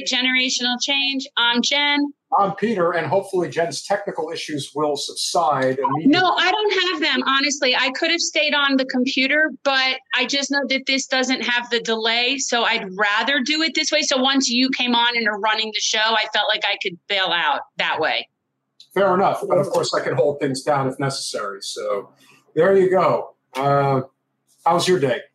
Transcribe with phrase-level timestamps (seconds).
[0.00, 1.26] Generational Change.
[1.36, 2.12] I'm Jen.
[2.38, 5.78] I'm Peter, and hopefully Jen's technical issues will subside.
[6.04, 7.22] No, I don't have them.
[7.26, 11.42] Honestly, I could have stayed on the computer, but I just know that this doesn't
[11.42, 14.02] have the delay, so I'd rather do it this way.
[14.02, 16.98] So once you came on and are running the show, I felt like I could
[17.06, 18.26] bail out that way.
[18.94, 21.58] Fair enough, but of course I can hold things down if necessary.
[21.60, 22.10] So
[22.54, 23.34] there you go.
[23.54, 24.02] Uh,
[24.64, 25.20] how's your day?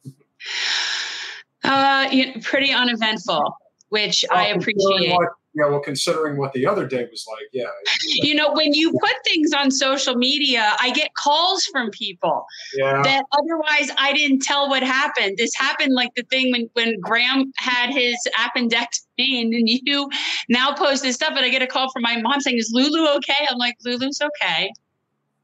[1.64, 2.08] Uh,
[2.44, 3.54] pretty uneventful,
[3.90, 5.14] which I appreciate.
[5.14, 7.66] What, yeah, well, considering what the other day was like, yeah.
[8.22, 12.45] You know, when you put things on social media, I get calls from people
[12.76, 13.02] yeah.
[13.02, 15.38] that otherwise I didn't tell what happened.
[15.38, 20.09] This happened like the thing when when Graham had his appendectomy, and you
[20.50, 23.08] now post this stuff, and I get a call from my mom saying, "Is Lulu
[23.16, 24.72] okay?" I'm like, "Lulu's okay."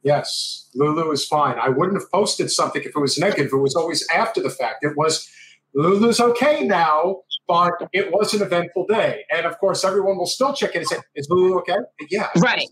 [0.04, 1.58] Yes, Lulu is fine.
[1.58, 3.54] I wouldn't have posted something if it was negative.
[3.54, 4.84] It was always after the fact.
[4.84, 5.30] It was
[5.74, 9.24] Lulu's okay now, but it was an eventful day.
[9.32, 11.78] And of course, everyone will still check in and say, Is Lulu okay?
[12.10, 12.30] Yeah.
[12.38, 12.68] Right.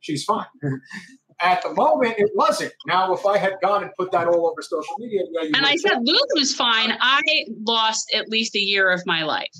[0.00, 0.46] She's fine.
[1.40, 2.72] At the moment, it wasn't.
[2.86, 5.76] Now, if I had gone and put that all over social media, yeah, and I
[5.76, 7.20] said Lulu's fine, I
[7.66, 9.50] lost at least a year of my life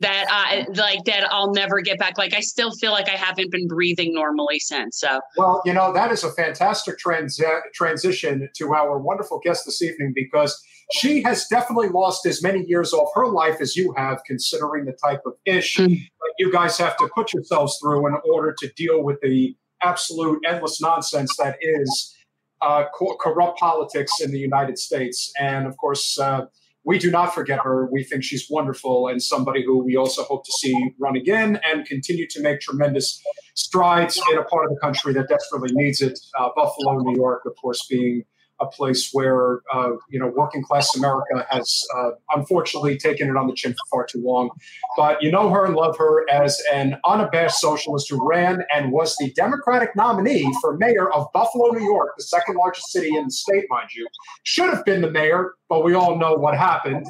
[0.00, 2.18] that I like that I'll never get back.
[2.18, 4.98] Like I still feel like I haven't been breathing normally since.
[4.98, 7.40] So well, you know that is a fantastic trans-
[7.74, 10.60] transition to our wonderful guest this evening because
[10.94, 14.92] she has definitely lost as many years off her life as you have, considering the
[14.92, 15.88] type of ish mm.
[15.88, 20.40] that you guys have to put yourselves through in order to deal with the absolute
[20.46, 22.16] endless nonsense that is
[22.62, 26.18] uh, co- corrupt politics in the United States, and of course.
[26.18, 26.46] Uh,
[26.86, 27.86] we do not forget her.
[27.90, 31.86] We think she's wonderful and somebody who we also hope to see run again and
[31.86, 33.22] continue to make tremendous
[33.54, 36.20] strides in a part of the country that desperately needs it.
[36.38, 38.24] Uh, Buffalo, New York, of course, being
[38.60, 43.46] a place where uh, you know working class America has uh, unfortunately taken it on
[43.46, 44.50] the chin for far too long.
[44.96, 49.16] But you know her and love her as an unabashed socialist who ran and was
[49.16, 53.30] the Democratic nominee for mayor of Buffalo, New York, the second largest city in the
[53.30, 54.06] state, mind you.
[54.44, 57.06] Should have been the mayor, but we all know what happened.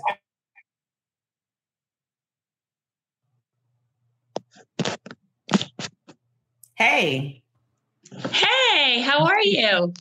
[6.77, 7.43] Hey.
[8.31, 9.93] Hey, how are you?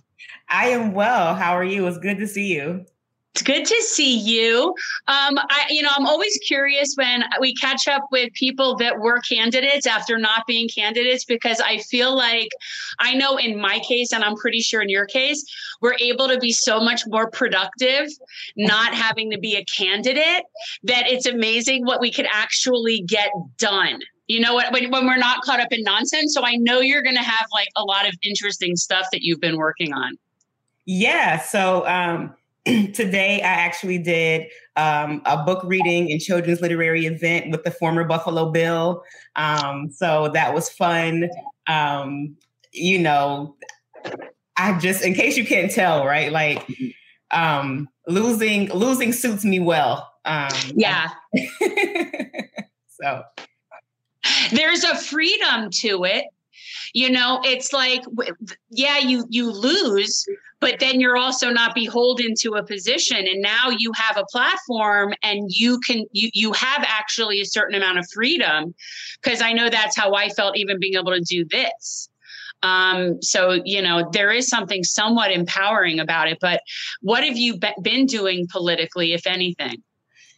[0.54, 1.34] I am well.
[1.34, 1.88] How are you?
[1.88, 2.86] It's good to see you.
[3.34, 4.68] It's good to see you.
[5.08, 9.20] Um, I, you know, I'm always curious when we catch up with people that were
[9.22, 12.50] candidates after not being candidates because I feel like
[13.00, 15.44] I know in my case, and I'm pretty sure in your case,
[15.82, 18.08] we're able to be so much more productive
[18.56, 20.44] not having to be a candidate
[20.84, 25.18] that it's amazing what we could actually get done you know what when, when we're
[25.18, 28.08] not caught up in nonsense so i know you're going to have like a lot
[28.08, 30.18] of interesting stuff that you've been working on
[30.86, 31.40] yeah.
[31.40, 32.34] So um,
[32.66, 38.04] today I actually did um, a book reading and children's literary event with the former
[38.04, 39.04] Buffalo Bill.
[39.36, 41.30] Um, so that was fun.
[41.68, 42.36] Um,
[42.72, 43.56] you know,
[44.58, 46.32] I just, in case you can't tell, right?
[46.32, 46.66] Like
[47.32, 50.12] um, losing losing suits me well.
[50.26, 51.10] Um, yeah.
[52.88, 53.24] so
[54.52, 56.26] there's a freedom to it
[56.94, 58.04] you know it's like
[58.70, 60.26] yeah you you lose
[60.64, 63.18] but then you're also not beholden to a position.
[63.18, 67.76] And now you have a platform and you can you you have actually a certain
[67.76, 68.74] amount of freedom.
[69.22, 72.10] Because i know that's how i felt even being able to do this.
[72.64, 76.62] Um, so you know there is something somewhat empowering about it but
[77.02, 79.84] what have you be- been doing politically if anything?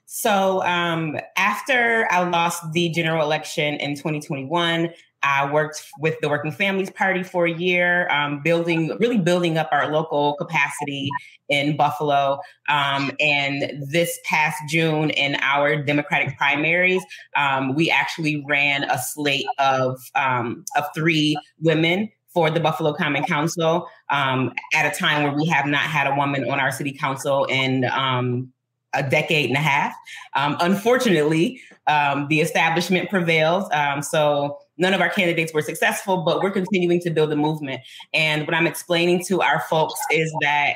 [0.07, 4.89] So um, after I lost the general election in 2021,
[5.23, 9.69] I worked with the Working Families Party for a year, um, building, really building up
[9.71, 11.09] our local capacity
[11.49, 12.39] in Buffalo.
[12.69, 17.03] Um, and this past June, in our Democratic primaries,
[17.35, 23.23] um, we actually ran a slate of um, of three women for the Buffalo Common
[23.23, 26.91] Council um, at a time where we have not had a woman on our city
[26.91, 28.51] council in um,
[28.93, 29.95] a decade and a half.
[30.35, 33.69] Unfortunately, the establishment prevails.
[34.09, 37.81] So none of our candidates were successful, but we're continuing to build a movement.
[38.13, 40.75] And what I'm explaining to our folks is that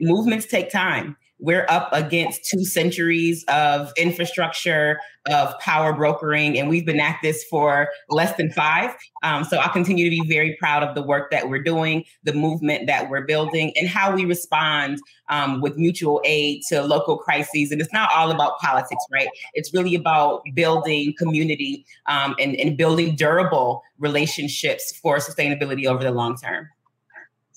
[0.00, 6.86] movements take time we're up against two centuries of infrastructure, of power brokering, and we've
[6.86, 8.94] been at this for less than five.
[9.22, 12.32] Um, so I continue to be very proud of the work that we're doing, the
[12.32, 14.98] movement that we're building, and how we respond
[15.28, 17.70] um, with mutual aid to local crises.
[17.70, 19.28] And it's not all about politics, right?
[19.54, 26.10] It's really about building community um, and, and building durable relationships for sustainability over the
[26.10, 26.68] long term.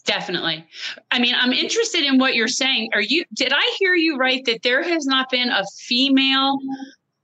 [0.06, 0.66] Definitely.
[1.12, 2.90] I mean, I'm interested in what you're saying.
[2.94, 6.60] Are you did I hear you right that there has not been a female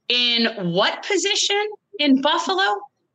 [0.07, 1.61] in what position
[1.99, 2.63] in Buffalo?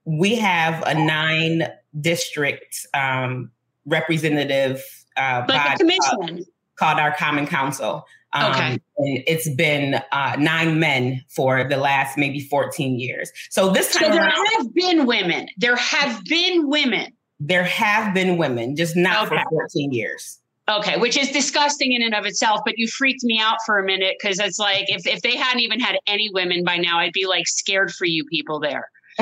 [0.05, 1.66] We have a nine
[2.00, 3.50] district um,
[3.87, 4.82] representative
[5.16, 6.40] uh, like body, commission.
[6.40, 6.44] Uh,
[6.76, 8.05] called our Common Council.
[8.34, 8.78] Um, okay.
[8.99, 13.31] it's been uh, nine men for the last maybe 14 years.
[13.50, 15.49] So this time so there around, have been women.
[15.56, 17.12] There have been women.
[17.46, 19.43] There have been women, just not okay.
[19.43, 20.41] for 14 years.
[20.67, 23.85] Okay, which is disgusting in and of itself, but you freaked me out for a
[23.85, 27.12] minute because it's like if, if they hadn't even had any women by now, I'd
[27.12, 28.91] be like scared for you people there.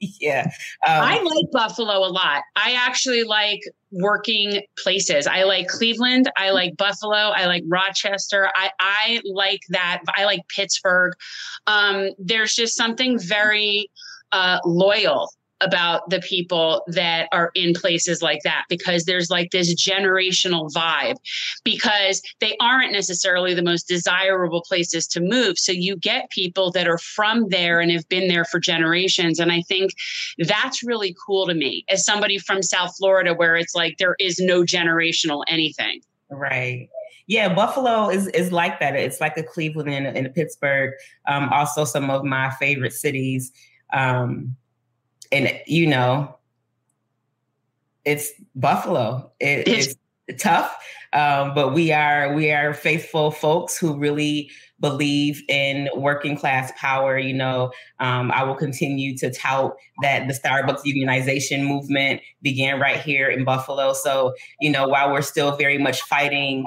[0.00, 0.44] yeah.
[0.86, 2.42] Um, I like Buffalo a lot.
[2.56, 5.26] I actually like working places.
[5.26, 6.30] I like Cleveland.
[6.36, 7.16] I like Buffalo.
[7.16, 8.50] I like Rochester.
[8.54, 10.02] I, I like that.
[10.16, 11.14] I like Pittsburgh.
[11.66, 13.90] Um, there's just something very
[14.32, 15.30] uh, loyal
[15.62, 21.16] about the people that are in places like that because there's like this generational vibe
[21.64, 26.88] because they aren't necessarily the most desirable places to move so you get people that
[26.88, 29.92] are from there and have been there for generations and i think
[30.38, 34.38] that's really cool to me as somebody from south florida where it's like there is
[34.38, 36.00] no generational anything
[36.30, 36.88] right
[37.28, 38.96] yeah, Buffalo is is like that.
[38.96, 40.92] It's like a Cleveland and, and a Pittsburgh.
[41.28, 43.52] Um, also, some of my favorite cities.
[43.92, 44.56] Um,
[45.32, 46.36] and you know,
[48.04, 49.32] it's Buffalo.
[49.40, 49.94] It, it's,
[50.28, 50.76] it's tough,
[51.12, 54.50] um, but we are we are faithful folks who really
[54.80, 57.18] believe in working class power.
[57.18, 63.00] You know, um, I will continue to tout that the Starbucks unionization movement began right
[63.00, 63.92] here in Buffalo.
[63.94, 66.66] So, you know, while we're still very much fighting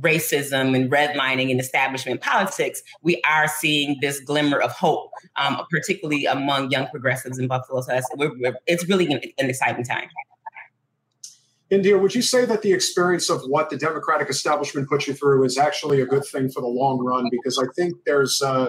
[0.00, 6.26] racism and redlining and establishment politics, we are seeing this glimmer of hope, um, particularly
[6.26, 7.80] among young progressives in Buffalo.
[7.80, 10.08] So we're, we're, it's really an, an exciting time.
[11.70, 15.44] India, would you say that the experience of what the Democratic establishment put you through
[15.44, 17.28] is actually a good thing for the long run?
[17.30, 18.68] Because I think there's uh,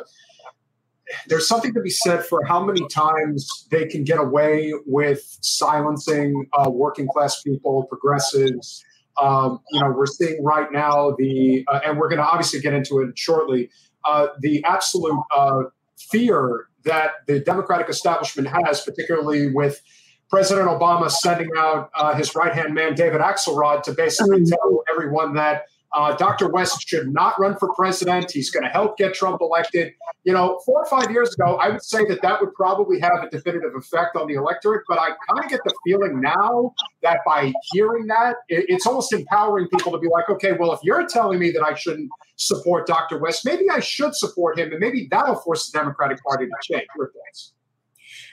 [1.28, 6.48] there's something to be said for how many times they can get away with silencing
[6.57, 8.83] uh, working class people, progressives,
[9.21, 12.73] um, you know, we're seeing right now the, uh, and we're going to obviously get
[12.73, 13.69] into it shortly,
[14.06, 15.63] uh, the absolute uh,
[15.97, 19.81] fear that the Democratic establishment has, particularly with
[20.29, 24.50] President Obama sending out uh, his right hand man, David Axelrod, to basically mm-hmm.
[24.50, 25.63] tell everyone that
[25.95, 26.50] uh, Dr.
[26.50, 28.30] West should not run for president.
[28.30, 29.94] He's going to help get Trump elected.
[30.25, 33.24] You know, four or five years ago, I would say that that would probably have
[33.24, 34.83] a definitive effect on the electorate.
[34.89, 39.13] But I kind of get the feeling now that by hearing that, it, it's almost
[39.13, 42.88] empowering people to be like, okay, well, if you're telling me that I shouldn't support
[42.88, 43.18] Dr.
[43.19, 46.88] West, maybe I should support him, and maybe that'll force the Democratic Party to change.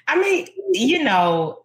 [0.09, 1.65] I mean, you know,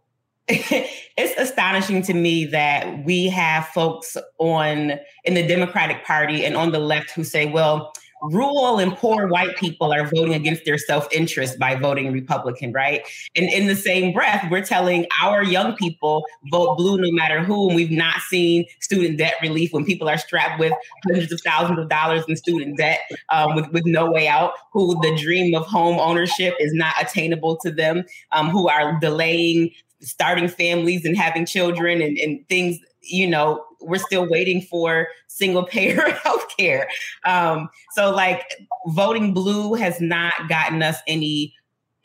[1.18, 4.94] it's astonishing to me that we have folks on
[5.26, 7.92] in the Democratic Party and on the left who say, well,
[8.22, 13.06] rural and poor white people are voting against their self-interest by voting Republican, right?
[13.36, 17.68] And in the same breath, we're telling our young people vote blue no matter who.
[17.68, 20.74] And we've not seen student debt relief when people are strapped with
[21.06, 25.00] hundreds of thousands of dollars in student debt um, with, with no way out, who
[25.02, 30.48] the dream of home ownership is not attainable to them, um, who are delaying starting
[30.48, 36.02] families and having children and, and things, you know, we're still waiting for single payer
[36.24, 36.88] health care.
[37.26, 38.44] Um, so, like,
[38.88, 41.54] voting blue has not gotten us any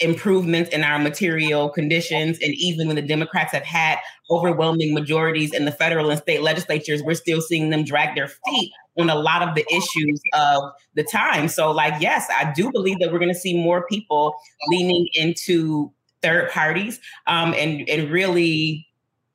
[0.01, 2.39] improvements in our material conditions.
[2.41, 3.99] And even when the Democrats have had
[4.31, 8.73] overwhelming majorities in the federal and state legislatures, we're still seeing them drag their feet
[8.99, 11.49] on a lot of the issues of the time.
[11.49, 14.35] So, like, yes, I do believe that we're going to see more people
[14.69, 18.87] leaning into third parties um, and and really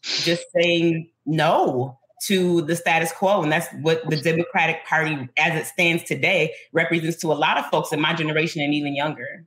[0.02, 5.66] just saying no to the status quo and that's what the democratic party as it
[5.66, 9.46] stands today represents to a lot of folks in my generation and even younger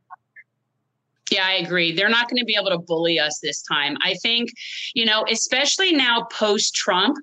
[1.30, 1.92] yeah, I agree.
[1.92, 3.96] They're not going to be able to bully us this time.
[4.02, 4.50] I think,
[4.94, 7.18] you know, especially now post Trump,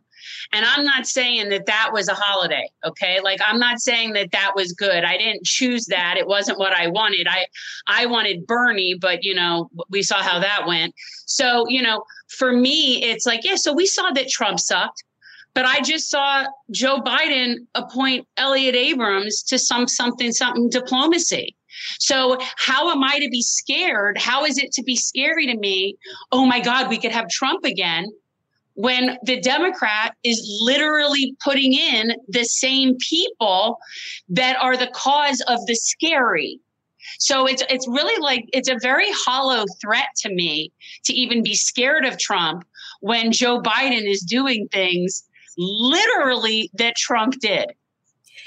[0.52, 3.20] and I'm not saying that that was a holiday, okay?
[3.22, 5.04] Like I'm not saying that that was good.
[5.04, 6.16] I didn't choose that.
[6.18, 7.28] It wasn't what I wanted.
[7.30, 7.46] I
[7.88, 10.94] I wanted Bernie, but you know, we saw how that went.
[11.26, 15.04] So, you know, for me it's like, yeah, so we saw that Trump sucked.
[15.54, 21.56] But I just saw Joe Biden appoint Elliott Abrams to some something something diplomacy.
[22.00, 24.18] So, how am I to be scared?
[24.18, 25.98] How is it to be scary to me?
[26.32, 28.08] Oh my God, we could have Trump again
[28.78, 33.80] when the Democrat is literally putting in the same people
[34.30, 36.60] that are the cause of the scary.
[37.18, 40.72] So it's it's really like it's a very hollow threat to me
[41.06, 42.66] to even be scared of Trump
[43.02, 45.24] when Joe Biden is doing things
[45.58, 47.72] literally that Trump did.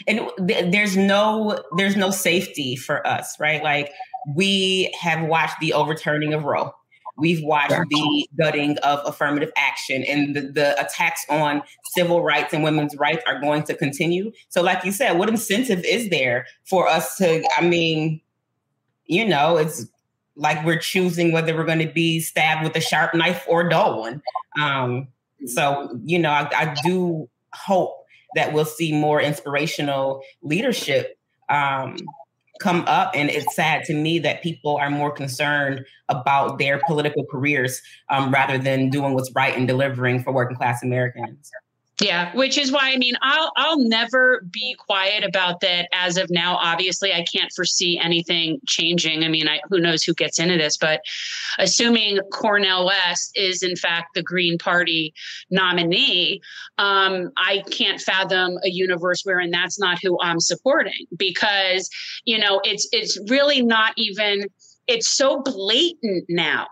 [0.06, 3.64] And th- there's no there's no safety for us, right?
[3.64, 3.90] Like
[4.36, 6.72] we have watched the overturning of Roe.
[7.20, 11.62] We've watched the gutting of affirmative action and the, the, attacks on
[11.94, 14.32] civil rights and women's rights are going to continue.
[14.48, 17.44] So, like you said, what incentive is there for us to?
[17.56, 18.20] I mean,
[19.06, 19.86] you know, it's
[20.36, 23.70] like we're choosing whether we're going to be stabbed with a sharp knife or a
[23.70, 24.22] dull one.
[24.60, 25.08] Um,
[25.46, 31.18] so, you know, I, I do hope that we'll see more inspirational leadership
[31.50, 31.96] um,
[32.60, 33.10] come up.
[33.14, 38.30] And it's sad to me that people are more concerned about their political careers um,
[38.30, 41.50] rather than doing what's right and delivering for working class Americans.
[42.00, 46.30] Yeah, which is why I mean I'll I'll never be quiet about that as of
[46.30, 46.56] now.
[46.56, 49.22] Obviously, I can't foresee anything changing.
[49.22, 51.02] I mean, I, who knows who gets into this, but
[51.58, 55.12] assuming Cornel West is in fact the Green Party
[55.50, 56.40] nominee,
[56.78, 61.90] um, I can't fathom a universe wherein that's not who I'm supporting because
[62.24, 64.46] you know it's it's really not even
[64.86, 66.66] it's so blatant now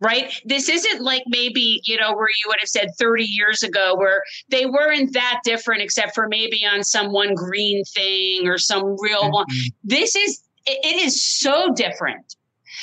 [0.00, 0.32] right?
[0.44, 4.22] This isn't like maybe, you know, where you would have said 30 years ago where
[4.48, 9.22] they weren't that different except for maybe on some one green thing or some real
[9.22, 9.32] mm-hmm.
[9.32, 9.46] one.
[9.84, 12.36] This is, it is so different.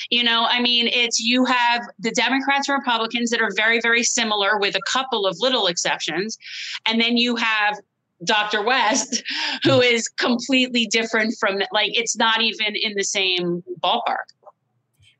[0.10, 4.04] You know, I mean, it's you have the Democrats and Republicans that are very, very
[4.04, 6.38] similar with a couple of little exceptions.
[6.86, 7.80] And then you have
[8.24, 8.64] Dr.
[8.64, 9.24] West,
[9.64, 14.28] who is completely different from like it's not even in the same ballpark.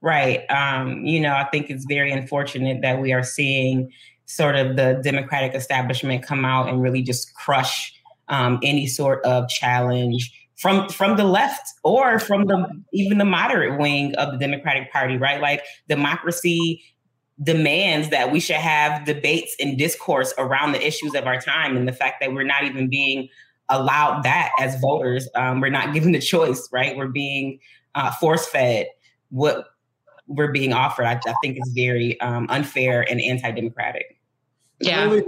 [0.08, 0.50] Right.
[0.50, 3.92] Um, you know, I think it's very unfortunate that we are seeing
[4.26, 7.94] sort of the Democratic establishment come out and really just crush
[8.30, 13.78] um, any sort of challenge from from the left or from the even the moderate
[13.78, 15.18] wing of the Democratic Party.
[15.18, 15.42] Right.
[15.42, 16.82] Like democracy
[17.44, 21.86] demands that we should have debates and discourse around the issues of our time and
[21.86, 23.28] the fact that we're not even being
[23.68, 27.60] allowed that as voters um, we're not given the choice right we're being
[27.94, 28.88] uh, force fed
[29.30, 29.68] what
[30.28, 34.20] we're being offered, I, I think is very um, unfair and anti-democratic.
[34.80, 35.08] Yeah.
[35.08, 35.26] Clearly,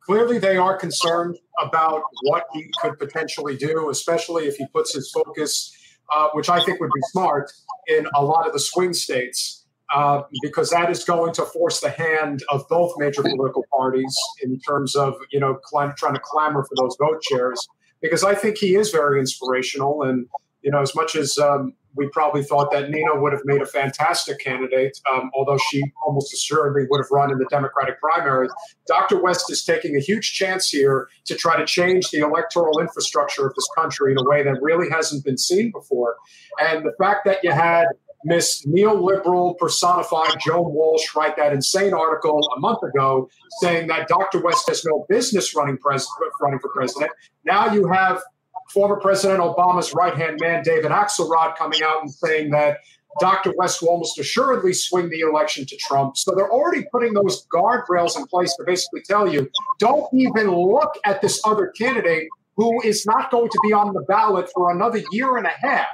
[0.00, 5.10] clearly, they are concerned about what he could potentially do, especially if he puts his
[5.10, 5.72] focus,
[6.14, 7.52] uh, which I think would be smart,
[7.86, 9.64] in a lot of the swing states,
[9.94, 14.58] uh, because that is going to force the hand of both major political parties in
[14.60, 17.66] terms of you know cl- trying to clamor for those vote shares.
[18.00, 20.26] Because I think he is very inspirational, and
[20.62, 23.66] you know, as much as um, we probably thought that Nina would have made a
[23.66, 28.48] fantastic candidate, um, although she almost assuredly would have run in the Democratic primary.
[28.86, 29.20] Dr.
[29.20, 33.54] West is taking a huge chance here to try to change the electoral infrastructure of
[33.54, 36.16] this country in a way that really hasn't been seen before.
[36.60, 37.86] And the fact that you had
[38.24, 43.28] Miss neoliberal personified Joan Walsh write that insane article a month ago
[43.60, 44.40] saying that Dr.
[44.40, 46.08] West has no business running, pres-
[46.40, 47.12] running for president.
[47.44, 48.22] Now you have
[48.72, 52.78] former President Obama's right hand man, David Axelrod, coming out and saying that
[53.20, 53.52] Dr.
[53.56, 56.16] West will almost assuredly swing the election to Trump.
[56.16, 60.94] So they're already putting those guardrails in place to basically tell you don't even look
[61.04, 65.00] at this other candidate who is not going to be on the ballot for another
[65.12, 65.86] year and a half.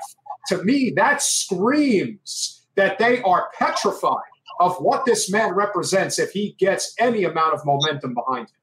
[0.49, 4.17] To me, that screams that they are petrified
[4.61, 8.57] of what this man represents if he gets any amount of momentum behind him.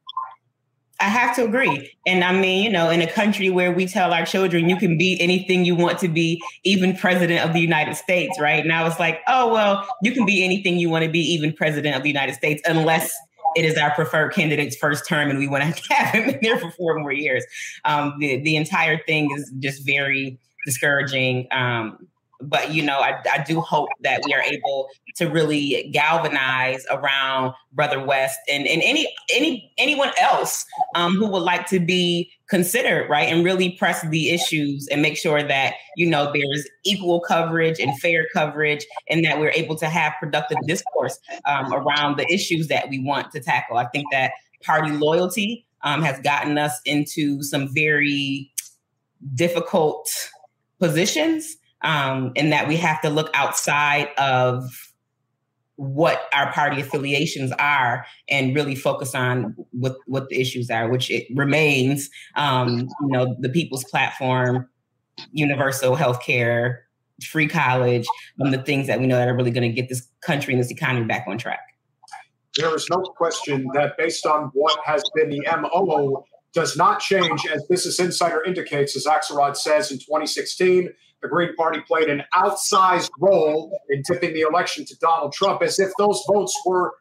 [1.02, 1.92] I have to agree.
[2.06, 4.98] And I mean, you know, in a country where we tell our children you can
[5.00, 8.66] be anything you want to be, even president of the United States, right?
[8.66, 11.96] Now it's like, oh, well, you can be anything you want to be, even president
[11.96, 13.12] of the United States, unless
[13.56, 16.60] it is our preferred candidate's first term and we want to have him in there
[16.60, 17.44] for four more years.
[17.84, 21.48] Um, the, the entire thing is just very discouraging.
[21.52, 22.08] Um,
[22.42, 27.54] but you know, I, I do hope that we are able to really galvanize around
[27.72, 33.10] Brother West and, and any any anyone else um, who would like to be considered,
[33.10, 37.80] right, and really press the issues and make sure that you know there's equal coverage
[37.80, 42.68] and fair coverage, and that we're able to have productive discourse um, around the issues
[42.68, 43.78] that we want to tackle.
[43.78, 44.32] I think that
[44.64, 48.52] party loyalty um, has gotten us into some very
[49.36, 50.10] difficult
[50.80, 54.64] positions um, and that we have to look outside of
[55.76, 61.10] what our party affiliations are and really focus on what what the issues are, which
[61.10, 64.70] it remains, um, you know, the people's platform,
[65.32, 66.86] universal health care,
[67.26, 68.06] free college,
[68.40, 70.62] um, the things that we know that are really going to get this country and
[70.62, 71.62] this economy back on track.
[72.58, 77.48] There is no question that based on what has been the MO does not change,
[77.48, 80.90] as Business Insider indicates, as Axelrod says in 2016
[81.22, 85.80] the Green Party played an outsized role in tipping the election to Donald Trump, as
[85.80, 86.96] if those votes were,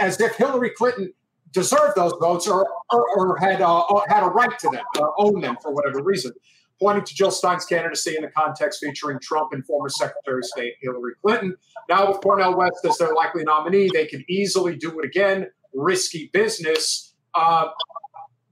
[0.00, 1.12] as if Hillary Clinton
[1.52, 5.40] deserved those votes or, or, or had uh, had a right to them, uh, own
[5.40, 6.32] them for whatever reason.
[6.80, 10.74] Pointing to Jill Stein's candidacy in the context featuring Trump and former Secretary of State
[10.80, 11.56] Hillary Clinton.
[11.88, 15.48] Now, with Cornel West as their likely nominee, they could easily do it again.
[15.74, 17.14] Risky business.
[17.34, 17.68] Uh,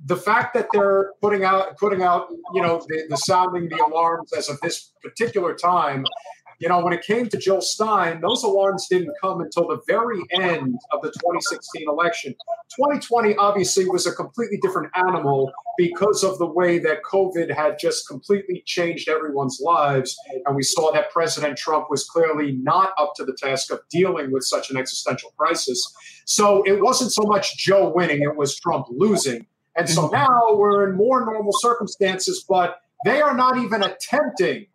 [0.06, 4.32] the fact that they're putting out putting out you know the, the sounding the alarms
[4.32, 6.04] as of this particular time
[6.58, 10.22] you know, when it came to Jill Stein, those alarms didn't come until the very
[10.32, 12.34] end of the 2016 election.
[12.74, 18.08] 2020 obviously was a completely different animal because of the way that COVID had just
[18.08, 20.16] completely changed everyone's lives.
[20.46, 24.30] And we saw that President Trump was clearly not up to the task of dealing
[24.30, 25.94] with such an existential crisis.
[26.24, 29.46] So it wasn't so much Joe winning, it was Trump losing.
[29.76, 34.66] And so now we're in more normal circumstances, but they are not even attempting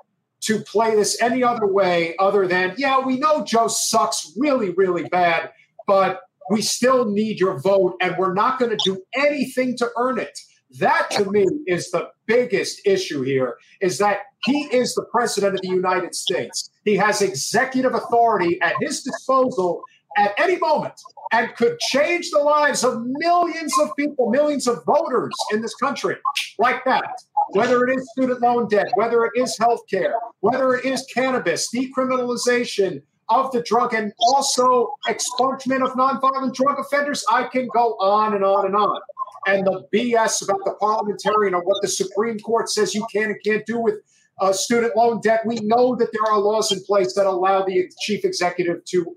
[0.41, 5.03] to play this any other way other than, yeah, we know Joe sucks really, really
[5.10, 5.51] bad,
[5.88, 10.20] but we still need your vote and we're not going to do anything to earn
[10.20, 10.38] it.
[10.79, 15.62] That to me is the biggest issue here is that he is the president of
[15.62, 16.72] the United States.
[16.86, 19.84] He has executive authority at his disposal
[20.18, 20.94] at any moment
[21.32, 26.18] and could change the lives of millions of people, millions of voters in this country
[26.60, 27.13] like that.
[27.51, 31.70] Whether it is student loan debt, whether it is health care, whether it is cannabis,
[31.74, 38.34] decriminalization of the drug, and also expungement of nonviolent drug offenders, I can go on
[38.34, 39.01] and on and on.
[39.48, 43.38] And the BS about the parliamentarian or what the Supreme Court says you can and
[43.44, 43.96] can't do with
[44.39, 45.41] uh, student loan debt.
[45.46, 49.15] We know that there are laws in place that allow the chief executive to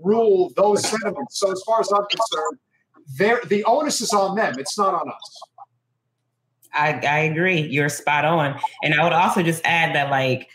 [0.00, 1.38] overrule those sentiments.
[1.38, 2.58] So, as far as I'm concerned,
[3.16, 4.54] there the onus is on them.
[4.58, 5.42] It's not on us.
[6.72, 7.62] I, I agree.
[7.62, 8.58] You're spot on.
[8.82, 10.48] And I would also just add that, like,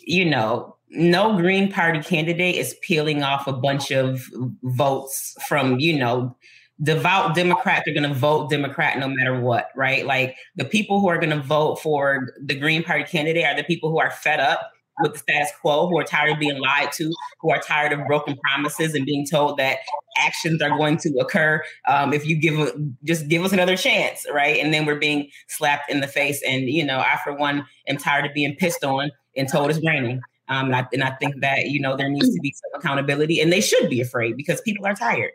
[0.00, 4.30] you know, no Green Party candidate is peeling off a bunch of
[4.62, 6.34] votes from, you know,
[6.82, 10.06] devout Democrats are going to vote Democrat no matter what, right?
[10.06, 13.64] Like the people who are going to vote for the Green Party candidate are the
[13.64, 16.92] people who are fed up with the status quo, who are tired of being lied
[16.92, 19.78] to, who are tired of broken promises and being told that
[20.18, 22.72] actions are going to occur um, if you give
[23.04, 24.62] just give us another chance, right?
[24.62, 26.42] And then we're being slapped in the face.
[26.46, 29.84] And you know, I for one am tired of being pissed on and told it's
[29.84, 30.20] raining.
[30.48, 33.40] Um, and, I, and I think that you know there needs to be some accountability,
[33.40, 35.32] and they should be afraid because people are tired.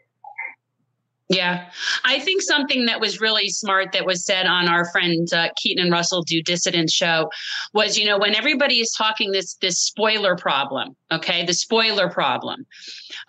[1.31, 1.69] Yeah,
[2.03, 5.81] I think something that was really smart that was said on our friend uh, Keaton
[5.81, 7.29] and Russell Due Dissidence show
[7.73, 12.65] was, you know, when everybody is talking this this spoiler problem, okay, the spoiler problem.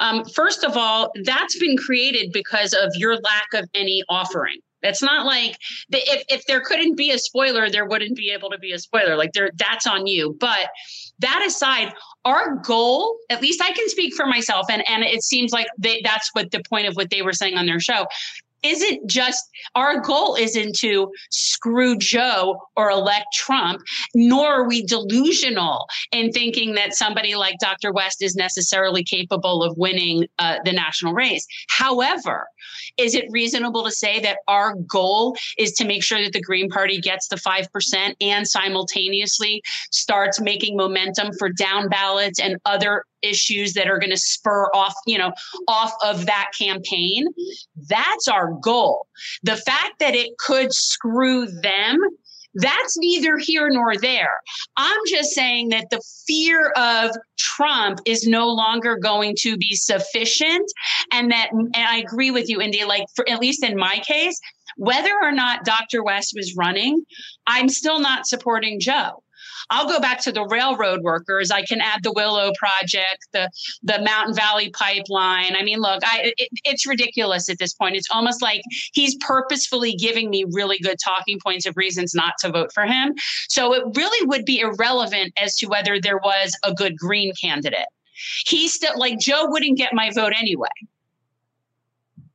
[0.01, 4.59] Um, first of all, that's been created because of your lack of any offering.
[4.83, 5.57] It's not like
[5.91, 8.81] the, if if there couldn't be a spoiler, there wouldn't be able to be a
[8.81, 9.17] spoiler.
[9.17, 10.37] Like there, that's on you.
[10.41, 10.71] But
[11.23, 11.93] that aside,
[12.25, 16.01] our goal, at least I can speak for myself, and and it seems like they,
[16.05, 18.07] that's what the point of what they were saying on their show
[18.63, 19.43] isn't just
[19.75, 23.83] our goal isn't to screw Joe or elect Trump,
[24.15, 27.93] nor are we delusional in thinking that somebody like Dr.
[27.93, 31.47] West is necessarily capable of winning uh, the national race.
[31.69, 32.47] However,
[32.97, 36.69] is it reasonable to say that our goal is to make sure that the Green
[36.69, 43.73] Party gets the 5% and simultaneously starts making momentum for down ballots and other issues
[43.75, 45.33] that are going to spur off, you know,
[45.69, 47.27] off of that campaign.
[47.89, 49.07] That's our goal.
[49.43, 51.99] The fact that it could screw them
[52.55, 54.35] that's neither here nor there.
[54.77, 60.71] I'm just saying that the fear of Trump is no longer going to be sufficient.
[61.13, 64.39] And that, and I agree with you, India, like for, at least in my case,
[64.77, 66.03] whether or not Dr.
[66.03, 67.05] West was running,
[67.47, 69.23] I'm still not supporting Joe.
[69.71, 71.51] I'll go back to the railroad workers.
[71.51, 73.51] I can add the Willow Project, the
[73.83, 75.57] the Mountain Valley Pipeline.
[75.57, 77.97] I mean, look, I it, it's ridiculous at this point.
[77.97, 78.63] It's almost like
[78.93, 83.15] he's purposefully giving me really good talking points of reasons not to vote for him.
[83.49, 87.89] So it really would be irrelevant as to whether there was a good Green candidate.
[88.47, 90.69] He still like Joe wouldn't get my vote anyway.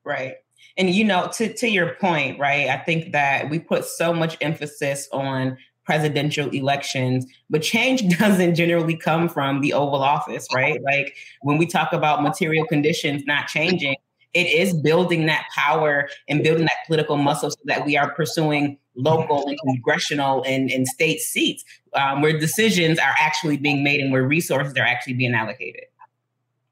[0.03, 0.35] Right.
[0.77, 2.69] And you know, to to your point, right?
[2.69, 8.95] I think that we put so much emphasis on presidential elections, but change doesn't generally
[8.95, 10.79] come from the Oval Office, right?
[10.83, 13.95] Like when we talk about material conditions not changing,
[14.33, 18.77] it is building that power and building that political muscle so that we are pursuing
[18.95, 24.11] local and congressional and, and state seats um, where decisions are actually being made and
[24.11, 25.85] where resources are actually being allocated.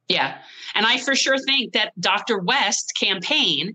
[0.10, 0.38] Yeah.
[0.76, 2.38] And I for sure think that Dr.
[2.40, 3.74] West's campaign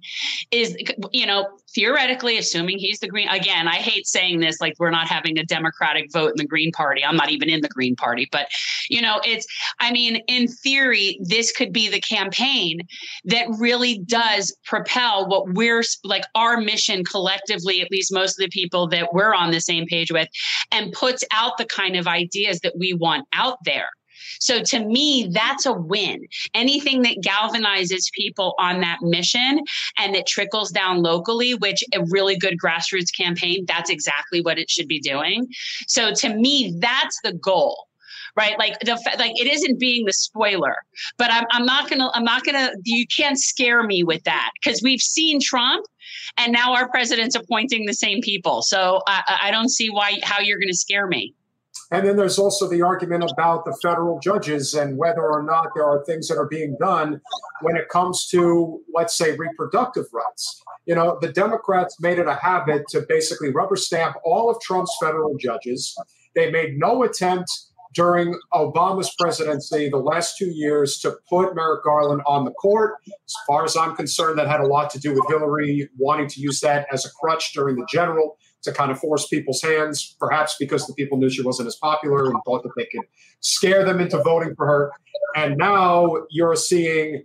[0.50, 0.76] is,
[1.12, 5.08] you know, theoretically, assuming he's the Green, again, I hate saying this like we're not
[5.08, 7.04] having a Democratic vote in the Green Party.
[7.04, 8.48] I'm not even in the Green Party, but,
[8.88, 9.46] you know, it's,
[9.78, 12.80] I mean, in theory, this could be the campaign
[13.24, 18.50] that really does propel what we're like our mission collectively, at least most of the
[18.50, 20.28] people that we're on the same page with,
[20.70, 23.88] and puts out the kind of ideas that we want out there.
[24.38, 26.26] So to me, that's a win.
[26.54, 29.60] Anything that galvanizes people on that mission
[29.98, 34.70] and that trickles down locally, which a really good grassroots campaign, that's exactly what it
[34.70, 35.46] should be doing.
[35.86, 37.86] So to me, that's the goal
[38.36, 40.76] right like the like it isn't being the spoiler
[41.18, 44.82] but i'm, I'm not gonna i'm not gonna you can't scare me with that because
[44.82, 45.84] we've seen trump
[46.36, 50.40] and now our president's appointing the same people so i, I don't see why how
[50.40, 51.34] you're gonna scare me
[51.90, 55.84] and then there's also the argument about the federal judges and whether or not there
[55.84, 57.20] are things that are being done
[57.62, 60.62] when it comes to, let's say, reproductive rights.
[60.86, 64.96] You know, the Democrats made it a habit to basically rubber stamp all of Trump's
[65.00, 65.96] federal judges.
[66.34, 67.50] They made no attempt
[67.92, 72.94] during Obama's presidency, the last two years, to put Merrick Garland on the court.
[73.06, 76.40] As far as I'm concerned, that had a lot to do with Hillary wanting to
[76.40, 80.56] use that as a crutch during the general to kind of force people's hands, perhaps
[80.58, 83.06] because the people knew she wasn't as popular and thought that they could
[83.40, 84.92] scare them into voting for her.
[85.36, 87.24] And now you're seeing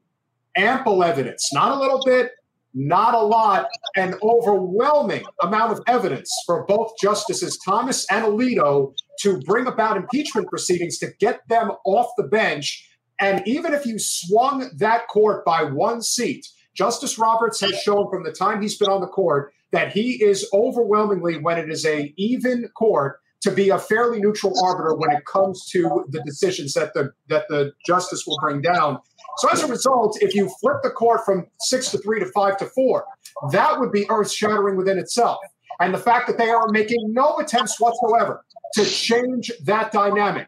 [0.56, 2.32] ample evidence, not a little bit,
[2.74, 9.40] not a lot, an overwhelming amount of evidence for both Justices Thomas and Alito to
[9.40, 12.90] bring about impeachment proceedings to get them off the bench.
[13.20, 16.46] And even if you swung that court by one seat,
[16.76, 20.48] Justice Roberts has shown from the time he's been on the court that he is
[20.54, 25.24] overwhelmingly, when it is a even court, to be a fairly neutral arbiter when it
[25.26, 29.00] comes to the decisions that the that the justice will bring down.
[29.38, 32.58] So as a result, if you flip the court from six to three to five
[32.58, 33.06] to four,
[33.52, 35.38] that would be earth shattering within itself.
[35.80, 38.44] And the fact that they are making no attempts whatsoever
[38.76, 40.48] to change that dynamic,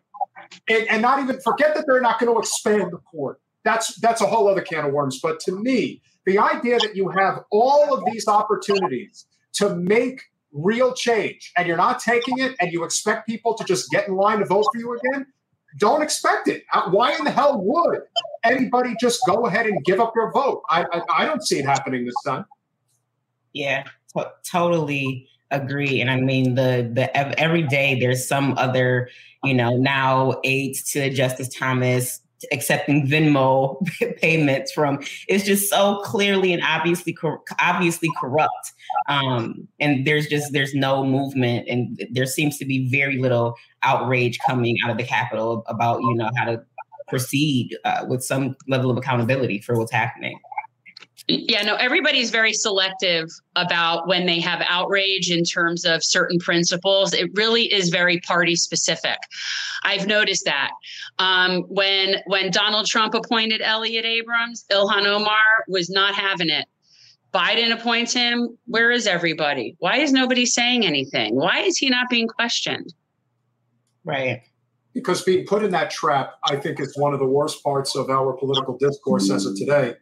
[0.69, 3.39] and, and not even forget that they're not going to expand the court.
[3.63, 5.19] That's that's a whole other can of worms.
[5.21, 10.93] But to me, the idea that you have all of these opportunities to make real
[10.93, 14.39] change and you're not taking it and you expect people to just get in line
[14.39, 15.25] to vote for you again,
[15.77, 16.63] don't expect it.
[16.73, 18.01] Uh, why in the hell would
[18.43, 20.63] anybody just go ahead and give up your vote?
[20.69, 22.43] I, I, I don't see it happening this time.
[23.53, 26.01] Yeah, t- totally agree.
[26.01, 29.09] And I mean, the the every day there's some other,
[29.45, 32.19] you know, now aides to Justice Thomas
[32.51, 33.77] accepting Venmo
[34.17, 34.99] payments from.
[35.27, 37.17] It's just so clearly and obviously
[37.59, 38.73] obviously corrupt.
[39.07, 44.39] Um, and there's just there's no movement, and there seems to be very little outrage
[44.45, 46.63] coming out of the Capitol about you know how to
[47.07, 50.39] proceed uh, with some level of accountability for what's happening.
[51.27, 57.13] Yeah, no, everybody's very selective about when they have outrage in terms of certain principles.
[57.13, 59.17] It really is very party specific.
[59.83, 60.71] I've noticed that.
[61.19, 66.65] Um, when when Donald Trump appointed Elliott Abrams, Ilhan Omar was not having it.
[67.33, 68.57] Biden appoints him.
[68.65, 69.75] Where is everybody?
[69.79, 71.35] Why is nobody saying anything?
[71.35, 72.93] Why is he not being questioned?
[74.05, 74.43] Right.
[74.93, 78.09] Because being put in that trap, I think, is one of the worst parts of
[78.09, 79.95] our political discourse as of today.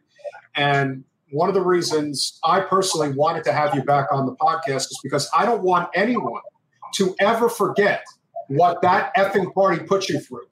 [0.56, 4.86] And one of the reasons I personally wanted to have you back on the podcast
[4.90, 6.42] is because I don't want anyone
[6.94, 8.04] to ever forget
[8.48, 10.46] what that effing party put you through.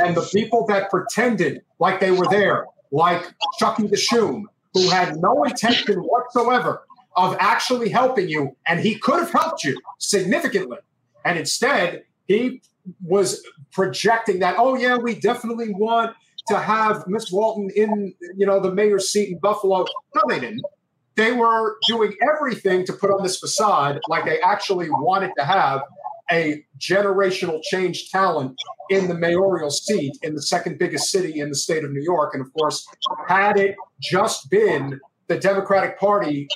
[0.00, 3.22] And the people that pretended like they were there, like
[3.58, 6.84] Chucky the Shoom, who had no intention whatsoever
[7.16, 10.78] of actually helping you, and he could have helped you significantly.
[11.24, 12.62] And instead, he
[13.04, 16.16] was projecting that, oh, yeah, we definitely want
[16.48, 19.86] to have Miss Walton in, you know, the mayor's seat in Buffalo.
[20.14, 20.62] No, they didn't.
[21.14, 25.82] They were doing everything to put on this facade like they actually wanted to have
[26.30, 28.56] a generational change talent
[28.88, 32.34] in the mayoral seat in the second biggest city in the state of New York.
[32.34, 32.86] And of course,
[33.28, 36.48] had it just been the Democratic Party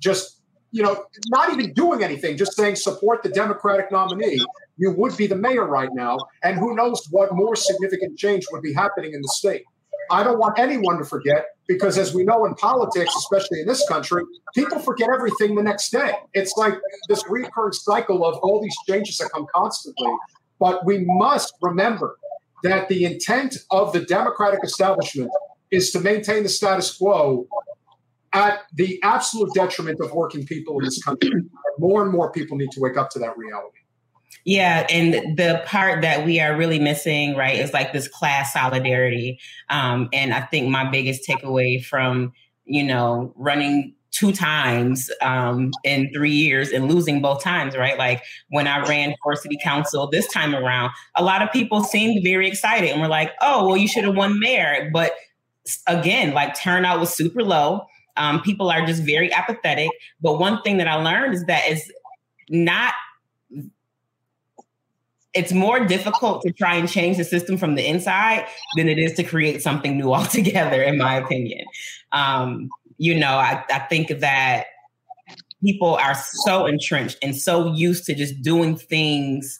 [0.00, 0.40] just,
[0.72, 4.40] you know, not even doing anything, just saying support the Democratic nominee,
[4.76, 6.18] you would be the mayor right now.
[6.42, 9.64] And who knows what more significant change would be happening in the state.
[10.10, 13.86] I don't want anyone to forget because, as we know in politics, especially in this
[13.88, 14.22] country,
[14.54, 16.12] people forget everything the next day.
[16.34, 16.74] It's like
[17.08, 20.12] this recurring cycle of all these changes that come constantly.
[20.58, 22.18] But we must remember
[22.62, 25.30] that the intent of the Democratic establishment
[25.70, 27.46] is to maintain the status quo
[28.32, 31.30] at the absolute detriment of working people in this country.
[31.78, 33.78] More and more people need to wake up to that reality.
[34.44, 39.38] Yeah, and the part that we are really missing, right, is like this class solidarity.
[39.70, 42.32] Um, and I think my biggest takeaway from,
[42.64, 47.98] you know, running two times um, in three years and losing both times, right?
[47.98, 52.22] Like when I ran for city council this time around, a lot of people seemed
[52.22, 54.88] very excited and were like, oh, well, you should have won mayor.
[54.92, 55.14] But
[55.88, 57.86] again, like turnout was super low.
[58.16, 59.90] Um, people are just very apathetic.
[60.20, 61.90] But one thing that I learned is that it's
[62.48, 62.94] not
[65.34, 69.14] it's more difficult to try and change the system from the inside than it is
[69.14, 71.64] to create something new altogether, in my opinion.
[72.12, 74.66] Um, you know, I, I think that
[75.64, 79.58] people are so entrenched and so used to just doing things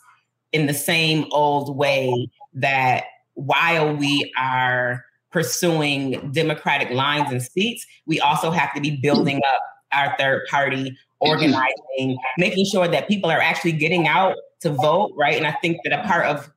[0.52, 8.20] in the same old way that while we are pursuing democratic lines and seats, we
[8.20, 9.60] also have to be building up
[9.92, 15.37] our third party organizing, making sure that people are actually getting out to vote, right?
[15.37, 16.50] And I think that a part of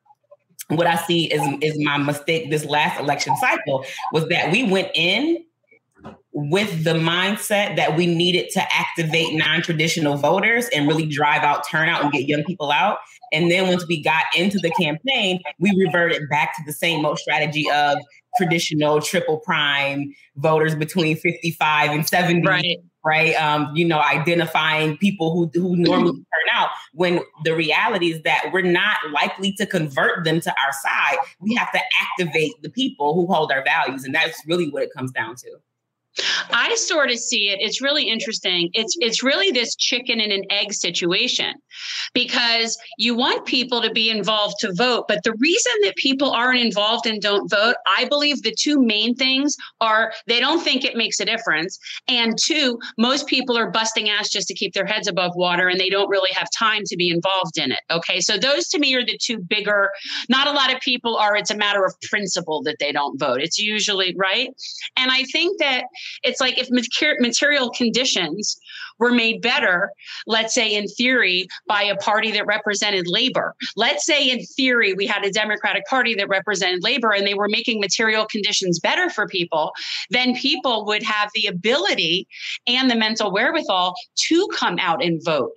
[0.70, 4.90] what I see is is my mistake this last election cycle was that we went
[4.96, 5.46] in
[6.34, 12.04] with the mindset that we needed to activate non-traditional voters and really drive out turnout
[12.04, 12.98] and get young people out.
[13.34, 17.18] And then once we got into the campaign, we reverted back to the same old
[17.18, 17.98] strategy of
[18.38, 23.34] traditional triple prime voters between 55 and 70 right right?
[23.36, 28.50] Um, you know, identifying people who, who normally turn out when the reality is that
[28.52, 31.18] we're not likely to convert them to our side.
[31.40, 34.04] We have to activate the people who hold our values.
[34.04, 35.52] And that's really what it comes down to.
[36.52, 37.60] I sort of see it.
[37.62, 38.70] It's really interesting.
[38.74, 41.54] It's it's really this chicken and an egg situation
[42.14, 46.60] because you want people to be involved to vote, but the reason that people aren't
[46.60, 50.96] involved and don't vote, I believe the two main things are they don't think it
[50.96, 51.78] makes a difference,
[52.08, 55.80] and two, most people are busting ass just to keep their heads above water and
[55.80, 57.80] they don't really have time to be involved in it.
[57.92, 59.90] Okay, so those to me are the two bigger.
[60.30, 61.36] Not a lot of people are.
[61.36, 63.42] It's a matter of principle that they don't vote.
[63.42, 64.50] It's usually right,
[64.96, 65.86] and I think that
[66.24, 68.58] it's like if material conditions
[69.00, 69.92] were made better,
[70.26, 73.56] let's say in theory, by a party that represented labor.
[73.76, 77.50] Let's say in theory, we had a Democratic Party that represented labor and they were
[77.50, 79.72] making material conditions better for people,
[80.10, 82.28] then people would have the ability
[82.66, 85.52] and the mental wherewithal to come out and vote.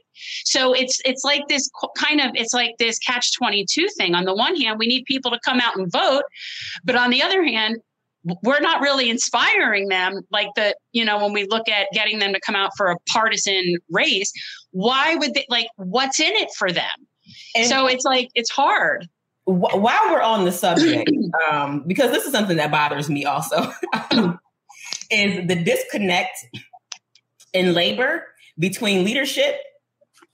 [0.45, 4.15] So it's it's like this kind of it's like this catch 22 thing.
[4.15, 6.25] On the one hand, we need people to come out and vote,
[6.85, 7.79] but on the other hand,
[8.43, 10.21] we're not really inspiring them.
[10.31, 12.97] Like the you know when we look at getting them to come out for a
[13.11, 14.33] partisan race
[14.73, 16.85] why would they like what's in it for them?
[17.57, 19.09] And so it's like it's hard.
[19.45, 21.11] While we're on the subject
[21.51, 23.73] um, because this is something that bothers me also
[25.11, 26.37] is the disconnect
[27.53, 28.27] in labor
[28.59, 29.57] between leadership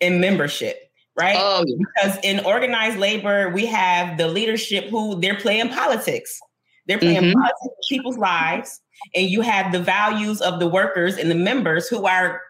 [0.01, 0.79] and membership
[1.19, 1.37] right?
[1.39, 6.39] Oh, because in organized labor we have the leadership who they're playing politics
[6.87, 7.69] they're playing mm-hmm.
[7.89, 8.81] people's lives,
[9.15, 12.41] and you have the values of the workers and the members who are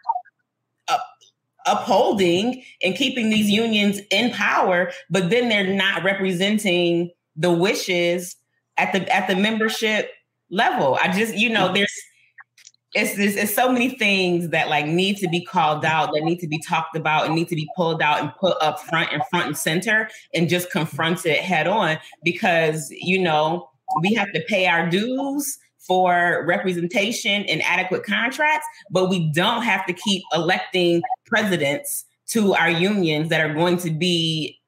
[1.66, 8.37] upholding and keeping these unions in power, but then they're not representing the wishes
[8.79, 10.11] at the at the membership
[10.51, 10.96] level.
[11.03, 11.92] I just, you know, there's
[12.94, 16.38] it's this it's so many things that like need to be called out that need
[16.38, 19.22] to be talked about and need to be pulled out and put up front and
[19.29, 23.68] front and center and just confront it head on because you know
[24.01, 29.87] we have to pay our dues for representation and adequate contracts, but we don't have
[29.87, 34.59] to keep electing presidents to our unions that are going to be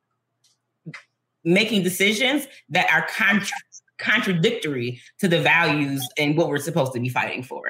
[1.44, 3.56] making decisions that are contra-
[3.98, 7.62] contradictory to the values and what we're supposed to be fighting for.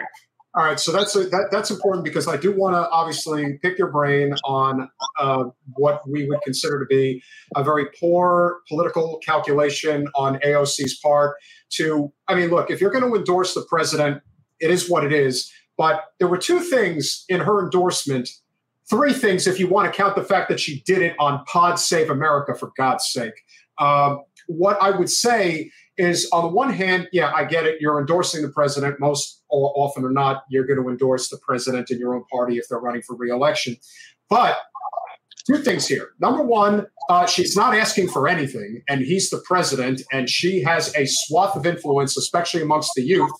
[0.59, 3.79] All right, so that's a, that, that's important because I do want to obviously pick
[3.79, 4.91] your brain on
[5.21, 5.45] uh,
[5.75, 7.23] what we would consider to be
[7.55, 11.37] a very poor political calculation on AOC's part.
[11.75, 14.21] To, I mean, look, if you're going to endorse the president,
[14.59, 15.49] it is what it is.
[15.77, 18.29] But there were two things in her endorsement,
[18.91, 21.79] three things if you want to count the fact that she did it on Pod
[21.79, 23.45] Save America, for God's sake.
[23.79, 24.17] Uh,
[24.49, 27.81] what I would say is on the one hand, yeah, I get it.
[27.81, 29.01] You're endorsing the president.
[29.01, 32.69] Most often or not, you're going to endorse the president in your own party if
[32.69, 33.77] they're running for reelection.
[34.31, 34.59] But
[35.47, 36.11] two things here.
[36.21, 40.95] Number one, uh, she's not asking for anything, and he's the president, and she has
[40.95, 43.31] a swath of influence, especially amongst the youth,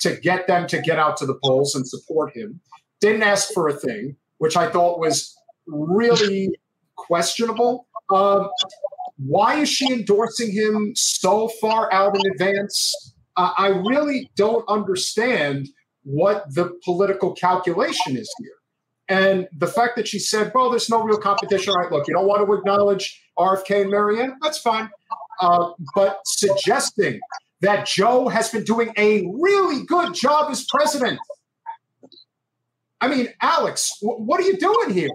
[0.00, 2.60] to get them to get out to the polls and support him.
[3.00, 5.34] Didn't ask for a thing, which I thought was
[5.66, 6.54] really
[6.96, 7.86] questionable.
[8.14, 8.48] Um,
[9.18, 13.14] why is she endorsing him so far out in advance?
[13.36, 15.68] Uh, I really don't understand
[16.04, 18.50] what the political calculation is here.
[19.08, 21.70] And the fact that she said, well, there's no real competition.
[21.70, 24.90] All right, look, you don't want to acknowledge RFK and Marianne, that's fine.
[25.40, 27.20] Uh, but suggesting
[27.60, 31.18] that Joe has been doing a really good job as president.
[33.00, 35.10] I mean, Alex, w- what are you doing here?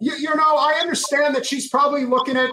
[0.00, 2.50] You, you, know, I understand that she's probably looking at,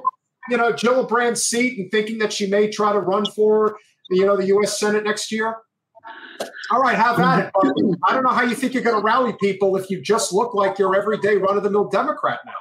[0.49, 3.77] you know, Gillibrand's seat and thinking that she may try to run for,
[4.09, 4.79] you know, the U.S.
[4.79, 5.57] Senate next year.
[6.71, 7.51] All right, have at it.
[8.03, 10.53] I don't know how you think you're going to rally people if you just look
[10.53, 12.53] like your everyday run of the mill Democrat now.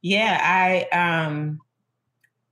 [0.00, 1.60] Yeah, I um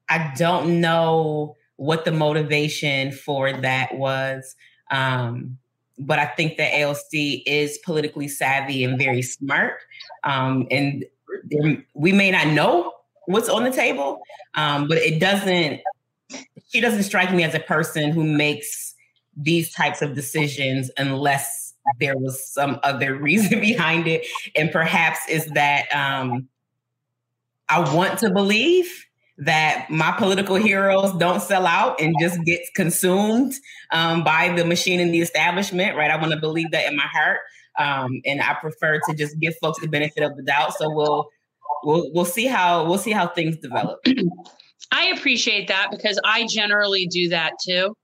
[0.09, 4.55] I don't know what the motivation for that was.
[4.91, 5.59] Um,
[5.99, 9.75] but I think that AOC is politically savvy and very smart.
[10.25, 11.05] Um, and
[11.95, 12.93] we may not know
[13.27, 14.21] what's on the table,
[14.55, 15.81] um, but it doesn't,
[16.69, 18.95] she doesn't strike me as a person who makes
[19.37, 24.27] these types of decisions unless there was some other reason behind it.
[24.55, 26.49] And perhaps is that um,
[27.69, 29.07] I want to believe
[29.39, 33.53] that my political heroes don't sell out and just get consumed
[33.93, 36.11] um, by the machine and the establishment, right?
[36.11, 37.41] I want to believe that in my heart.
[37.79, 40.73] Um, and I prefer to just give folks the benefit of the doubt.
[40.79, 41.29] So we'll
[41.85, 43.99] we'll we'll see how we'll see how things develop.
[44.93, 47.95] I appreciate that because I generally do that too.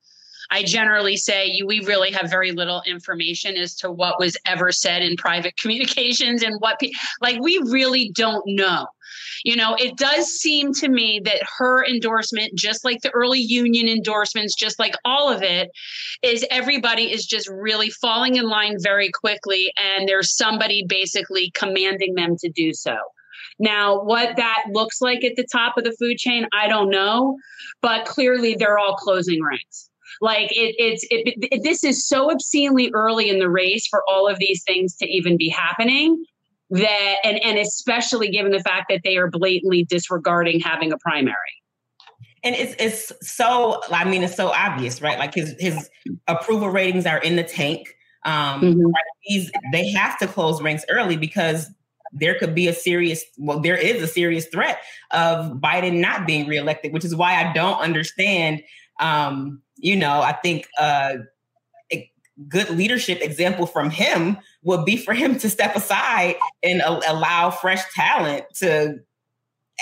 [0.53, 5.03] I generally say we really have very little information as to what was ever said
[5.03, 8.87] in private communications and what, pe- like, we really don't know.
[9.45, 13.89] You know, it does seem to me that her endorsement, just like the early union
[13.89, 15.71] endorsements, just like all of it,
[16.23, 19.73] is everybody is just really falling in line very quickly.
[19.83, 22.97] And there's somebody basically commanding them to do so.
[23.63, 27.39] Now, what that looks like at the top of the food chain, I don't know,
[27.81, 29.89] but clearly they're all closing ranks.
[30.21, 34.29] Like it, it's it, it, this is so obscenely early in the race for all
[34.29, 36.25] of these things to even be happening
[36.71, 41.35] that and and especially given the fact that they are blatantly disregarding having a primary
[42.45, 45.91] and it's it's so i mean it's so obvious right like his his
[46.29, 47.95] approval ratings are in the tank
[48.25, 48.91] um mm-hmm.
[49.21, 51.71] He's, they have to close ranks early because
[52.13, 54.81] there could be a serious well there is a serious threat
[55.13, 58.63] of biden not being reelected which is why i don't understand
[59.01, 61.15] um you know i think uh
[61.93, 62.11] a
[62.49, 67.51] good leadership example from him would be for him to step aside and a- allow
[67.51, 68.99] fresh talent to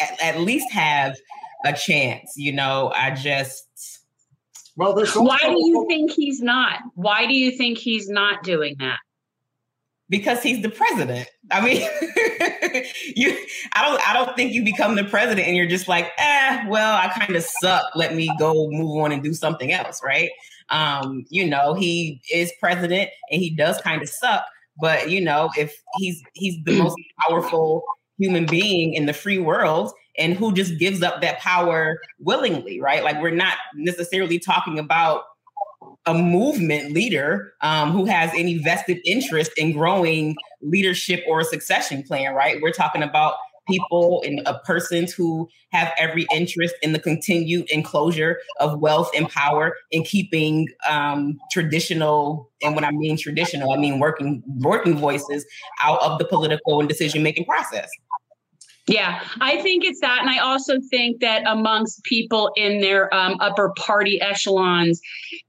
[0.01, 1.17] at, at, least have
[1.65, 2.33] a chance.
[2.37, 3.67] You know, I just.
[4.77, 6.79] Well, there's why do you think he's not?
[6.95, 8.99] Why do you think he's not doing that?
[10.11, 11.29] Because he's the president.
[11.51, 11.81] I mean,
[13.17, 13.37] you.
[13.75, 14.09] I don't.
[14.09, 16.67] I don't think you become the president and you're just like, eh.
[16.69, 17.85] Well, I kind of suck.
[17.95, 20.01] Let me go move on and do something else.
[20.05, 20.31] Right.
[20.69, 24.45] Um, you know, he is president and he does kind of suck.
[24.81, 26.97] But you know, if he's he's the most
[27.29, 27.85] powerful
[28.19, 33.03] human being in the free world, and who just gives up that power willingly, right?
[33.03, 35.23] Like we're not necessarily talking about
[36.07, 42.03] a movement leader um, who has any vested interest in growing leadership or a succession
[42.03, 42.61] plan, right?
[42.63, 43.35] We're talking about
[43.69, 49.29] people and uh, persons who have every interest in the continued enclosure of wealth and
[49.29, 55.47] power in keeping um, traditional and when I mean traditional, I mean working working voices
[55.83, 57.89] out of the political and decision making process.
[58.87, 60.21] Yeah, I think it's that.
[60.21, 65.01] And I also think that amongst people in their um, upper party echelons,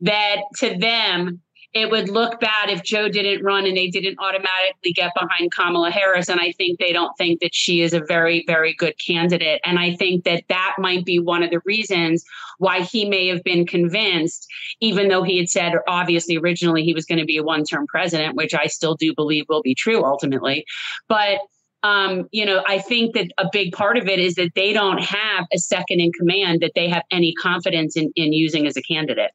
[0.02, 1.42] that to them,
[1.74, 5.90] it would look bad if Joe didn't run and they didn't automatically get behind Kamala
[5.90, 6.28] Harris.
[6.28, 9.62] And I think they don't think that she is a very, very good candidate.
[9.64, 12.26] And I think that that might be one of the reasons
[12.58, 14.46] why he may have been convinced,
[14.82, 17.88] even though he had said, obviously, originally he was going to be a one term
[17.88, 20.66] president, which I still do believe will be true ultimately.
[21.08, 21.40] But
[21.84, 25.02] um, you know, I think that a big part of it is that they don't
[25.02, 28.82] have a second in command that they have any confidence in, in using as a
[28.82, 29.32] candidate.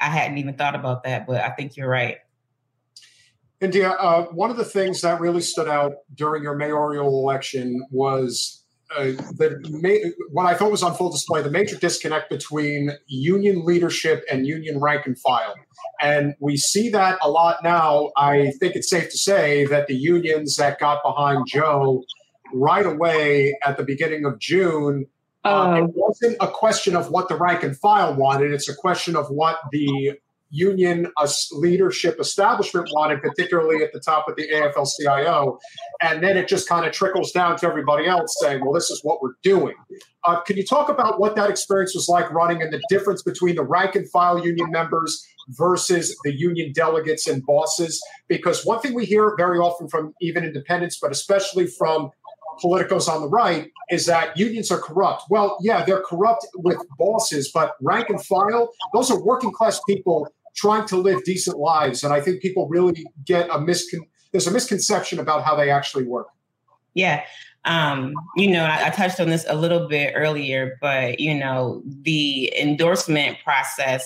[0.00, 2.18] I hadn't even thought about that, but I think you're right.
[3.60, 8.64] India, uh, one of the things that really stood out during your mayoral election was
[8.94, 13.64] uh, the ma- what I thought was on full display the major disconnect between union
[13.64, 15.54] leadership and union rank and file.
[16.00, 18.10] And we see that a lot now.
[18.16, 22.04] I think it's safe to say that the unions that got behind Joe
[22.52, 25.06] right away at the beginning of June
[25.44, 28.50] uh, it um, wasn't a question of what the rank and file wanted.
[28.50, 30.18] It's a question of what the
[30.50, 31.10] union
[31.52, 35.58] leadership establishment wanted, particularly at the top of the AFL CIO.
[36.00, 39.00] And then it just kind of trickles down to everybody else saying, well, this is
[39.02, 39.74] what we're doing.
[40.24, 43.56] Uh, can you talk about what that experience was like running and the difference between
[43.56, 48.02] the rank and file union members versus the union delegates and bosses?
[48.28, 52.10] Because one thing we hear very often from even independents, but especially from
[52.62, 55.24] politicos on the right is that unions are corrupt.
[55.28, 60.28] Well, yeah, they're corrupt with bosses, but rank and file, those are working class people
[60.54, 62.04] trying to live decent lives.
[62.04, 64.00] And I think people really get a miscon
[64.34, 66.26] there's a misconception about how they actually work.
[66.92, 67.22] Yeah.
[67.64, 71.82] Um, you know, I, I, touched on this a little bit earlier, but you know,
[72.02, 74.04] the endorsement process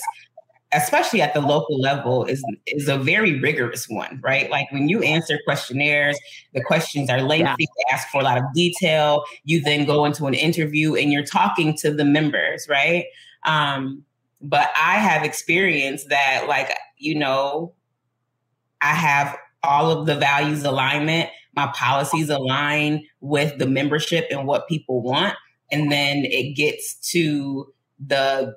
[0.72, 4.50] especially at the local level is is a very rigorous one right?
[4.50, 6.18] Like when you answer questionnaires
[6.54, 7.94] the questions are lengthy yeah.
[7.94, 9.24] ask for a lot of detail.
[9.44, 13.04] You then go into an interview and you're talking to the members right?
[13.44, 14.04] Um
[14.40, 17.72] but i have experienced that like you know
[18.80, 24.68] i have all of the values alignment my policies align with the membership and what
[24.68, 25.34] people want
[25.72, 27.72] and then it gets to
[28.06, 28.54] the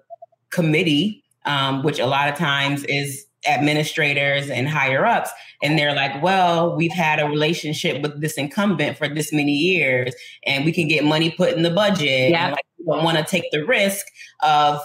[0.52, 5.32] committee um, which a lot of times is administrators and higher ups
[5.64, 10.14] and they're like well we've had a relationship with this incumbent for this many years
[10.46, 12.52] and we can get money put in the budget yeah.
[12.52, 14.06] like, we don't want to take the risk
[14.44, 14.80] of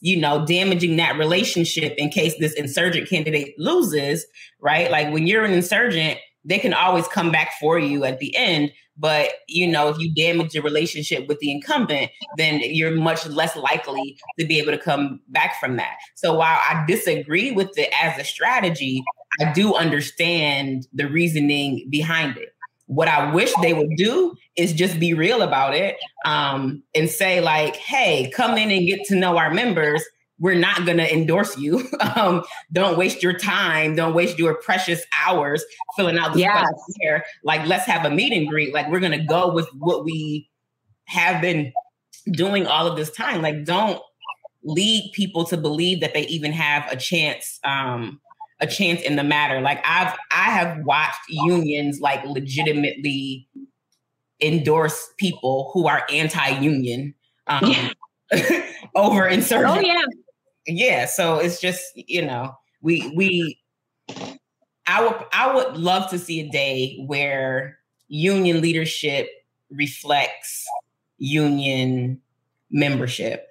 [0.00, 4.26] you know damaging that relationship in case this insurgent candidate loses
[4.60, 8.34] right like when you're an insurgent they can always come back for you at the
[8.36, 8.72] end.
[8.96, 13.56] But you know, if you damage your relationship with the incumbent, then you're much less
[13.56, 15.96] likely to be able to come back from that.
[16.14, 19.02] So while I disagree with it as a strategy,
[19.40, 22.50] I do understand the reasoning behind it.
[22.86, 27.40] What I wish they would do is just be real about it um, and say,
[27.40, 30.04] like, hey, come in and get to know our members
[30.38, 31.88] we're not going to endorse you.
[32.16, 33.96] Um, don't waste your time.
[33.96, 35.64] Don't waste your precious hours
[35.96, 36.64] filling out the yes.
[37.00, 37.24] here.
[37.42, 38.72] Like, let's have a meet and greet.
[38.72, 40.48] Like, we're going to go with what we
[41.06, 41.72] have been
[42.30, 43.42] doing all of this time.
[43.42, 44.00] Like, don't
[44.62, 47.58] lead people to believe that they even have a chance.
[47.64, 48.20] Um,
[48.60, 49.60] a chance in the matter.
[49.60, 53.48] Like I've I have watched unions like legitimately
[54.40, 57.14] endorse people who are anti-union
[57.46, 57.64] um,
[58.32, 58.70] yeah.
[58.94, 59.76] over insurgent.
[59.76, 60.02] Oh yeah,
[60.66, 63.58] yeah so it's just you know we we
[64.86, 69.28] i would i would love to see a day where union leadership
[69.70, 70.66] reflects
[71.18, 72.20] union
[72.70, 73.48] membership.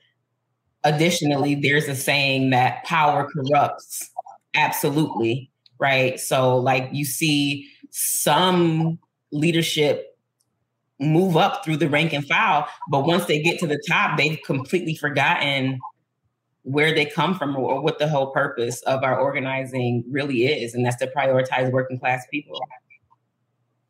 [0.84, 4.12] Additionally there's a saying that power corrupts
[4.56, 5.50] absolutely
[5.80, 6.20] right?
[6.20, 9.00] So like you see some
[9.32, 10.18] leadership
[11.00, 14.40] move up through the rank and file but once they get to the top they've
[14.46, 15.80] completely forgotten
[16.64, 20.86] where they come from or what the whole purpose of our organizing really is and
[20.86, 22.60] that's to prioritize working class people.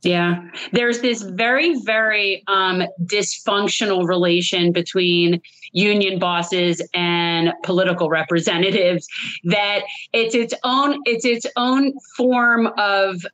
[0.02, 0.50] Yeah.
[0.74, 9.08] There's this very very um, dysfunctional relation between union bosses and political representatives
[9.46, 13.26] that it's its own it's its own form of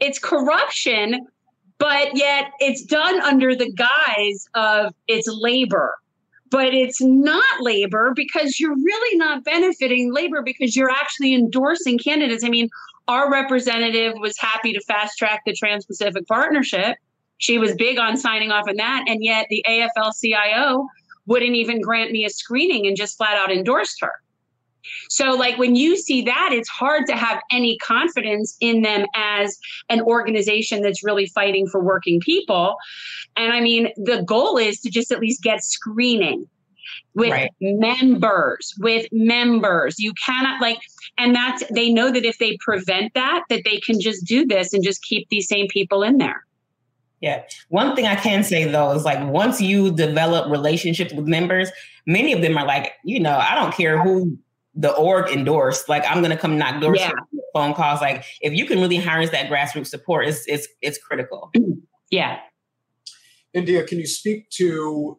[0.00, 1.26] it's corruption
[1.78, 5.94] but yet it's done under the guise of it's labor
[6.54, 12.44] but it's not labor because you're really not benefiting labor because you're actually endorsing candidates.
[12.44, 12.68] I mean,
[13.08, 16.96] our representative was happy to fast track the Trans Pacific Partnership.
[17.38, 19.04] She was big on signing off on that.
[19.08, 20.86] And yet the AFL CIO
[21.26, 24.12] wouldn't even grant me a screening and just flat out endorsed her.
[25.08, 29.58] So, like when you see that, it's hard to have any confidence in them as
[29.88, 32.76] an organization that's really fighting for working people.
[33.36, 36.46] And I mean, the goal is to just at least get screening
[37.14, 37.50] with right.
[37.60, 39.98] members, with members.
[39.98, 40.78] You cannot like,
[41.18, 44.72] and that's, they know that if they prevent that, that they can just do this
[44.72, 46.44] and just keep these same people in there.
[47.20, 47.42] Yeah.
[47.68, 51.70] One thing I can say though is like once you develop relationships with members,
[52.06, 54.36] many of them are like, you know, I don't care who
[54.74, 55.88] the org endorsed.
[55.88, 57.12] Like I'm gonna come knock doors, yeah.
[57.52, 58.00] phone calls.
[58.00, 61.50] Like if you can really harness that grassroots support, it's it's it's critical.
[62.10, 62.38] Yeah.
[63.54, 65.18] India, can you speak to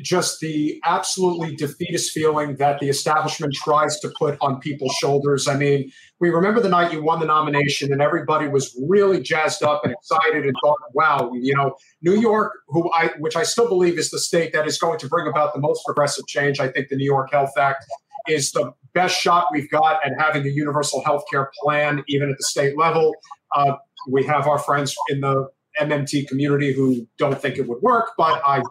[0.00, 5.46] just the absolutely defeatist feeling that the establishment tries to put on people's shoulders.
[5.46, 9.62] I mean, we remember the night you won the nomination and everybody was really jazzed
[9.62, 13.68] up and excited and thought, wow, you know, New York, who I which I still
[13.68, 16.58] believe is the state that is going to bring about the most progressive change.
[16.58, 17.84] I think the New York Health Act
[18.28, 22.36] is the best shot we've got at having a universal health care plan, even at
[22.36, 23.12] the state level.
[23.54, 23.74] Uh,
[24.08, 25.48] we have our friends in the
[25.80, 28.62] MMT community who don't think it would work, but I,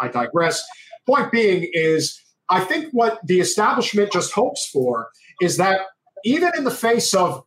[0.00, 0.64] I digress.
[1.06, 5.80] Point being is I think what the establishment just hopes for is that
[6.24, 7.44] even in the face of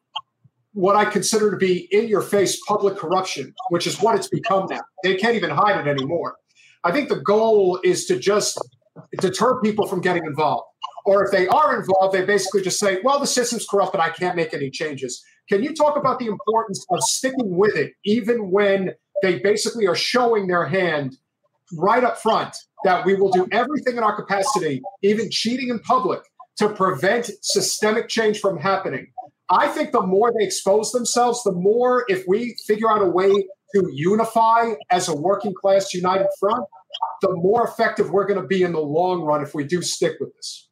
[0.74, 4.68] what I consider to be in your face public corruption, which is what it's become
[4.70, 6.38] now, they can't even hide it anymore.
[6.84, 8.58] I think the goal is to just
[9.20, 10.66] deter people from getting involved.
[11.06, 14.10] Or if they are involved, they basically just say, well, the system's corrupt and I
[14.10, 15.24] can't make any changes.
[15.50, 19.96] Can you talk about the importance of sticking with it, even when they basically are
[19.96, 21.18] showing their hand
[21.78, 26.22] right up front that we will do everything in our capacity, even cheating in public,
[26.58, 29.08] to prevent systemic change from happening?
[29.50, 33.30] I think the more they expose themselves, the more, if we figure out a way
[33.76, 36.64] to unify as a working class united front,
[37.22, 40.18] the more effective we're going to be in the long run if we do stick
[40.20, 40.68] with this.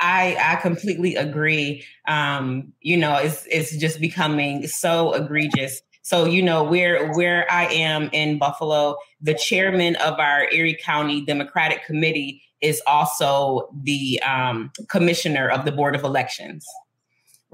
[0.00, 1.84] I I completely agree.
[2.06, 5.80] Um, you know, it's it's just becoming so egregious.
[6.02, 11.24] So, you know, where where I am in Buffalo, the chairman of our Erie County
[11.24, 16.66] Democratic Committee is also the um, commissioner of the Board of Elections.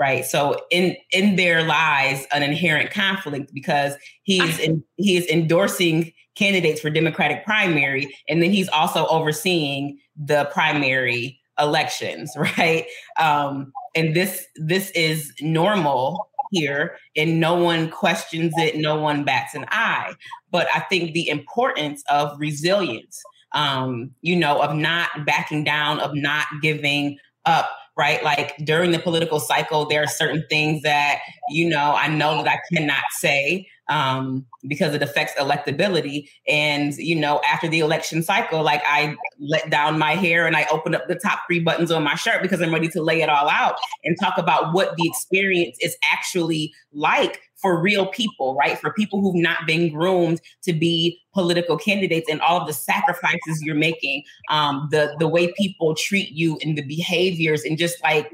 [0.02, 0.24] Right.
[0.24, 3.94] So in in there lies an inherent conflict because
[4.24, 10.46] he's in, he is endorsing candidates for Democratic primary, and then he's also overseeing the
[10.46, 12.84] primary elections, right?
[13.20, 19.54] Um, and this this is normal here, and no one questions it, no one bats
[19.54, 20.14] an eye.
[20.50, 23.22] But I think the importance of resilience,
[23.52, 27.70] um, you know, of not backing down, of not giving up
[28.02, 28.24] right?
[28.24, 32.48] Like during the political cycle, there are certain things that, you know, I know that
[32.48, 36.28] I cannot say um, because it affects electability.
[36.48, 40.66] And, you know, after the election cycle, like I let down my hair and I
[40.70, 43.28] opened up the top three buttons on my shirt because I'm ready to lay it
[43.28, 48.78] all out and talk about what the experience is actually like for real people, right?
[48.78, 53.62] For people who've not been groomed to be political candidates and all of the sacrifices
[53.62, 58.30] you're making, um, the the way people treat you and the behaviors and just like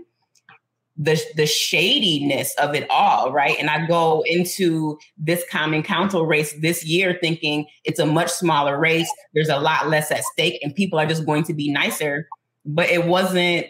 [0.99, 3.57] the the shadiness of it all, right?
[3.59, 8.78] And I go into this common council race this year thinking it's a much smaller
[8.78, 9.11] race.
[9.32, 12.28] There's a lot less at stake, and people are just going to be nicer.
[12.66, 13.66] But it wasn't.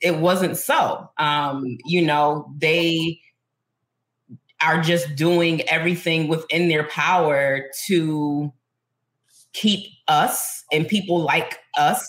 [0.00, 1.10] It wasn't so.
[1.18, 3.20] Um, you know, they
[4.62, 8.52] are just doing everything within their power to
[9.52, 12.06] keep us and people like us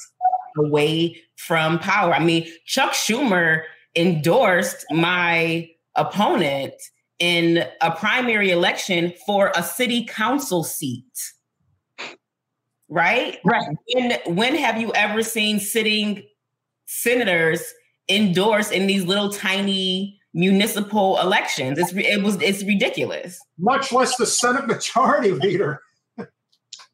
[0.58, 2.14] away from power.
[2.14, 3.64] I mean, Chuck Schumer
[3.96, 6.74] endorsed my opponent
[7.20, 11.06] in a primary election for a city council seat.
[12.90, 13.38] Right?
[13.46, 13.70] Right.
[13.94, 16.24] When, when have you ever seen sitting
[16.88, 17.64] senators
[18.10, 21.78] endorse in these little tiny municipal elections?
[21.78, 23.40] It's it was it's ridiculous.
[23.58, 25.80] Much less the Senate Majority Leader.
[26.18, 26.32] but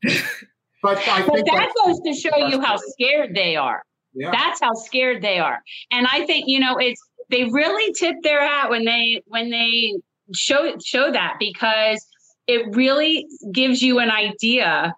[0.03, 3.81] I but that, that goes to show you how scared they are.
[4.17, 4.31] Yeah.
[4.31, 5.61] That's how scared they are.
[5.91, 6.99] And I think, you know, it's
[7.29, 9.93] they really tip their hat when they when they
[10.33, 12.03] show show that because
[12.47, 14.95] it really gives you an idea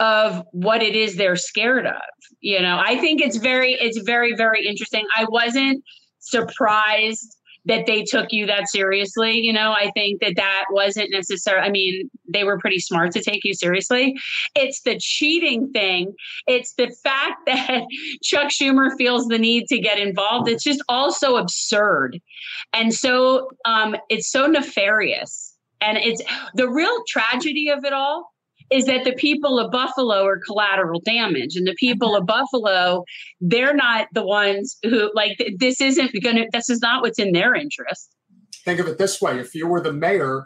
[0.00, 2.00] of what it is they're scared of.
[2.40, 5.06] You know, I think it's very it's very very interesting.
[5.16, 5.84] I wasn't
[6.18, 7.36] surprised
[7.66, 9.38] that they took you that seriously.
[9.38, 11.60] You know, I think that that wasn't necessary.
[11.60, 14.14] I mean, they were pretty smart to take you seriously.
[14.54, 16.14] It's the cheating thing.
[16.46, 17.84] It's the fact that
[18.22, 20.48] Chuck Schumer feels the need to get involved.
[20.48, 22.18] It's just all so absurd.
[22.72, 25.56] And so um, it's so nefarious.
[25.82, 26.22] And it's
[26.54, 28.30] the real tragedy of it all
[28.70, 33.04] is that the people of Buffalo are collateral damage, and the people of Buffalo,
[33.40, 36.46] they're not the ones who like this isn't going to.
[36.52, 38.14] This is not what's in their interest.
[38.64, 40.44] Think of it this way: if you were the mayor,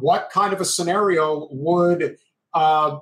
[0.00, 2.16] what kind of a scenario would
[2.54, 2.98] uh,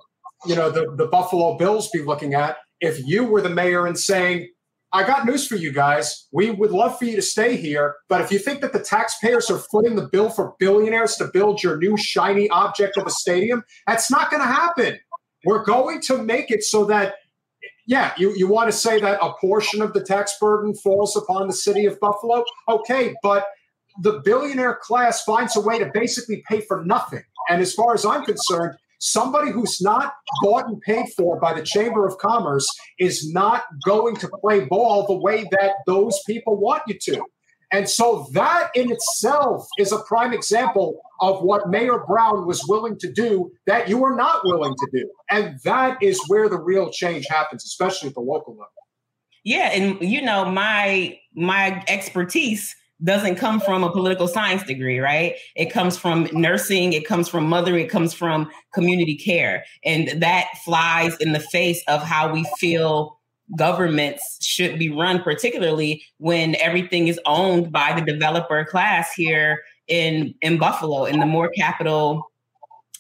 [0.47, 3.99] you know the the Buffalo Bills be looking at if you were the mayor and
[3.99, 4.49] saying,
[4.93, 6.27] I got news for you guys.
[6.33, 9.51] We would love for you to stay here, but if you think that the taxpayers
[9.51, 13.65] are footing the bill for billionaires to build your new shiny object of a stadium,
[13.87, 14.99] that's not going to happen.
[15.45, 17.17] We're going to make it so that,
[17.87, 21.49] yeah, you, you want to say that a portion of the tax burden falls upon
[21.49, 22.45] the city of Buffalo?
[22.69, 23.47] Okay, but
[24.03, 27.23] the billionaire class finds a way to basically pay for nothing.
[27.49, 31.63] And as far as I'm concerned, somebody who's not bought and paid for by the
[31.63, 32.67] Chamber of Commerce
[32.99, 37.25] is not going to play ball the way that those people want you to.
[37.73, 42.97] And so that in itself is a prime example of what Mayor Brown was willing
[43.01, 45.11] to do that you are not willing to do.
[45.31, 48.71] And that is where the real change happens, especially at the local level.
[49.45, 52.75] Yeah, and you know, my my expertise
[53.05, 55.37] doesn't come from a political science degree, right?
[55.55, 59.65] It comes from nursing, it comes from mothering, it comes from community care.
[59.85, 63.19] And that flies in the face of how we feel
[63.57, 70.35] governments should be run, particularly when everything is owned by the developer class here in
[70.41, 71.05] in Buffalo.
[71.05, 72.31] In the more capital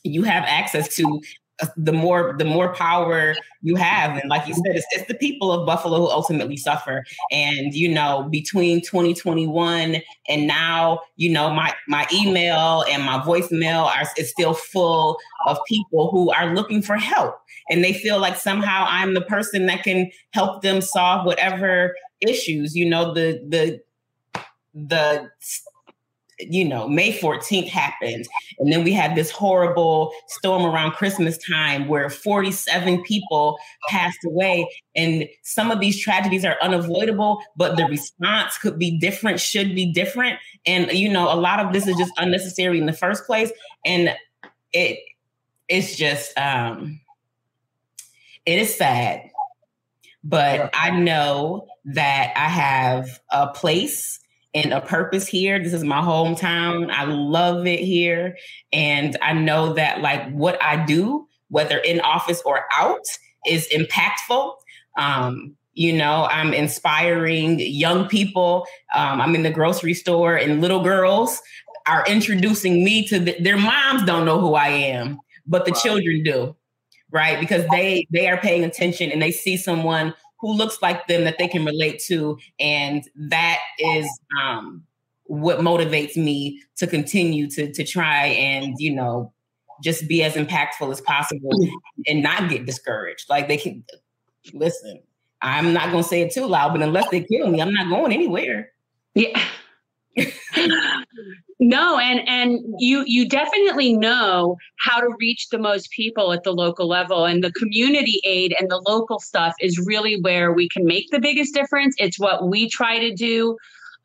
[0.04, 1.20] you have access to,
[1.62, 4.18] Uh, the more the more power you have.
[4.18, 7.04] And like you said it's, it's, the people of buffalo who ultimately suffer.
[7.30, 13.86] And you know between 2021 and now you know my my email and my voicemail
[13.86, 17.36] are is still full of people who are looking for help.
[17.70, 22.76] And they feel like somehow i'm the person that can help them solve whatever issues
[22.76, 23.80] you know the the
[24.74, 25.30] the
[26.38, 28.26] you know, May 14th happened.
[28.58, 33.58] And then we had this horrible storm around Christmas time where 47 people
[33.88, 34.68] passed away.
[34.94, 39.92] And some of these tragedies are unavoidable, but the response could be different, should be
[39.92, 40.38] different.
[40.66, 43.50] And, you know, a lot of this is just unnecessary in the first place.
[43.84, 44.14] And
[44.72, 44.98] it,
[45.68, 47.00] it's just, um,
[48.44, 49.30] it is sad.
[50.22, 54.18] But I know that I have a place
[54.56, 55.62] and a purpose here.
[55.62, 56.90] This is my hometown.
[56.90, 58.36] I love it here.
[58.72, 63.04] And I know that like what I do, whether in office or out,
[63.46, 64.54] is impactful.
[64.96, 68.66] Um, you know, I'm inspiring young people.
[68.94, 71.42] Um, I'm in the grocery store and little girls
[71.86, 75.80] are introducing me to the, their moms don't know who I am, but the wow.
[75.80, 76.56] children do,
[77.12, 77.38] right?
[77.38, 80.14] Because they they are paying attention and they see someone
[80.46, 82.38] who looks like them that they can relate to.
[82.60, 84.08] And that is
[84.40, 84.84] um,
[85.24, 89.32] what motivates me to continue to to try and, you know,
[89.82, 91.50] just be as impactful as possible
[92.06, 93.28] and not get discouraged.
[93.28, 93.84] Like they can
[94.52, 95.00] listen,
[95.42, 98.12] I'm not gonna say it too loud, but unless they kill me, I'm not going
[98.12, 98.70] anywhere.
[99.14, 99.40] Yeah.
[101.58, 106.52] no and and you you definitely know how to reach the most people at the
[106.52, 110.84] local level and the community aid and the local stuff is really where we can
[110.84, 113.56] make the biggest difference it's what we try to do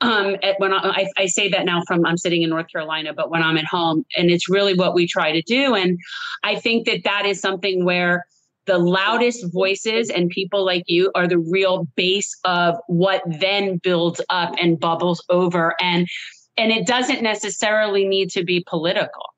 [0.01, 3.29] um, at, when I, I, say that now from I'm sitting in North Carolina, but
[3.29, 5.75] when I'm at home, and it's really what we try to do.
[5.75, 5.99] And
[6.43, 8.25] I think that that is something where
[8.65, 14.21] the loudest voices and people like you are the real base of what then builds
[14.29, 16.07] up and bubbles over and
[16.61, 19.33] and it doesn't necessarily need to be political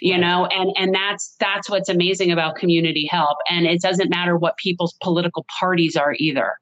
[0.00, 4.36] you know and and that's that's what's amazing about community help and it doesn't matter
[4.36, 6.54] what people's political parties are either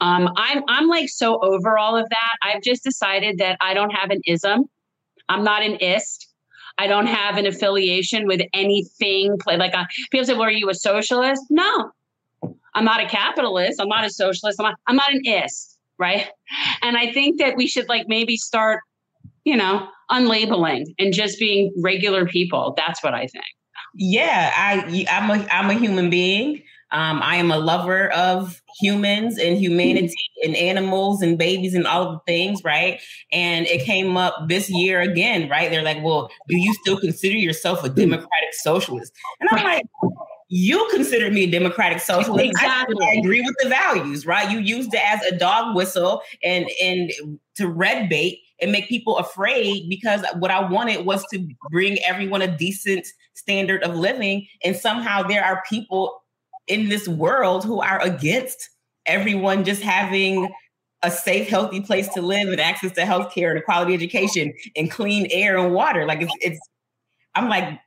[0.00, 3.90] um, i'm i'm like so over all of that i've just decided that i don't
[3.90, 4.64] have an ism
[5.28, 6.26] i'm not an ist
[6.78, 9.36] I don't have an affiliation with anything.
[9.44, 11.90] Like uh, people say, "Well, are you a socialist?" No,
[12.74, 13.80] I'm not a capitalist.
[13.80, 14.58] I'm not a socialist.
[14.58, 16.28] I'm not, I'm not an ist, right?
[16.82, 18.80] And I think that we should like maybe start,
[19.44, 22.74] you know, unlabeling and just being regular people.
[22.76, 23.44] That's what I think.
[23.94, 26.62] Yeah, I I'm a I'm a human being.
[26.92, 30.12] Um, I am a lover of humans and humanity
[30.44, 33.00] and animals and babies and all of the things, right?
[33.30, 35.70] And it came up this year again, right?
[35.70, 39.12] They're like, well, do you still consider yourself a democratic socialist?
[39.38, 39.84] And I'm like,
[40.52, 42.44] you consider me a democratic socialist.
[42.44, 43.06] Exactly.
[43.06, 44.50] I, I, agree with the values, right?
[44.50, 47.12] You used it as a dog whistle and and
[47.54, 52.42] to red bait and make people afraid because what I wanted was to bring everyone
[52.42, 54.46] a decent standard of living.
[54.64, 56.20] And somehow there are people
[56.66, 58.70] in this world who are against
[59.06, 60.52] everyone just having
[61.02, 64.90] a safe, healthy place to live and access to healthcare and a quality education and
[64.90, 66.06] clean air and water.
[66.06, 66.60] Like it's, it's
[67.36, 67.78] I'm like,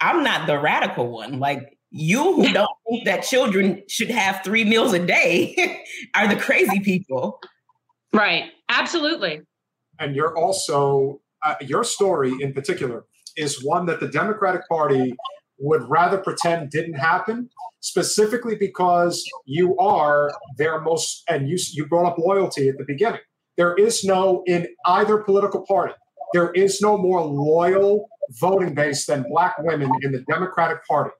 [0.00, 1.38] I'm not the radical one.
[1.38, 5.82] Like you who don't think that children should have three meals a day
[6.14, 7.40] are the crazy people.
[8.12, 8.52] Right.
[8.68, 9.42] Absolutely.
[9.98, 13.04] And you're also, uh, your story in particular
[13.36, 15.14] is one that the Democratic Party
[15.58, 17.48] would rather pretend didn't happen
[17.80, 23.20] specifically because you are their most, and you, you brought up loyalty at the beginning.
[23.56, 25.94] There is no, in either political party,
[26.34, 28.08] there is no more loyal
[28.40, 31.10] voting base than black women in the Democratic Party.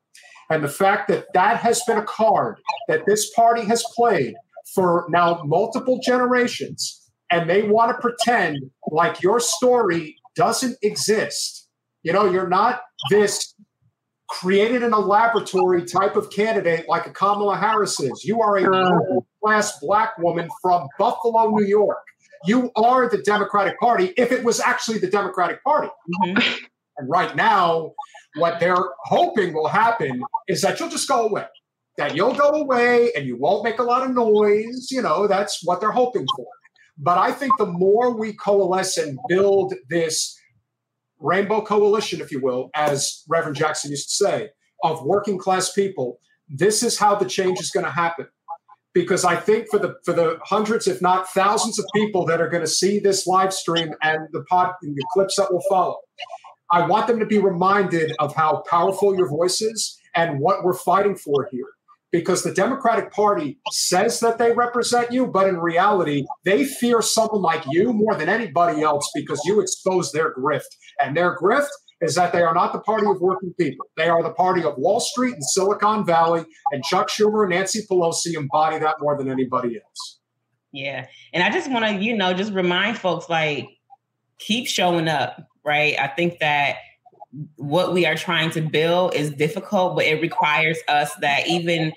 [0.50, 4.34] And the fact that that has been a card that this party has played
[4.74, 8.58] for now multiple generations, and they want to pretend
[8.90, 11.68] like your story doesn't exist.
[12.02, 13.54] You know, you're not this
[14.28, 18.24] created in a laboratory type of candidate like a Kamala Harris is.
[18.24, 19.20] You are a uh.
[19.42, 21.98] class black woman from Buffalo, New York.
[22.44, 25.88] You are the Democratic Party if it was actually the Democratic Party.
[26.24, 26.64] Mm-hmm.
[26.98, 27.92] And right now,
[28.36, 31.46] what they're hoping will happen is that you'll just go away,
[31.98, 34.88] that you'll go away and you won't make a lot of noise.
[34.90, 36.46] You know, that's what they're hoping for.
[36.98, 40.34] But I think the more we coalesce and build this
[41.18, 44.50] rainbow coalition, if you will, as Reverend Jackson used to say,
[44.84, 46.18] of working class people,
[46.48, 48.26] this is how the change is going to happen.
[48.96, 52.48] because I think for the for the hundreds, if not thousands, of people that are
[52.48, 55.98] going to see this live stream and the pod and the clips that will follow,
[56.70, 60.74] I want them to be reminded of how powerful your voice is and what we're
[60.74, 61.66] fighting for here.
[62.12, 67.42] Because the Democratic Party says that they represent you, but in reality, they fear someone
[67.42, 70.62] like you more than anybody else because you expose their grift.
[71.00, 71.68] And their grift
[72.00, 73.86] is that they are not the party of working people.
[73.96, 77.82] They are the party of Wall Street and Silicon Valley, and Chuck Schumer and Nancy
[77.90, 80.20] Pelosi embody that more than anybody else.
[80.72, 81.06] Yeah.
[81.32, 83.68] And I just want to, you know, just remind folks like,
[84.38, 85.98] keep showing up, right?
[85.98, 86.76] I think that
[87.56, 91.92] what we are trying to build is difficult, but it requires us that even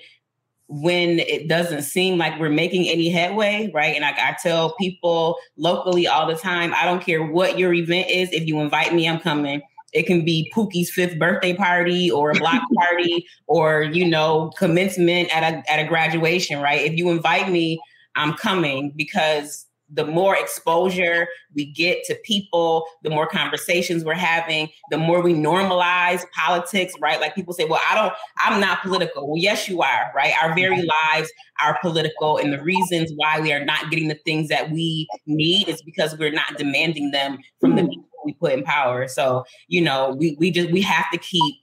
[0.68, 3.96] when it doesn't seem like we're making any headway, right?
[3.96, 8.08] And I, I, tell people locally all the time, I don't care what your event
[8.08, 8.30] is.
[8.32, 9.62] If you invite me, I'm coming.
[9.92, 15.34] It can be Pookie's fifth birthday party or a block party or, you know, commencement
[15.34, 16.82] at a, at a graduation, right?
[16.82, 17.80] If you invite me,
[18.14, 24.68] I'm coming because the more exposure we get to people, the more conversations we're having,
[24.90, 27.20] the more we normalize politics, right?
[27.20, 29.28] Like people say, well, I don't, I'm not political.
[29.28, 30.32] Well, yes, you are, right?
[30.42, 31.16] Our very mm-hmm.
[31.16, 31.30] lives
[31.62, 32.38] are political.
[32.38, 36.16] And the reasons why we are not getting the things that we need is because
[36.16, 37.90] we're not demanding them from the mm-hmm.
[37.90, 39.08] people we put in power.
[39.08, 41.54] So, you know, we, we just, we have to keep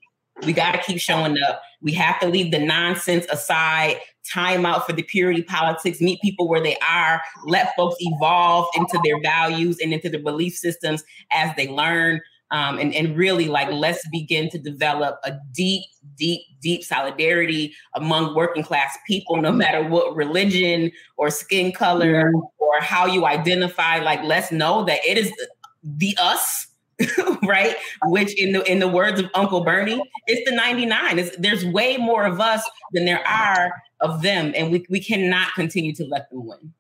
[0.46, 1.62] we got to keep showing up.
[1.82, 3.98] We have to leave the nonsense aside,
[4.28, 9.00] time out for the purity politics, meet people where they are, let folks evolve into
[9.04, 12.22] their values and into their belief systems as they learn.
[12.50, 15.84] Um, and, and really, like, let's begin to develop a deep,
[16.16, 22.80] deep, deep solidarity among working class people, no matter what religion or skin color or
[22.80, 23.98] how you identify.
[24.00, 25.48] Like, let's know that it is the,
[25.84, 26.67] the us
[27.44, 27.76] right?
[28.06, 31.20] Which in the in the words of Uncle Bernie, it's the 99.
[31.20, 33.72] It's, there's way more of us than there are
[34.02, 36.74] of them, and we, we cannot continue to let them win.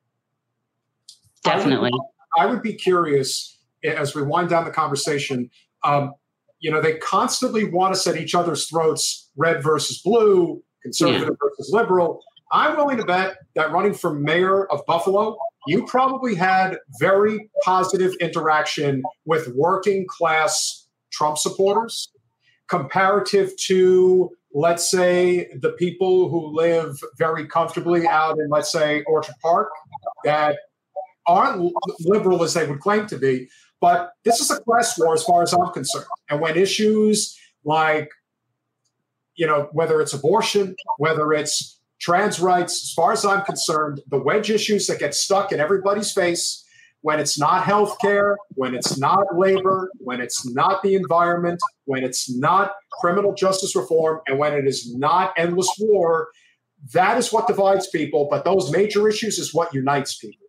[1.43, 1.91] Definitely.
[2.37, 5.49] I would, I would be curious as we wind down the conversation.
[5.83, 6.13] Um,
[6.59, 11.35] you know, they constantly want us at each other's throats, red versus blue, conservative yeah.
[11.41, 12.23] versus liberal.
[12.51, 15.37] I'm willing to bet that running for mayor of Buffalo
[15.67, 22.09] you probably had very positive interaction with working class Trump supporters
[22.69, 29.35] comparative to, let's say, the people who live very comfortably out in, let's say, Orchard
[29.41, 29.69] Park
[30.23, 30.57] that
[31.27, 33.49] aren't liberal as they would claim to be.
[33.81, 36.05] But this is a class war as far as I'm concerned.
[36.29, 38.09] And when issues like,
[39.35, 44.19] you know, whether it's abortion, whether it's trans rights, as far as I'm concerned, the
[44.19, 46.63] wedge issues that get stuck in everybody's face
[47.01, 52.33] when it's not healthcare, when it's not labor, when it's not the environment, when it's
[52.35, 56.29] not criminal justice reform, and when it is not endless war,
[56.93, 58.27] that is what divides people.
[58.29, 60.45] But those major issues is what unites people.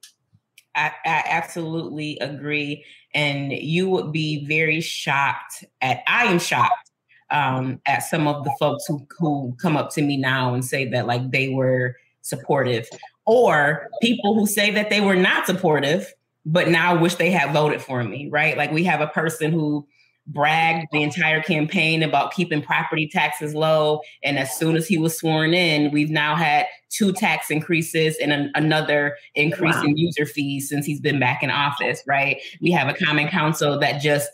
[0.74, 2.84] I, I absolutely agree.
[3.14, 6.87] And you would be very shocked at, I am shocked
[7.30, 10.88] um, at some of the folks who who come up to me now and say
[10.90, 12.88] that like they were supportive,
[13.26, 16.12] or people who say that they were not supportive
[16.46, 18.28] but now wish they had voted for me.
[18.30, 18.56] Right?
[18.56, 19.86] Like we have a person who
[20.28, 24.00] bragged the entire campaign about keeping property taxes low.
[24.22, 28.32] And as soon as he was sworn in, we've now had two tax increases and
[28.32, 29.84] an, another increase wow.
[29.84, 32.40] in user fees since he's been back in office, right?
[32.60, 34.28] We have a common council that just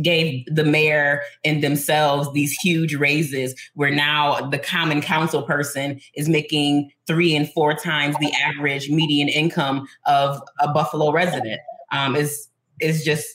[0.00, 6.28] gave the mayor and themselves these huge raises where now the common council person is
[6.28, 11.60] making three and four times the average median income of a buffalo resident.
[11.90, 12.48] Um, is
[12.80, 13.26] is just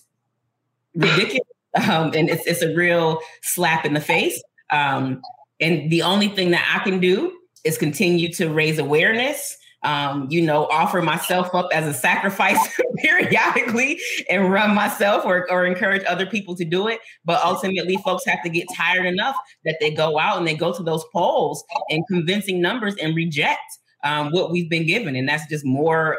[0.95, 1.47] ridiculous.
[1.76, 4.41] Um, and it's, it's a real slap in the face.
[4.72, 5.22] Um,
[5.60, 7.34] and the only thing that i can do
[7.64, 12.57] is continue to raise awareness um, you know, offer myself up as a sacrifice
[12.97, 13.99] periodically
[14.30, 16.99] and run myself or, or encourage other people to do it.
[17.25, 20.73] But ultimately, folks have to get tired enough that they go out and they go
[20.73, 23.61] to those polls and convincing numbers and reject
[24.03, 25.15] um, what we've been given.
[25.15, 26.17] And that's just more,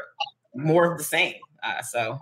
[0.54, 1.34] more of the same.
[1.62, 2.18] Uh, so.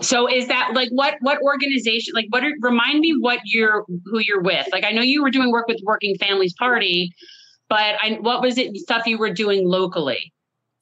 [0.00, 4.18] So is that like what what organization like what are, remind me what you're who
[4.20, 7.12] you're with like I know you were doing work with Working Families Party
[7.68, 10.32] but I, what was it stuff you were doing locally?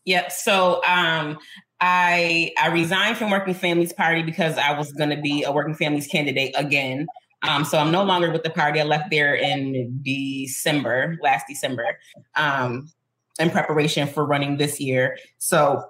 [0.06, 0.32] Yep.
[0.32, 1.38] So um,
[1.80, 5.74] I I resigned from Working Families Party because I was going to be a Working
[5.74, 7.06] Families candidate again.
[7.42, 8.80] Um, so I'm no longer with the party.
[8.80, 11.98] I left there in December, last December,
[12.34, 12.90] um,
[13.38, 15.18] in preparation for running this year.
[15.38, 15.84] So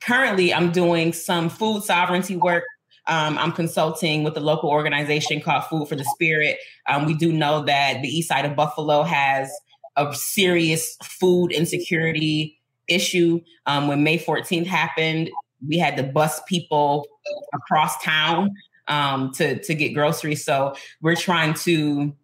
[0.00, 2.64] currently, I'm doing some food sovereignty work.
[3.08, 6.58] Um, I'm consulting with a local organization called Food for the Spirit.
[6.88, 9.50] Um, we do know that the east side of Buffalo has
[9.96, 12.55] a serious food insecurity
[12.88, 13.40] issue.
[13.66, 15.30] Um, when May 14th happened,
[15.66, 17.06] we had to bus people
[17.52, 18.54] across town
[18.88, 20.44] um, to to get groceries.
[20.44, 22.14] So we're trying to,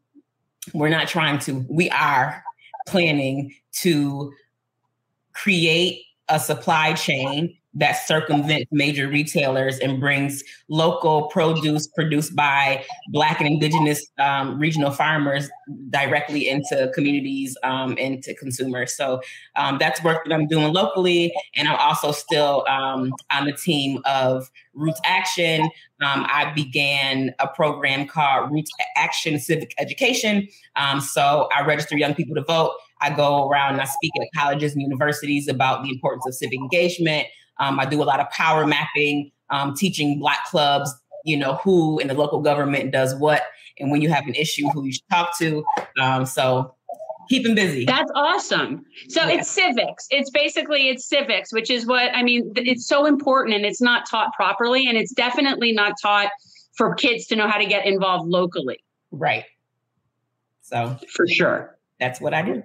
[0.72, 2.44] we're not trying to, we are
[2.86, 4.32] planning to
[5.32, 13.40] create a supply chain that circumvents major retailers and brings local produce produced by Black
[13.40, 15.48] and Indigenous um, regional farmers
[15.90, 18.94] directly into communities um, and to consumers.
[18.94, 19.20] So
[19.56, 21.32] um, that's work that I'm doing locally.
[21.56, 25.62] And I'm also still um, on the team of Roots Action.
[26.02, 30.48] Um, I began a program called Roots Action Civic Education.
[30.76, 32.74] Um, so I register young people to vote.
[33.00, 36.58] I go around and I speak at colleges and universities about the importance of civic
[36.58, 37.26] engagement.
[37.58, 40.92] Um, I do a lot of power mapping, um, teaching Black clubs,
[41.24, 43.42] you know, who in the local government does what,
[43.78, 45.64] and when you have an issue, who you should talk to.
[46.00, 46.74] Um, so
[47.28, 47.84] keep them busy.
[47.84, 48.84] That's awesome.
[49.08, 49.40] So yeah.
[49.40, 50.06] it's civics.
[50.10, 52.52] It's basically it's civics, which is what I mean.
[52.56, 56.30] It's so important, and it's not taught properly, and it's definitely not taught
[56.76, 58.82] for kids to know how to get involved locally.
[59.10, 59.44] Right.
[60.62, 62.62] So for sure, that's what I do.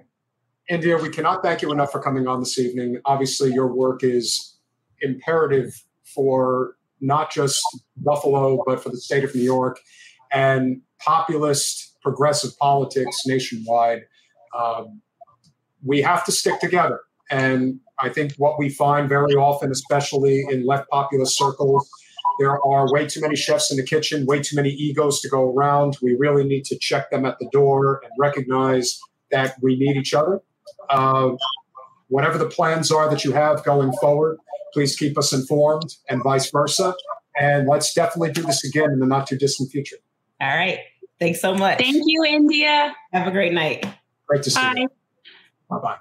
[0.68, 3.00] India, we cannot thank you enough for coming on this evening.
[3.04, 4.57] Obviously, your work is
[5.00, 5.82] imperative
[6.14, 7.62] for not just
[7.96, 9.78] Buffalo, but for the state of New York
[10.32, 14.02] and populist progressive politics nationwide.
[14.58, 15.00] Um,
[15.84, 17.00] we have to stick together.
[17.30, 21.88] And I think what we find very often, especially in left populist circles,
[22.38, 25.52] there are way too many chefs in the kitchen, way too many egos to go
[25.52, 25.98] around.
[26.00, 28.98] We really need to check them at the door and recognize
[29.30, 30.40] that we need each other.
[30.88, 31.32] Uh,
[32.08, 34.38] whatever the plans are that you have going forward,
[34.72, 36.94] please keep us informed and vice versa.
[37.40, 39.96] And let's definitely do this again in the not too distant future.
[40.40, 40.80] All right.
[41.18, 41.78] Thanks so much.
[41.78, 42.94] Thank you, India.
[43.12, 43.86] Have a great night.
[44.26, 44.74] Great to see Bye.
[44.76, 44.88] you.
[45.68, 45.96] Bye bye.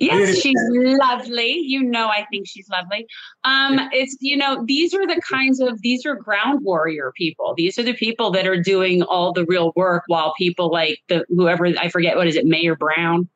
[0.00, 1.58] Yes, she's lovely.
[1.58, 3.06] You know, I think she's lovely.
[3.42, 7.54] Um, it's you know, these are the kinds of these are ground warrior people.
[7.56, 11.24] These are the people that are doing all the real work while people like the
[11.30, 13.28] whoever I forget what is it, Mayor Brown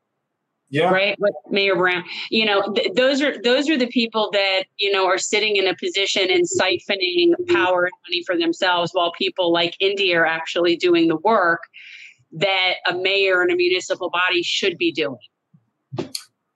[0.72, 0.90] yeah.
[0.90, 4.90] right what mayor brown you know th- those are those are the people that you
[4.90, 9.52] know are sitting in a position and siphoning power and money for themselves while people
[9.52, 11.60] like india are actually doing the work
[12.32, 15.18] that a mayor and a municipal body should be doing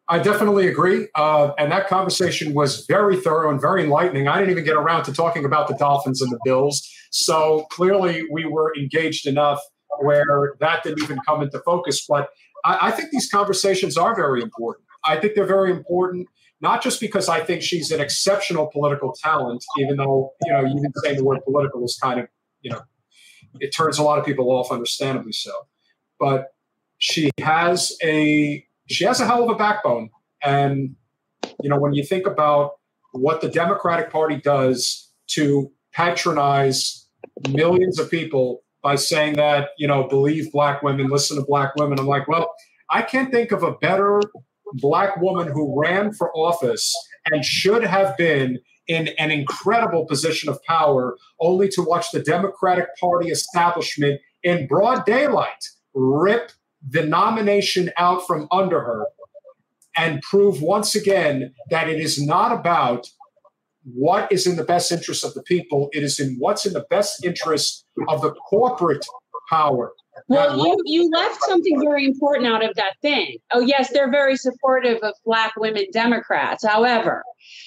[0.08, 1.08] I definitely agree.
[1.16, 4.28] Uh, and that conversation was very thorough and very enlightening.
[4.28, 6.88] I didn't even get around to talking about the Dolphins and the Bills.
[7.10, 9.60] So clearly, we were engaged enough
[9.98, 12.06] where that didn't even come into focus.
[12.08, 12.28] But
[12.64, 14.86] I, I think these conversations are very important.
[15.04, 16.28] I think they're very important
[16.60, 20.92] not just because I think she's an exceptional political talent, even though, you know, even
[21.02, 22.28] saying the word political is kind of,
[22.62, 22.80] you know,
[23.60, 25.52] it turns a lot of people off, understandably so.
[26.18, 26.54] But
[26.98, 30.10] she has a she has a hell of a backbone.
[30.42, 30.96] And,
[31.62, 32.72] you know, when you think about
[33.12, 37.06] what the Democratic Party does to patronize
[37.50, 41.98] millions of people by saying that, you know, believe black women, listen to black women.
[41.98, 42.54] I'm like, well,
[42.88, 44.22] I can't think of a better
[44.74, 50.62] black woman who ran for office and should have been in an incredible position of
[50.62, 56.52] power, only to watch the Democratic Party establishment in broad daylight rip
[56.88, 59.06] the nomination out from under her
[59.96, 63.08] and prove once again that it is not about
[63.92, 65.88] what is in the best interest of the people.
[65.92, 69.06] It is in what's in the best interest of the corporate
[69.48, 69.92] power.
[70.28, 73.36] Well, you, you left something very important out of that thing.
[73.52, 76.64] Oh, yes, they're very supportive of Black women Democrats.
[76.66, 77.22] However,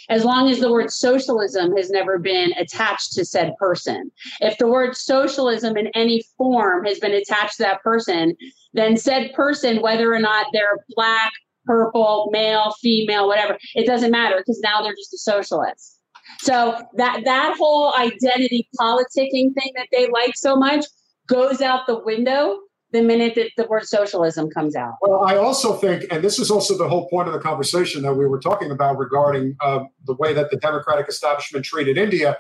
[0.10, 4.12] as long as the word socialism has never been attached to said person,
[4.42, 8.36] if the word socialism in any form has been attached to that person,
[8.74, 11.32] then said person, whether or not they're Black,
[11.66, 15.99] purple, male, female, whatever, it doesn't matter because now they're just a socialist.
[16.40, 20.86] So that that whole identity politicking thing that they like so much
[21.28, 22.60] goes out the window
[22.92, 24.94] the minute that the word socialism comes out.
[25.02, 28.16] Well, I also think, and this is also the whole point of the conversation that
[28.16, 32.38] we were talking about regarding uh, the way that the Democratic establishment treated India.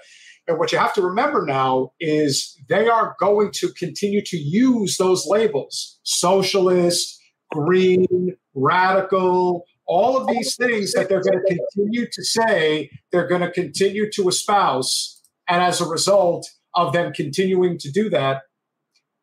[0.47, 4.97] And what you have to remember now is they are going to continue to use
[4.97, 7.19] those labels socialist,
[7.51, 13.41] green, radical, all of these things that they're going to continue to say, they're going
[13.41, 15.19] to continue to espouse.
[15.47, 18.43] And as a result of them continuing to do that,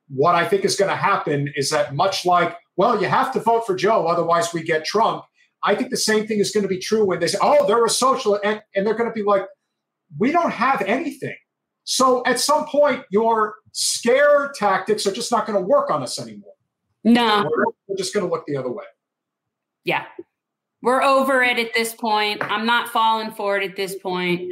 [0.09, 3.41] what I think is going to happen is that much like, well, you have to
[3.41, 5.23] vote for Joe, otherwise we get Trump.
[5.63, 7.85] I think the same thing is going to be true when they say, oh, they're
[7.85, 8.45] a socialist.
[8.45, 9.47] And, and they're going to be like,
[10.19, 11.37] we don't have anything.
[11.85, 16.19] So at some point, your scare tactics are just not going to work on us
[16.19, 16.55] anymore.
[17.05, 17.49] No.
[17.87, 18.85] We're just going to look the other way.
[19.85, 20.05] Yeah.
[20.83, 22.43] We're over it at this point.
[22.43, 24.43] I'm not falling for it at this point.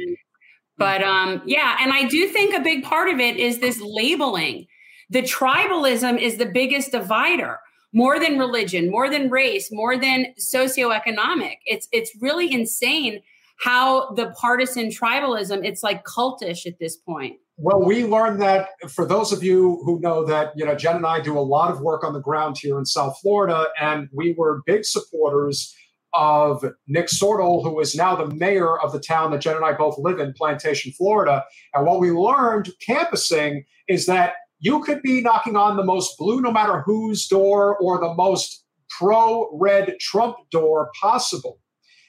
[0.77, 4.65] But um, yeah, and I do think a big part of it is this labeling.
[5.09, 7.59] The tribalism is the biggest divider,
[7.93, 11.57] more than religion, more than race, more than socioeconomic.
[11.65, 13.21] It's it's really insane
[13.57, 17.37] how the partisan tribalism, it's like cultish at this point.
[17.57, 21.05] Well, we learned that for those of you who know that, you know, Jen and
[21.05, 24.35] I do a lot of work on the ground here in South Florida, and we
[24.37, 25.73] were big supporters
[26.15, 29.73] of Nick Sortal, who is now the mayor of the town that Jen and I
[29.73, 31.43] both live in, Plantation, Florida.
[31.73, 36.41] And what we learned campusing is that you could be knocking on the most blue,
[36.41, 41.59] no matter whose door, or the most pro red Trump door possible.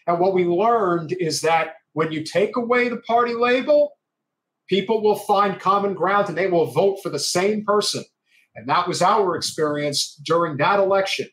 [0.06, 3.92] And what we learned is that when you take away the party label,
[4.68, 8.04] people will find common ground and they will vote for the same person.
[8.54, 11.28] And that was our experience during that election.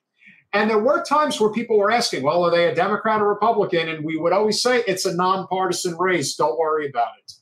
[0.53, 3.89] And there were times where people were asking, well, are they a Democrat or Republican?
[3.89, 6.35] And we would always say, it's a nonpartisan race.
[6.35, 7.33] Don't worry about it.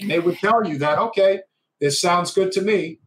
[0.00, 1.40] And they would tell you that, okay,
[1.80, 3.00] this sounds good to me.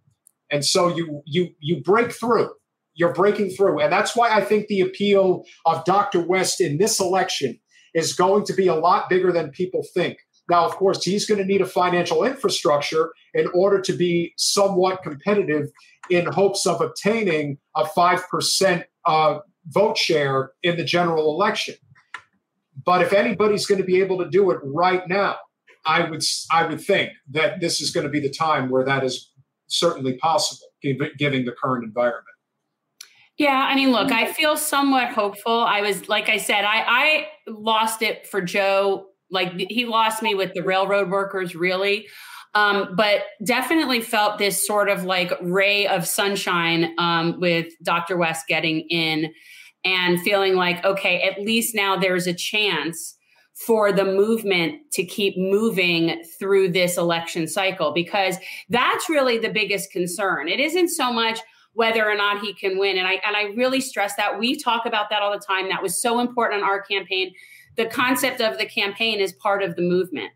[0.49, 2.49] And so you you you break through.
[2.95, 3.79] You're breaking through.
[3.79, 6.21] And that's why I think the appeal of Dr.
[6.21, 7.59] West in this election
[7.93, 10.17] is going to be a lot bigger than people think.
[10.49, 15.03] Now, of course, he's going to need a financial infrastructure in order to be somewhat
[15.03, 15.69] competitive
[16.09, 21.75] in hopes of obtaining a 5% uh, vote share in the general election.
[22.85, 25.37] But if anybody's going to be able to do it right now,
[25.85, 29.03] I would I would think that this is going to be the time where that
[29.03, 29.31] is
[29.67, 32.25] certainly possible, given the current environment.
[33.37, 35.63] Yeah, I mean, look, I feel somewhat hopeful.
[35.63, 39.07] I was, like I said, I, I lost it for Joe.
[39.29, 42.07] Like he lost me with the railroad workers, really.
[42.57, 48.17] Um, but definitely felt this sort of like ray of sunshine um, with Dr.
[48.17, 49.31] West getting in
[49.85, 53.15] and feeling like, okay, at least now there's a chance
[53.53, 58.37] for the movement to keep moving through this election cycle because
[58.69, 60.47] that's really the biggest concern.
[60.47, 61.39] It isn't so much
[61.73, 64.87] whether or not he can win and I and I really stress that we talk
[64.87, 67.33] about that all the time that was so important on our campaign.
[67.75, 70.31] The concept of the campaign is part of the movement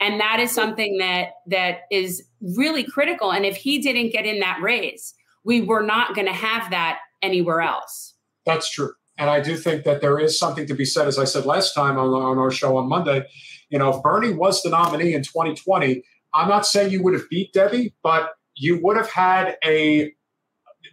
[0.00, 2.24] and that is something that that is
[2.56, 3.32] really critical.
[3.32, 6.98] And if he didn't get in that race we were not going to have that
[7.22, 8.14] anywhere else.
[8.46, 8.92] That's true.
[9.18, 11.74] And i do think that there is something to be said as i said last
[11.74, 13.22] time on, on our show on monday
[13.68, 17.28] you know if bernie was the nominee in 2020 i'm not saying you would have
[17.28, 20.10] beat debbie but you would have had a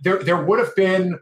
[0.03, 1.17] there, there would have been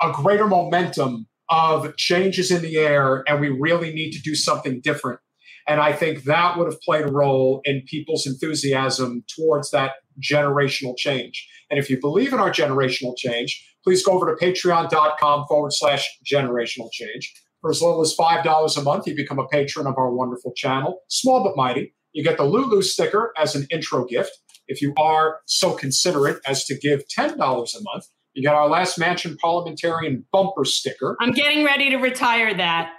[0.00, 4.80] a greater momentum of changes in the air and we really need to do something
[4.82, 5.18] different
[5.66, 9.92] and I think that would have played a role in people's enthusiasm towards that
[10.22, 11.48] generational change.
[11.70, 16.08] And if you believe in our generational change, please go over to patreon.com forward slash
[16.24, 17.32] generational change.
[17.60, 21.00] For as little as $5 a month, you become a patron of our wonderful channel,
[21.08, 21.94] small but mighty.
[22.12, 24.38] You get the Lulu sticker as an intro gift.
[24.68, 28.04] If you are so considerate as to give $10 a month,
[28.34, 31.16] you get our last mansion parliamentarian bumper sticker.
[31.20, 32.92] I'm getting ready to retire that.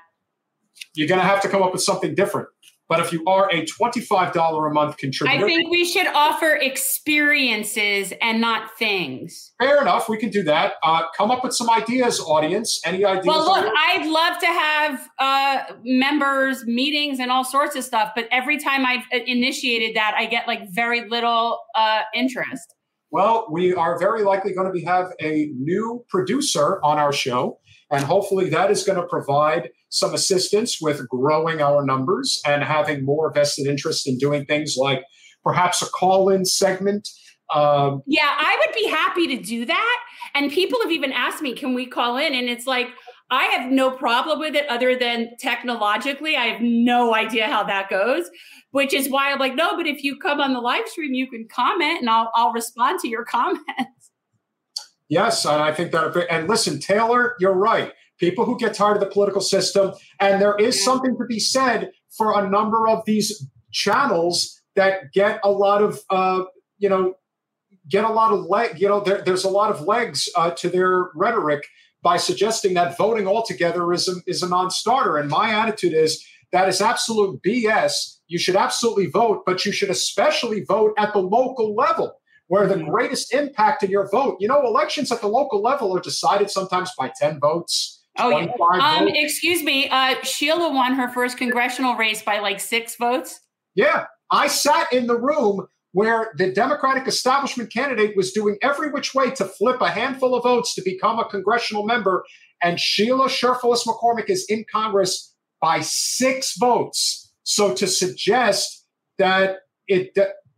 [0.93, 2.47] You're going to have to come up with something different.
[2.88, 8.14] But if you are a $25 a month contributor, I think we should offer experiences
[8.22, 9.54] and not things.
[9.60, 10.08] Fair enough.
[10.08, 10.74] We can do that.
[10.84, 12.80] Uh, come up with some ideas, audience.
[12.86, 13.26] Any ideas?
[13.26, 18.12] Well, look, I'd love to have uh, members, meetings, and all sorts of stuff.
[18.16, 22.76] But every time I've uh, initiated that, I get like very little uh, interest.
[23.10, 27.60] Well, we are very likely going to be have a new producer on our show.
[27.92, 33.06] And hopefully that is going to provide some assistance with growing our numbers and having
[33.06, 35.04] more vested interest in doing things like
[35.44, 37.08] perhaps a call in segment.
[37.54, 40.00] Um, yeah, I would be happy to do that.
[40.34, 42.34] And people have even asked me, can we call in?
[42.34, 42.88] And it's like,
[43.32, 46.36] I have no problem with it other than technologically.
[46.36, 48.30] I have no idea how that goes,
[48.72, 51.28] which is why I'm like, no, but if you come on the live stream, you
[51.30, 53.64] can comment and I'll, I'll respond to your comments.
[55.10, 56.28] Yes, and I think that.
[56.30, 57.91] And listen, Taylor, you're right.
[58.20, 61.91] People who get tired of the political system, and there is something to be said
[62.18, 66.43] for a number of these channels that get a lot of, uh,
[66.78, 67.16] you know,
[67.89, 68.80] get a lot of leg.
[68.80, 71.66] You know, there, there's a lot of legs uh, to their rhetoric
[72.01, 75.18] by suggesting that voting altogether is a, is a non-starter.
[75.18, 78.18] And my attitude is that is absolute BS.
[78.28, 82.16] You should absolutely vote, but you should especially vote at the local level
[82.48, 82.89] where the mm-hmm.
[82.89, 84.38] greatest impact in your vote.
[84.39, 88.04] You know, elections at the local level are decided sometimes by 10 votes.
[88.18, 88.48] Oh, yeah.
[88.80, 89.89] Um, excuse me.
[89.89, 93.41] Uh, Sheila won her first congressional race by like six votes.
[93.74, 94.06] Yeah.
[94.32, 99.32] I sat in the room where the Democratic establishment candidate was doing every which way
[99.32, 102.26] to flip a handful of votes to become a congressional member.
[102.62, 107.34] and Sheila Cherfilus-McCormick is in Congress by six votes.
[107.43, 108.86] So to suggest
[109.18, 110.18] that it,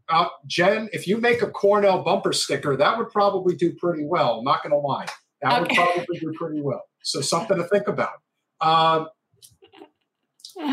[0.10, 4.40] uh, Jen, if you make a Cornel bumper sticker, that would probably do pretty well.
[4.40, 5.06] I'm not going to lie.
[5.42, 5.62] That okay.
[5.62, 6.84] would probably do pretty well.
[7.04, 8.14] So something to think about.
[8.62, 9.08] Um,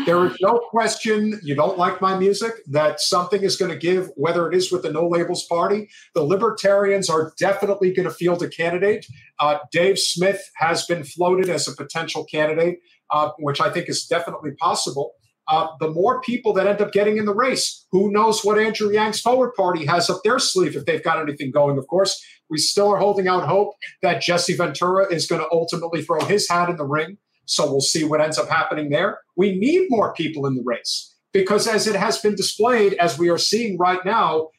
[0.05, 4.09] there is no question you don't like my music, that something is going to give,
[4.15, 5.87] whether it is with the No Labels Party.
[6.15, 9.05] The Libertarians are definitely going to field a candidate.
[9.39, 12.79] Uh, Dave Smith has been floated as a potential candidate,
[13.11, 15.13] uh, which I think is definitely possible.
[15.47, 18.91] Uh, the more people that end up getting in the race, who knows what Andrew
[18.91, 22.23] Yang's Forward Party has up their sleeve if they've got anything going, of course.
[22.49, 26.49] We still are holding out hope that Jesse Ventura is going to ultimately throw his
[26.49, 27.17] hat in the ring.
[27.45, 29.19] So we'll see what ends up happening there.
[29.35, 33.29] We need more people in the race because, as it has been displayed, as we
[33.29, 34.49] are seeing right now,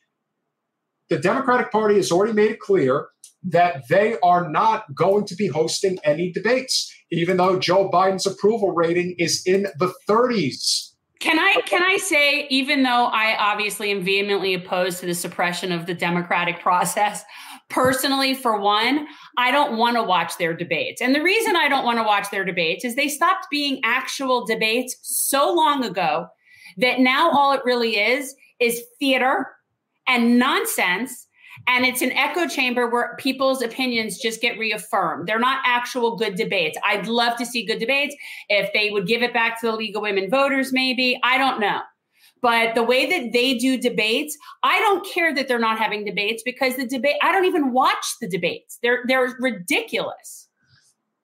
[1.08, 3.08] the Democratic Party has already made it clear
[3.44, 8.72] that they are not going to be hosting any debates, even though Joe Biden's approval
[8.72, 10.92] rating is in the 30s.
[11.18, 15.72] Can I can I say, even though I obviously am vehemently opposed to the suppression
[15.72, 17.24] of the democratic process,
[17.70, 19.06] personally, for one,
[19.38, 21.00] I don't want to watch their debates.
[21.00, 24.44] And the reason I don't want to watch their debates is they stopped being actual
[24.44, 26.26] debates so long ago
[26.76, 29.46] that now all it really is is theater
[30.06, 31.25] and nonsense.
[31.68, 35.26] And it's an echo chamber where people's opinions just get reaffirmed.
[35.26, 36.78] They're not actual good debates.
[36.84, 38.14] I'd love to see good debates.
[38.48, 41.18] If they would give it back to the League of Women Voters, maybe.
[41.24, 41.80] I don't know.
[42.42, 46.42] But the way that they do debates, I don't care that they're not having debates
[46.44, 48.78] because the debate, I don't even watch the debates.
[48.82, 50.48] They're they're ridiculous.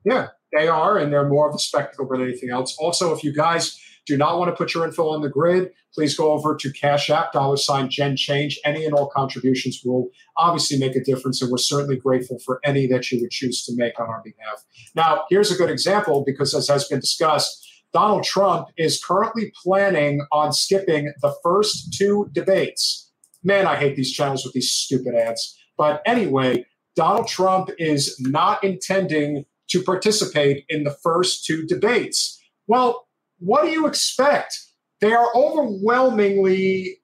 [0.05, 2.77] Yeah, they are, and they're more of a spectacle than anything else.
[2.79, 6.17] Also, if you guys do not want to put your info on the grid, please
[6.17, 8.59] go over to Cash App, dollar sign Gen Change.
[8.65, 12.87] Any and all contributions will obviously make a difference, and we're certainly grateful for any
[12.89, 14.65] that you would choose to make on our behalf.
[14.95, 20.27] Now, here's a good example because, as has been discussed, Donald Trump is currently planning
[20.33, 23.11] on skipping the first two debates.
[23.45, 25.59] Man, I hate these channels with these stupid ads.
[25.77, 26.65] But anyway,
[26.97, 32.41] Donald Trump is not intending to participate in the first two debates.
[32.67, 33.07] Well,
[33.43, 34.59] what do you expect?
[35.01, 36.99] They are overwhelmingly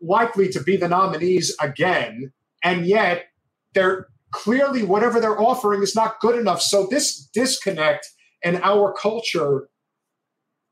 [0.00, 2.32] likely to be the nominees again,
[2.62, 3.26] and yet
[3.74, 6.60] they're clearly whatever they're offering is not good enough.
[6.60, 8.06] So this disconnect
[8.42, 9.68] in our culture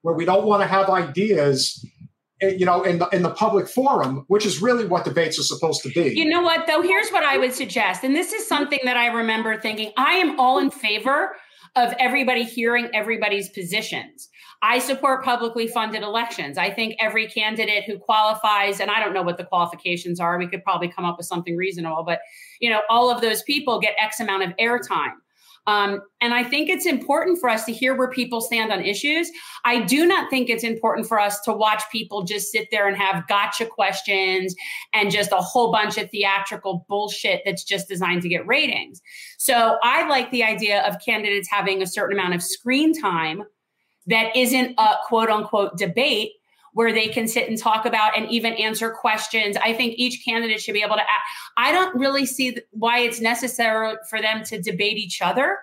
[0.02, 1.84] where we don't want to have ideas
[2.42, 5.42] eh, you know in the in the public forum which is really what debates are
[5.42, 8.46] supposed to be you know what though here's what i would suggest and this is
[8.46, 11.34] something that i remember thinking i am all in favor
[11.74, 14.28] of everybody hearing everybody's positions
[14.64, 19.22] i support publicly funded elections i think every candidate who qualifies and i don't know
[19.22, 22.20] what the qualifications are we could probably come up with something reasonable but
[22.60, 25.12] you know all of those people get x amount of airtime
[25.66, 29.30] um, and I think it's important for us to hear where people stand on issues.
[29.64, 32.96] I do not think it's important for us to watch people just sit there and
[32.96, 34.54] have gotcha questions
[34.92, 39.00] and just a whole bunch of theatrical bullshit that's just designed to get ratings.
[39.38, 43.44] So I like the idea of candidates having a certain amount of screen time
[44.06, 46.32] that isn't a quote unquote debate
[46.74, 49.56] where they can sit and talk about and even answer questions.
[49.56, 51.02] I think each candidate should be able to.
[51.02, 51.22] Act.
[51.56, 55.58] I don't really see why it's necessary for them to debate each other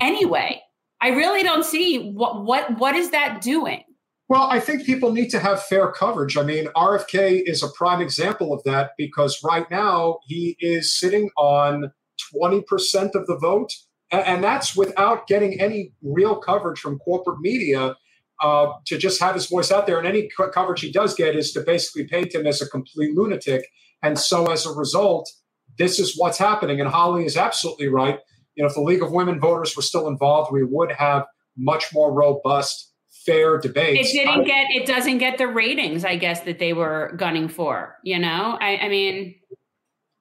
[0.00, 0.60] anyway.
[1.00, 3.82] I really don't see what what what is that doing.
[4.28, 6.36] Well, I think people need to have fair coverage.
[6.36, 11.30] I mean, RFK is a prime example of that because right now he is sitting
[11.36, 11.90] on
[12.32, 13.72] 20% of the vote.
[14.12, 17.94] And that's without getting any real coverage from corporate media
[18.42, 19.98] uh, to just have his voice out there.
[19.98, 23.14] And any co- coverage he does get is to basically paint him as a complete
[23.14, 23.66] lunatic.
[24.02, 25.30] And so as a result,
[25.78, 26.80] this is what's happening.
[26.80, 28.18] And Holly is absolutely right.
[28.56, 31.24] You know, if the League of Women Voters were still involved, we would have
[31.56, 34.10] much more robust, fair debates.
[34.10, 37.96] It didn't get, it doesn't get the ratings, I guess, that they were gunning for.
[38.02, 39.36] You know, I, I mean,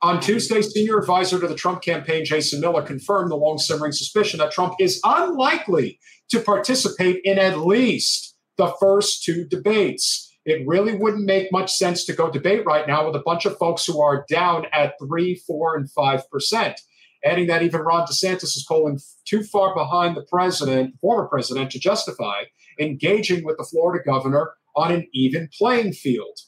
[0.01, 4.39] on Tuesday, senior advisor to the Trump campaign, Jason Miller, confirmed the long simmering suspicion
[4.39, 5.99] that Trump is unlikely
[6.29, 10.25] to participate in at least the first two debates.
[10.45, 13.57] It really wouldn't make much sense to go debate right now with a bunch of
[13.57, 16.79] folks who are down at three, four, and five percent.
[17.25, 21.79] Adding that even Ron DeSantis is polling too far behind the president, former president, to
[21.79, 22.43] justify
[22.79, 26.39] engaging with the Florida governor on an even playing field.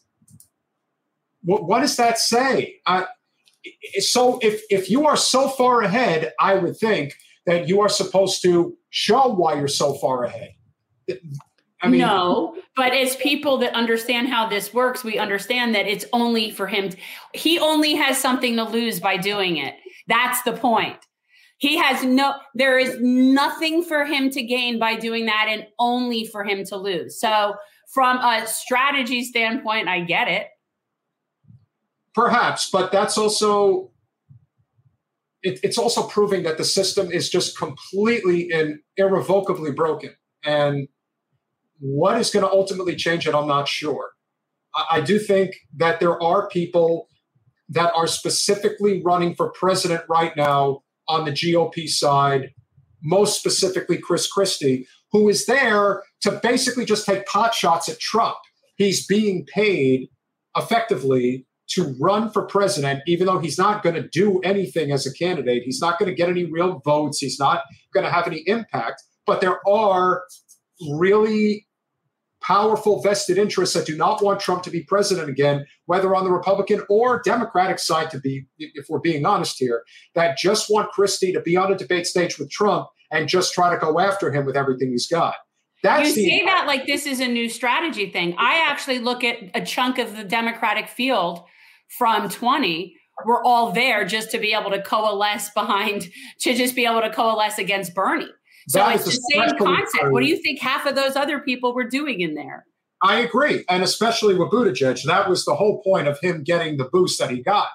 [1.43, 2.75] What, what does that say?
[2.85, 3.03] Uh,
[3.99, 7.13] so if if you are so far ahead, I would think
[7.45, 10.53] that you are supposed to show why you're so far ahead.
[11.83, 16.05] I mean, no, but as people that understand how this works, we understand that it's
[16.13, 16.91] only for him.
[17.33, 19.75] He only has something to lose by doing it.
[20.07, 20.97] That's the point.
[21.57, 26.25] He has no, there is nothing for him to gain by doing that and only
[26.25, 27.19] for him to lose.
[27.19, 27.55] So,
[27.93, 30.47] from a strategy standpoint, I get it.
[32.13, 33.91] Perhaps, but that's also
[35.43, 40.15] it, it's also proving that the system is just completely and irrevocably broken.
[40.43, 40.87] And
[41.79, 44.11] what is going to ultimately change it, I'm not sure.
[44.75, 47.07] I, I do think that there are people
[47.69, 52.51] that are specifically running for president right now on the GOP side,
[53.01, 58.37] most specifically Chris Christie, who is there to basically just take pot shots at Trump.
[58.75, 60.09] He's being paid
[60.55, 65.13] effectively to run for president, even though he's not going to do anything as a
[65.13, 65.63] candidate.
[65.63, 67.19] He's not going to get any real votes.
[67.19, 69.03] He's not going to have any impact.
[69.25, 70.23] But there are
[70.97, 71.67] really
[72.41, 76.31] powerful vested interests that do not want Trump to be president again, whether on the
[76.31, 79.83] Republican or Democratic side, to be, if we're being honest here,
[80.15, 83.69] that just want Christie to be on a debate stage with Trump and just try
[83.69, 85.35] to go after him with everything he's got.
[85.83, 88.35] That's you say that like this is a new strategy thing.
[88.37, 91.43] I actually look at a chunk of the Democratic field
[91.97, 92.95] from 20
[93.25, 96.07] were all there just to be able to coalesce behind,
[96.39, 98.27] to just be able to coalesce against Bernie.
[98.67, 100.11] So that it's the same concept.
[100.11, 102.65] What do you think half of those other people were doing in there?
[103.01, 103.65] I agree.
[103.67, 107.31] And especially with Buttigieg, that was the whole point of him getting the boost that
[107.31, 107.69] he got,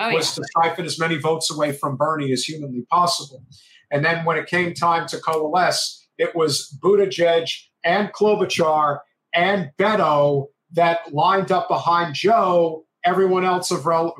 [0.00, 0.42] oh, was yeah.
[0.42, 3.44] to siphon as many votes away from Bernie as humanly possible.
[3.92, 7.48] And then when it came time to coalesce, it was Buttigieg
[7.84, 8.98] and Klobuchar
[9.34, 14.16] and Beto that lined up behind Joe everyone else of rel-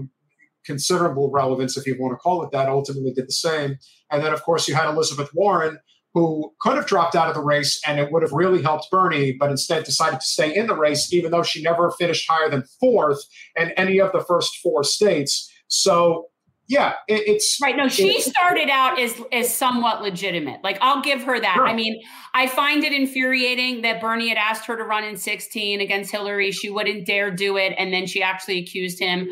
[0.64, 3.76] considerable relevance, if you want to call it that, ultimately did the same.
[4.10, 5.78] And then, of course, you had Elizabeth Warren,
[6.14, 9.32] who could have dropped out of the race and it would have really helped Bernie,
[9.38, 12.64] but instead decided to stay in the race, even though she never finished higher than
[12.80, 13.24] fourth
[13.56, 15.50] in any of the first four states.
[15.68, 16.28] So
[16.68, 17.76] yeah, it, it's right.
[17.76, 20.62] No, she it, started out as as somewhat legitimate.
[20.62, 21.54] Like I'll give her that.
[21.54, 21.66] Sure.
[21.66, 22.00] I mean,
[22.34, 26.50] I find it infuriating that Bernie had asked her to run in 16 against Hillary.
[26.50, 29.28] She wouldn't dare do it, and then she actually accused him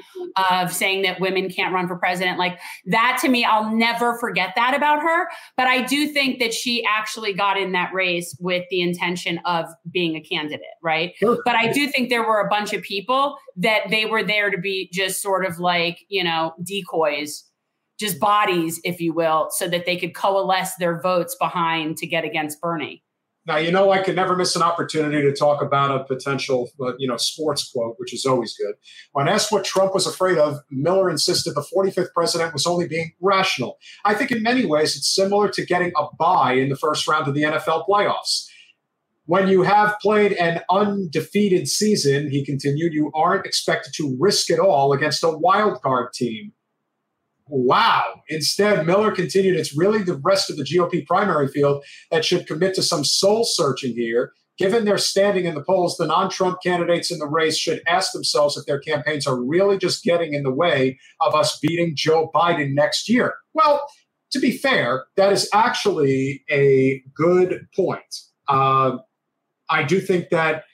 [0.50, 2.38] of saying that women can't run for president.
[2.38, 5.28] Like that to me, I'll never forget that about her.
[5.56, 9.66] But I do think that she actually got in that race with the intention of
[9.90, 11.12] being a candidate, right?
[11.16, 11.38] Sure.
[11.44, 14.58] But I do think there were a bunch of people that they were there to
[14.58, 17.44] be just sort of like you know decoys
[18.00, 22.24] just bodies, if you will, so that they could coalesce their votes behind to get
[22.24, 23.04] against Bernie.
[23.46, 26.92] Now, you know, I could never miss an opportunity to talk about a potential, uh,
[26.98, 28.74] you know, sports quote, which is always good.
[29.12, 33.12] When asked what Trump was afraid of, Miller insisted the 45th president was only being
[33.20, 33.78] rational.
[34.04, 37.28] I think in many ways it's similar to getting a bye in the first round
[37.28, 38.46] of the NFL playoffs.
[39.24, 44.58] When you have played an undefeated season, he continued, you aren't expected to risk it
[44.58, 46.52] all against a wild card team
[47.50, 48.22] wow.
[48.28, 52.74] Instead, Miller continued, it's really the rest of the GOP primary field that should commit
[52.74, 54.32] to some soul searching here.
[54.58, 58.12] Given their standing in the polls, the non Trump candidates in the race should ask
[58.12, 62.30] themselves if their campaigns are really just getting in the way of us beating Joe
[62.34, 63.36] Biden next year.
[63.54, 63.86] Well,
[64.32, 68.02] to be fair, that is actually a good point.
[68.48, 68.98] Uh,
[69.70, 70.64] I do think that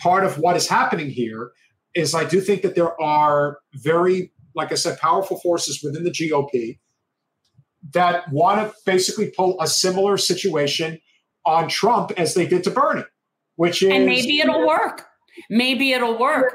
[0.00, 1.52] part of what is happening here
[1.94, 6.10] is I do think that there are very like I said, powerful forces within the
[6.10, 6.78] GOP
[7.92, 11.00] that want to basically pull a similar situation
[11.44, 13.04] on Trump as they did to Bernie,
[13.56, 13.90] which is.
[13.90, 15.06] And maybe it'll work.
[15.50, 16.54] Maybe it'll work.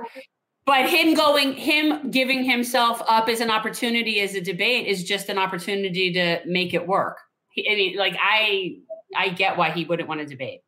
[0.65, 5.29] But him going, him giving himself up as an opportunity as a debate is just
[5.29, 7.19] an opportunity to make it work.
[7.57, 8.79] I mean, like I,
[9.15, 10.61] I get why he wouldn't want to debate.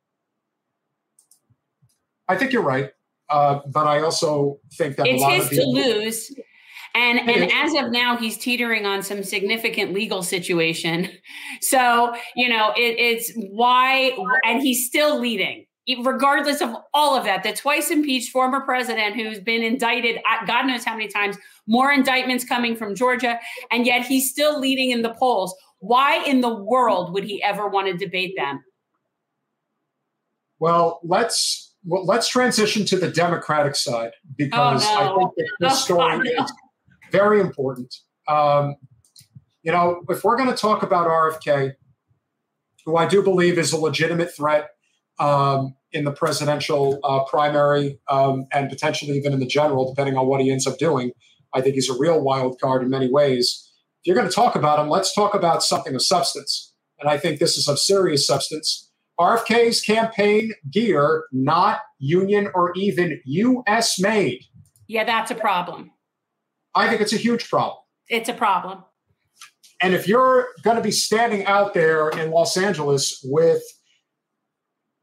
[2.30, 2.92] I think you're right,
[3.30, 6.32] uh, but I also think that it's his to lose.
[6.96, 11.10] And and as of now, he's teetering on some significant legal situation.
[11.62, 15.66] So you know, it, it's why, and he's still leading
[16.04, 20.84] regardless of all of that, the twice impeached former president who's been indicted, God knows
[20.84, 21.38] how many times,
[21.68, 23.40] more indictments coming from Georgia,
[23.72, 25.56] and yet he's still leading in the polls.
[25.80, 28.64] Why in the world would he ever want to debate them?
[30.60, 35.02] Well, let's well, let's transition to the Democratic side because oh, no.
[35.02, 36.44] I think that this oh, story no.
[36.44, 36.54] is
[37.12, 37.94] very important.
[38.28, 38.76] Um,
[39.64, 41.74] you know, if we're going to talk about RFK,
[42.86, 44.70] who I do believe is a legitimate threat
[45.20, 50.28] um, in the presidential uh, primary um, and potentially even in the general, depending on
[50.28, 51.12] what he ends up doing,
[51.54, 53.72] I think he's a real wild card in many ways.
[54.02, 56.74] If you're going to talk about him, let's talk about something of substance.
[57.00, 58.90] And I think this is of serious substance.
[59.20, 64.46] RFK's campaign gear, not union or even US made.
[64.88, 65.92] Yeah, that's a problem.
[66.76, 67.78] I think it's a huge problem.
[68.08, 68.84] It's a problem.
[69.82, 73.62] And if you're going to be standing out there in Los Angeles with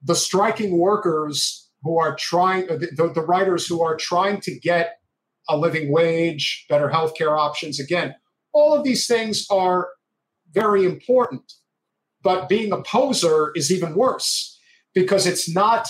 [0.03, 4.59] the striking workers who are trying, uh, the, the, the writers who are trying to
[4.59, 4.99] get
[5.49, 8.15] a living wage, better healthcare options, again,
[8.53, 9.89] all of these things are
[10.53, 11.53] very important.
[12.23, 14.59] But being a poser is even worse
[14.95, 15.89] because it's not,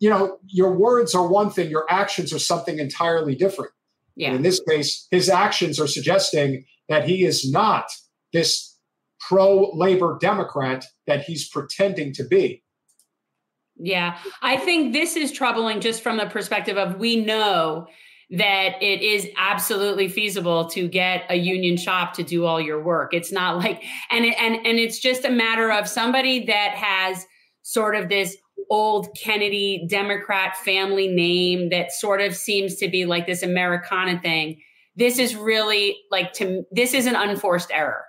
[0.00, 3.72] you know, your words are one thing, your actions are something entirely different.
[4.18, 4.28] Yeah.
[4.28, 7.84] And in this case, his actions are suggesting that he is not
[8.32, 8.76] this
[9.20, 12.62] pro labor Democrat that he's pretending to be.
[13.76, 17.86] Yeah, I think this is troubling just from the perspective of we know
[18.30, 23.14] that it is absolutely feasible to get a union shop to do all your work.
[23.14, 27.24] It's not like and it, and and it's just a matter of somebody that has
[27.62, 28.36] sort of this
[28.70, 34.60] old Kennedy Democrat family name that sort of seems to be like this Americana thing
[34.98, 38.04] this is really like to this is an unforced error.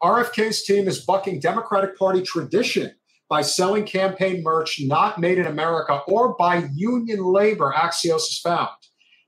[0.00, 2.94] RFK's team is bucking Democratic Party tradition
[3.28, 8.70] by selling campaign merch not made in America or by union labor, Axios has found.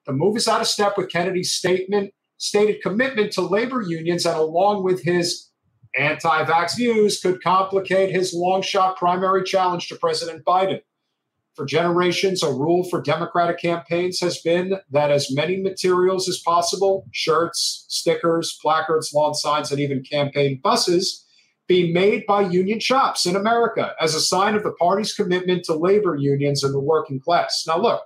[0.07, 4.39] The move is out of step with Kennedy's statement, stated commitment to labor unions, and
[4.39, 5.50] along with his
[5.99, 10.81] anti vax views, could complicate his long shot primary challenge to President Biden.
[11.55, 17.07] For generations, a rule for Democratic campaigns has been that as many materials as possible
[17.12, 21.27] shirts, stickers, placards, lawn signs, and even campaign buses
[21.67, 25.75] be made by union shops in America as a sign of the party's commitment to
[25.75, 27.65] labor unions and the working class.
[27.67, 28.03] Now, look,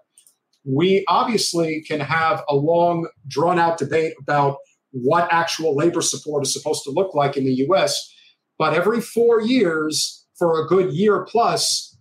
[0.64, 4.56] we obviously can have a long, drawn out debate about
[4.94, 8.14] what actual labor support is supposed to look like in the US,
[8.58, 11.96] but every four years, for a good year plus,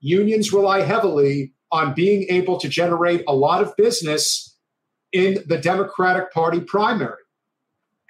[0.00, 4.56] unions rely heavily on being able to generate a lot of business
[5.12, 7.22] in the Democratic Party primary.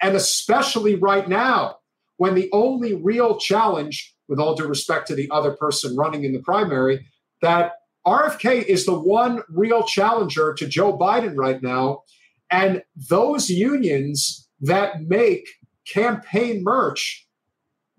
[0.01, 1.77] And especially right now,
[2.17, 6.33] when the only real challenge, with all due respect to the other person running in
[6.33, 7.07] the primary,
[7.41, 7.73] that
[8.05, 12.03] RFK is the one real challenger to Joe Biden right now.
[12.51, 15.47] And those unions that make
[15.87, 17.27] campaign merch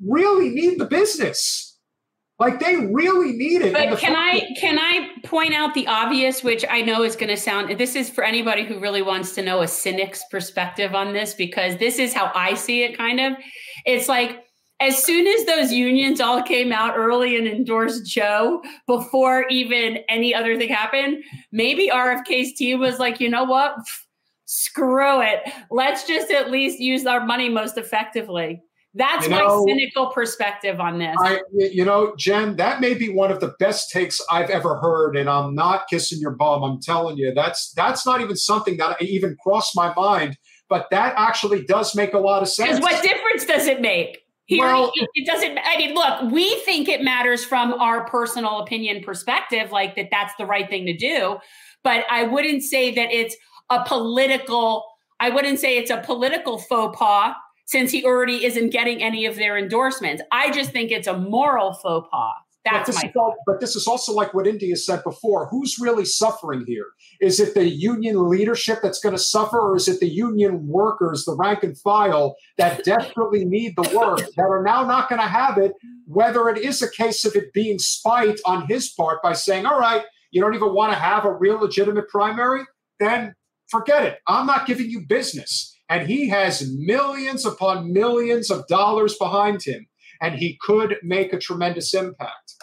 [0.04, 1.76] really need the business.
[2.38, 3.72] Like they really need it.
[3.72, 7.36] But can I can I point out the obvious, which I know is going to
[7.36, 7.76] sound.
[7.78, 11.76] This is for anybody who really wants to know a cynic's perspective on this, because
[11.78, 12.96] this is how I see it.
[12.96, 13.32] Kind of,
[13.84, 14.44] it's like
[14.80, 20.32] as soon as those unions all came out early and endorsed Joe before even any
[20.32, 23.74] other thing happened, maybe RFK's team was like, you know what,
[24.48, 28.62] screw it, let's just at least use our money most effectively.
[28.94, 31.14] That's you know, my cynical perspective on this.
[31.20, 35.16] I, you know, Jen, that may be one of the best takes I've ever heard,
[35.16, 36.64] and I'm not kissing your bum.
[36.64, 40.38] I'm telling you, that's that's not even something that even crossed my mind.
[40.70, 42.78] But that actually does make a lot of sense.
[42.78, 44.18] Because what difference does it make?
[44.46, 45.58] Here, well, it doesn't.
[45.62, 50.32] I mean, look, we think it matters from our personal opinion perspective, like that that's
[50.38, 51.36] the right thing to do.
[51.84, 53.36] But I wouldn't say that it's
[53.70, 54.84] a political.
[55.20, 57.34] I wouldn't say it's a political faux pas
[57.66, 60.22] since he already isn't getting any of their endorsements.
[60.32, 62.34] I just think it's a moral faux pas.
[62.64, 65.46] That's but my all, but this is also like what India said before.
[65.46, 66.86] Who's really suffering here?
[67.20, 71.24] Is it the union leadership that's going to suffer, or is it the union workers,
[71.24, 75.28] the rank and file, that desperately need the work that are now not going to
[75.28, 75.72] have it?
[76.06, 79.78] Whether it is a case of it being spite on his part by saying, "All
[79.78, 82.64] right, you don't even want to have a real legitimate primary,"
[82.98, 83.34] then
[83.70, 84.18] forget it.
[84.26, 89.86] I'm not giving you business and he has millions upon millions of dollars behind him,
[90.20, 92.54] and he could make a tremendous impact.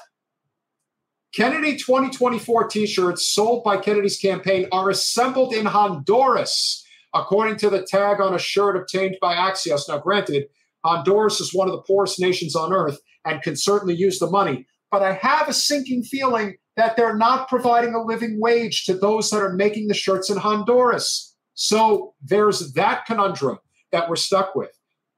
[1.34, 7.82] Kennedy 2024 t shirts sold by Kennedy's campaign are assembled in Honduras, according to the
[7.82, 9.90] tag on a shirt obtained by Axios.
[9.90, 10.46] Now, granted,
[10.86, 14.68] Honduras is one of the poorest nations on earth and can certainly use the money,
[14.92, 19.30] but I have a sinking feeling that they're not providing a living wage to those
[19.30, 21.36] that are making the shirts in Honduras.
[21.54, 23.60] So there's that conundrum
[23.92, 24.72] that we're stuck with.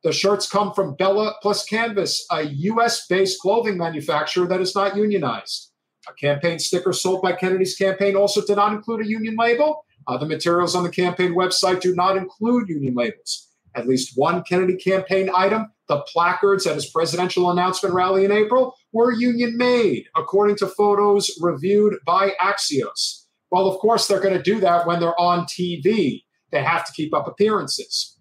[0.04, 4.96] The shirts come from Bella Plus Canvas, a US based clothing manufacturer that is not
[4.96, 5.72] unionized.
[6.08, 9.84] A campaign sticker sold by Kennedy's campaign also did not include a union label.
[10.08, 13.47] Uh, the materials on the campaign website do not include union labels.
[13.78, 18.76] At least one Kennedy campaign item, the placards at his presidential announcement rally in April,
[18.91, 23.26] were union made, according to photos reviewed by Axios.
[23.52, 26.24] Well, of course, they're going to do that when they're on TV.
[26.52, 28.18] They have to keep up appearances.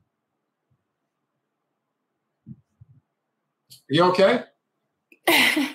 [3.89, 4.43] You okay?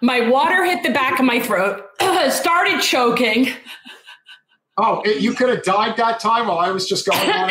[0.00, 1.84] my water hit the back of my throat,
[2.30, 3.48] started choking.
[4.78, 7.50] Oh, it, you could have died that time while I was just going on.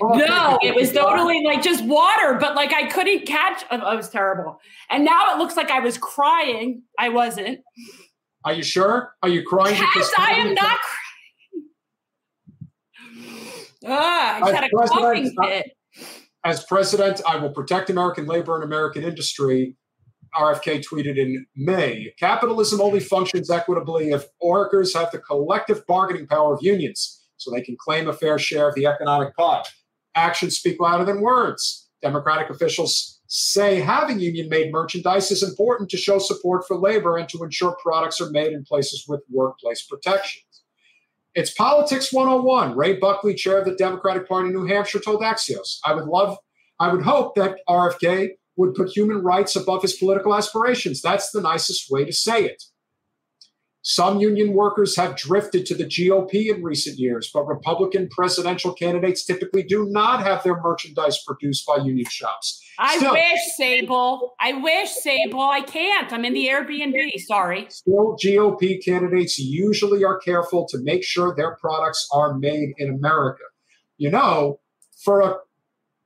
[0.00, 3.64] oh, no, it was totally like just water, but like I couldn't catch.
[3.70, 4.60] Oh, it was terrible.
[4.90, 6.82] And now it looks like I was crying.
[6.98, 7.60] I wasn't.
[8.44, 9.14] Are you sure?
[9.22, 9.76] Are you crying?
[9.94, 11.68] Yes, I am not crying.
[13.86, 15.72] Ah, I had a coughing fit.
[16.44, 19.76] As president, I will protect American labor and American industry
[20.34, 26.54] RFK tweeted in May capitalism only functions equitably if workers have the collective bargaining power
[26.54, 29.62] of unions so they can claim a fair share of the economic pie.
[30.14, 31.88] Actions speak louder than words.
[32.02, 37.28] Democratic officials say having union made merchandise is important to show support for labor and
[37.30, 40.44] to ensure products are made in places with workplace protections.
[41.34, 42.76] It's Politics 101.
[42.76, 46.36] Ray Buckley, chair of the Democratic Party in New Hampshire, told Axios, I would love,
[46.78, 51.00] I would hope that RFK would put human rights above his political aspirations.
[51.00, 52.62] That's the nicest way to say it.
[53.84, 59.24] Some union workers have drifted to the GOP in recent years, but Republican presidential candidates
[59.24, 62.62] typically do not have their merchandise produced by union shops.
[62.78, 64.34] I still, wish, Sable.
[64.40, 65.40] I wish, Sable.
[65.40, 66.12] I can't.
[66.12, 67.18] I'm in the Airbnb.
[67.26, 67.66] Sorry.
[67.70, 73.42] Still, GOP candidates usually are careful to make sure their products are made in America.
[73.98, 74.60] You know,
[75.04, 75.38] for a,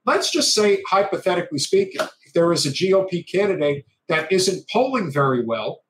[0.06, 2.06] let's just say, hypothetically speaking,
[2.36, 5.80] there is a GOP candidate that isn't polling very well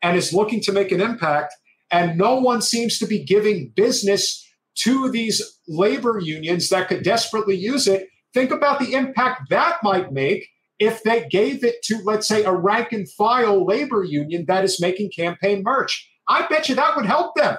[0.00, 1.54] and is looking to make an impact,
[1.90, 4.46] and no one seems to be giving business
[4.76, 10.12] to these labor unions that could desperately use it, think about the impact that might
[10.12, 10.48] make
[10.78, 14.80] if they gave it to, let's say, a rank and file labor union that is
[14.80, 16.08] making campaign merch.
[16.26, 17.58] I bet you that would help them.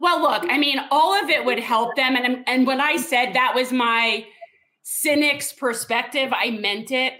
[0.00, 2.16] Well, look, I mean, all of it would help them.
[2.16, 4.24] And, and when I said that was my
[4.82, 6.32] cynic's perspective.
[6.34, 7.14] I meant it.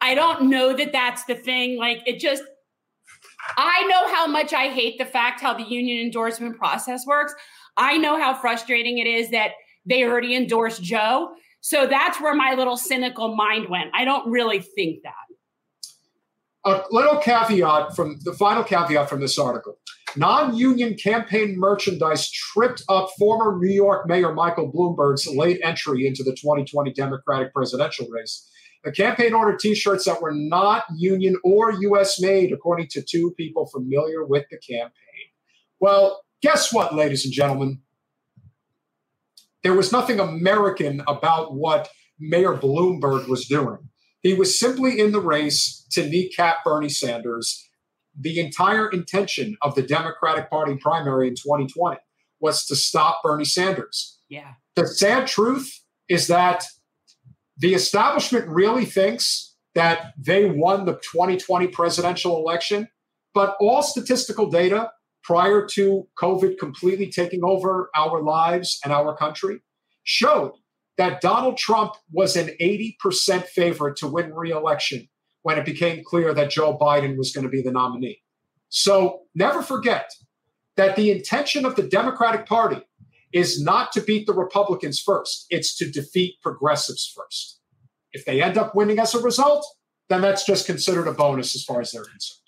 [0.00, 1.78] I don't know that that's the thing.
[1.78, 2.42] Like it just,
[3.56, 7.34] I know how much I hate the fact how the union endorsement process works.
[7.76, 9.52] I know how frustrating it is that
[9.86, 11.32] they already endorsed Joe.
[11.60, 13.90] So that's where my little cynical mind went.
[13.94, 15.12] I don't really think that.
[16.64, 19.78] A little caveat from the final caveat from this article.
[20.16, 26.22] Non union campaign merchandise tripped up former New York Mayor Michael Bloomberg's late entry into
[26.22, 28.48] the 2020 Democratic presidential race.
[28.84, 32.20] The campaign ordered t shirts that were not union or U.S.
[32.20, 34.92] made, according to two people familiar with the campaign.
[35.80, 37.80] Well, guess what, ladies and gentlemen?
[39.62, 43.78] There was nothing American about what Mayor Bloomberg was doing.
[44.22, 47.68] He was simply in the race to kneecap Bernie Sanders
[48.18, 51.98] the entire intention of the Democratic Party primary in 2020
[52.40, 54.18] was to stop Bernie Sanders.
[54.28, 54.52] Yeah.
[54.76, 56.64] The sad truth is that
[57.56, 62.88] the establishment really thinks that they won the 2020 presidential election,
[63.32, 64.90] but all statistical data
[65.22, 69.62] prior to COVID completely taking over our lives and our country
[70.04, 70.52] showed
[70.98, 75.08] that Donald Trump was an 80% favorite to win re-election
[75.42, 78.22] when it became clear that Joe Biden was going to be the nominee.
[78.68, 80.10] So never forget
[80.76, 82.82] that the intention of the Democratic Party
[83.32, 87.60] is not to beat the Republicans first, it's to defeat progressives first.
[88.12, 89.66] If they end up winning as a result,
[90.08, 92.38] then that's just considered a bonus as far as they're concerned.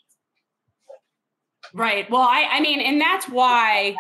[1.73, 2.09] Right.
[2.11, 3.97] Well, I, I mean, and that's why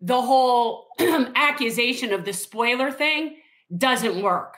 [0.00, 3.36] the whole accusation of the spoiler thing
[3.76, 4.54] doesn't work.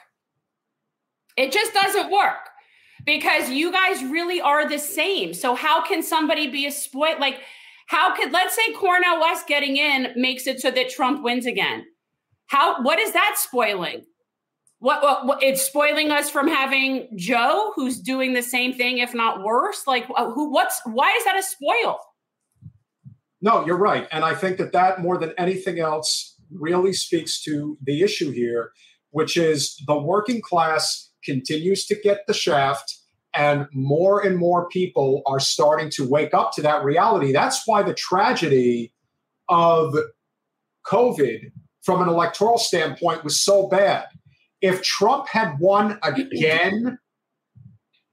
[1.36, 2.50] It just doesn't work
[3.04, 5.34] because you guys really are the same.
[5.34, 7.40] So how can somebody be a spoil like
[7.86, 11.86] how could let's say Cornel West getting in makes it so that Trump wins again?
[12.46, 14.04] How what is that spoiling?
[14.78, 19.12] What, what, what, it's spoiling us from having Joe who's doing the same thing if
[19.12, 21.98] not worse like uh, who what's why is that a spoil?
[23.42, 24.06] No, you're right.
[24.12, 28.72] And I think that that more than anything else really speaks to the issue here,
[29.10, 32.96] which is the working class continues to get the shaft
[33.34, 37.32] and more and more people are starting to wake up to that reality.
[37.32, 38.92] That's why the tragedy
[39.48, 39.94] of
[40.86, 44.06] COVID from an electoral standpoint was so bad.
[44.60, 46.98] If Trump had won again,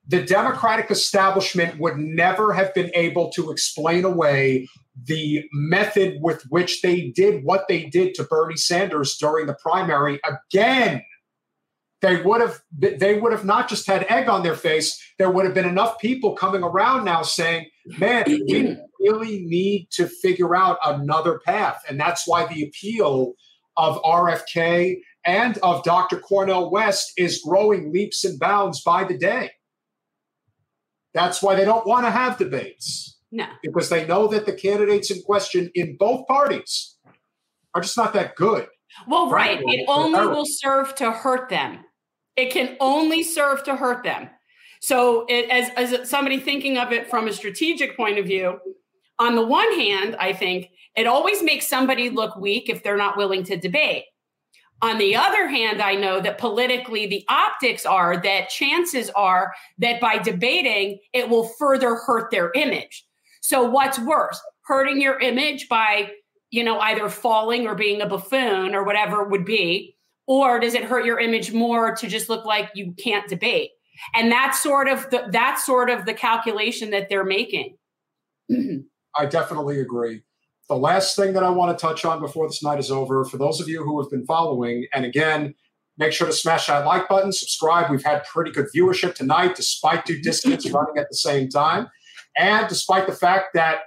[0.08, 4.68] the Democratic establishment would never have been able to explain away
[5.06, 10.20] the method with which they did what they did to Bernie Sanders during the primary
[10.24, 11.04] again
[12.02, 15.02] they would have they would have not just had egg on their face.
[15.18, 17.68] There would have been enough people coming around now saying
[17.98, 21.84] man we really need to figure out another path.
[21.90, 23.34] And that's why the appeal
[23.78, 29.52] of rfk and of dr Cornel west is growing leaps and bounds by the day.
[31.14, 35.12] That's why they don't want to have debates no because they know that the candidates
[35.12, 36.98] in question in both parties
[37.74, 38.68] are just not that good.
[39.08, 39.62] Well, right.
[39.64, 41.86] It only will serve to hurt them.
[42.36, 44.30] It can only serve to hurt them.
[44.82, 48.60] So, it, as, as somebody thinking of it from a strategic point of view,
[49.20, 53.18] on the one hand, I think it always makes somebody look weak if they're not
[53.18, 54.06] willing to debate.
[54.84, 60.00] On the other hand, I know that politically the optics are that chances are that
[60.00, 63.07] by debating, it will further hurt their image.
[63.48, 66.12] So, what's worse, hurting your image by,
[66.52, 69.96] you know, either falling or being a buffoon or whatever it would be?
[70.28, 73.70] Or does it hurt your image more to just look like you can't debate?
[74.14, 77.78] And that's sort of the that's sort of the calculation that they're making.
[78.52, 80.24] I definitely agree.
[80.68, 83.38] The last thing that I want to touch on before this night is over, for
[83.38, 85.56] those of you who have been following, and again,
[85.98, 87.90] make sure to smash that like button, subscribe.
[87.90, 91.88] We've had pretty good viewership tonight, despite Due Dissidence running at the same time,
[92.38, 93.82] and despite the fact that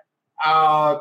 [0.45, 0.99] uh,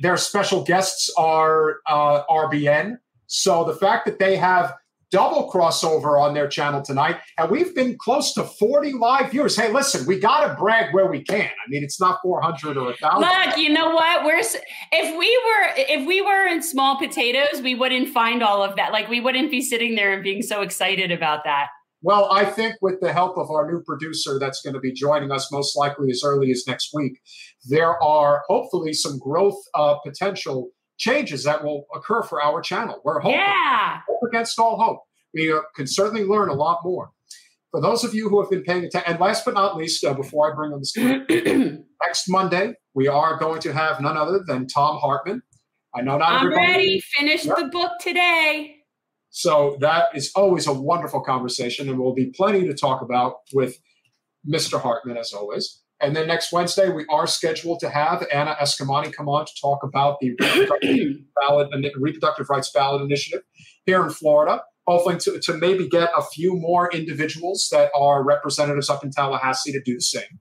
[0.00, 2.98] their special guests are uh, RBN.
[3.26, 4.74] So the fact that they have
[5.10, 7.16] double crossover on their channel tonight.
[7.38, 9.56] And we've been close to 40 live viewers.
[9.56, 11.46] Hey, listen, we got to brag where we can.
[11.46, 13.20] I mean, it's not 400 or 1,000.
[13.20, 14.24] Look, you know what?
[14.24, 18.76] We're if we were if we were in small potatoes, we wouldn't find all of
[18.76, 18.92] that.
[18.92, 21.68] Like we wouldn't be sitting there and being so excited about that.
[22.06, 25.32] Well, I think with the help of our new producer that's going to be joining
[25.32, 27.20] us most likely as early as next week,
[27.68, 30.68] there are hopefully some growth uh, potential
[30.98, 33.00] changes that will occur for our channel.
[33.04, 33.40] We're hoping.
[33.40, 34.02] Yeah.
[34.08, 35.00] Hope against all hope.
[35.34, 37.10] We uh, can certainly learn a lot more.
[37.72, 40.14] For those of you who have been paying attention, and last but not least, uh,
[40.14, 41.26] before I bring on the screen,
[42.00, 45.42] next Monday we are going to have none other than Thom Hartmann.
[45.92, 47.00] I know not I'm ready.
[47.18, 47.56] Finish yep.
[47.56, 48.75] the book today.
[49.36, 53.78] So that is always a wonderful conversation, and will be plenty to talk about with
[54.48, 54.80] Mr.
[54.80, 55.82] Hartmann, as always.
[56.00, 59.82] And then next Wednesday, we are scheduled to have Anna Eskamani come on to talk
[59.82, 61.18] about the reproductive,
[61.48, 61.68] ballot,
[61.98, 63.42] reproductive rights ballot initiative
[63.84, 68.88] here in Florida, hopefully to, to maybe get a few more individuals that are representatives
[68.88, 70.40] up in Tallahassee to do the same.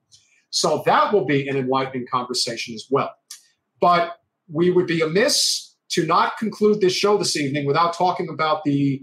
[0.52, 3.14] So that will be an enlightening conversation as well.
[3.82, 4.20] But
[4.50, 9.02] we would be amiss to not conclude this show this evening without talking about the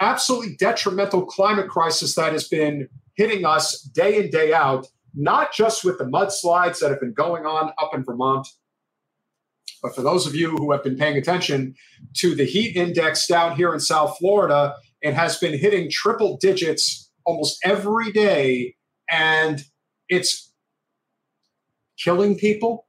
[0.00, 5.84] absolutely detrimental climate crisis that has been hitting us day in, day out not just
[5.84, 8.46] with the mudslides that have been going on up in Vermont,
[9.82, 11.74] but for those of you who have been paying attention
[12.14, 17.10] to the heat index down here in South Florida, it has been hitting triple digits
[17.24, 18.76] almost every day,
[19.10, 19.62] and
[20.08, 20.52] it's
[21.98, 22.86] killing people.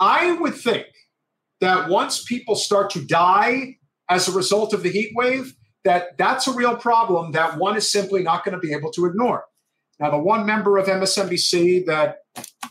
[0.00, 0.86] I would think
[1.60, 3.76] that once people start to die
[4.08, 5.54] as a result of the heat wave,
[5.84, 9.06] that that's a real problem that one is simply not going to be able to
[9.06, 9.44] ignore.
[10.00, 12.18] Now, the one member of MSNBC that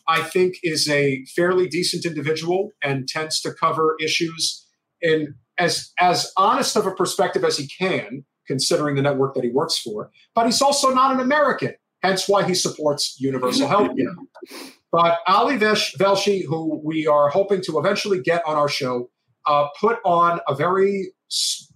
[0.07, 4.65] I think is a fairly decent individual and tends to cover issues
[5.01, 9.49] in as as honest of a perspective as he can, considering the network that he
[9.49, 10.11] works for.
[10.35, 14.68] But he's also not an American, hence why he supports universal health care.
[14.98, 19.11] But Ali Velshi, who we are hoping to eventually get on our show,
[19.45, 21.14] uh, put on a very,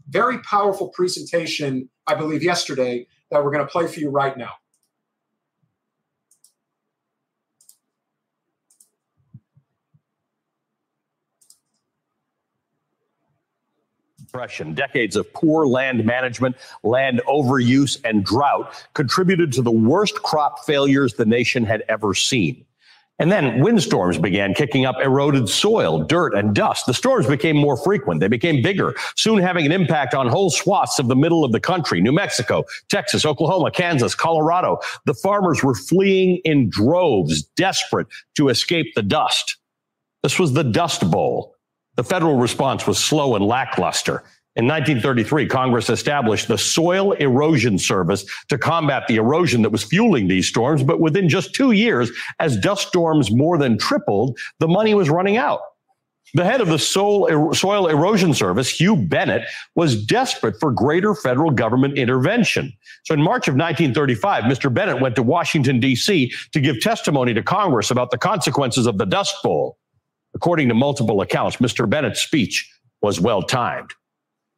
[0.09, 4.49] very powerful presentation, I believe, yesterday that we're going to play for you right now.
[14.17, 20.65] Depression, decades of poor land management, land overuse, and drought contributed to the worst crop
[20.65, 22.65] failures the nation had ever seen.
[23.21, 26.87] And then windstorms began kicking up eroded soil, dirt, and dust.
[26.87, 28.19] The storms became more frequent.
[28.19, 31.59] They became bigger, soon having an impact on whole swaths of the middle of the
[31.59, 34.79] country New Mexico, Texas, Oklahoma, Kansas, Colorado.
[35.05, 38.07] The farmers were fleeing in droves, desperate
[38.37, 39.57] to escape the dust.
[40.23, 41.55] This was the Dust Bowl.
[41.97, 44.23] The federal response was slow and lackluster.
[44.57, 50.27] In 1933, Congress established the Soil Erosion Service to combat the erosion that was fueling
[50.27, 50.83] these storms.
[50.83, 55.37] But within just two years, as dust storms more than tripled, the money was running
[55.37, 55.61] out.
[56.33, 59.43] The head of the Soil Erosion Service, Hugh Bennett,
[59.75, 62.73] was desperate for greater federal government intervention.
[63.03, 64.73] So in March of 1935, Mr.
[64.73, 66.31] Bennett went to Washington, D.C.
[66.51, 69.77] to give testimony to Congress about the consequences of the Dust Bowl.
[70.33, 71.89] According to multiple accounts, Mr.
[71.89, 72.69] Bennett's speech
[73.01, 73.91] was well timed.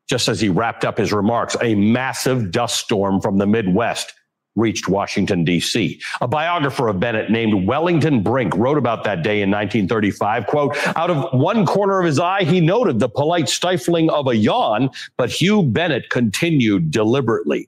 [0.10, 4.14] Just as he wrapped up his remarks, a massive dust storm from the Midwest
[4.56, 6.00] reached Washington, D.C.
[6.22, 10.46] A biographer of Bennett named Wellington Brink wrote about that day in 1935.
[10.46, 14.36] Quote, out of one corner of his eye, he noted the polite stifling of a
[14.36, 17.68] yawn, but Hugh Bennett continued deliberately.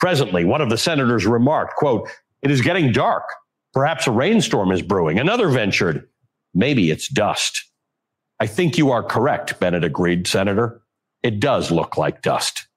[0.00, 2.08] Presently, one of the senators remarked, quote,
[2.42, 3.24] it is getting dark.
[3.72, 5.18] Perhaps a rainstorm is brewing.
[5.18, 6.08] Another ventured,
[6.54, 7.64] Maybe it's dust.
[8.40, 10.80] I think you are correct, Bennett agreed, Senator.
[11.22, 12.68] It does look like dust.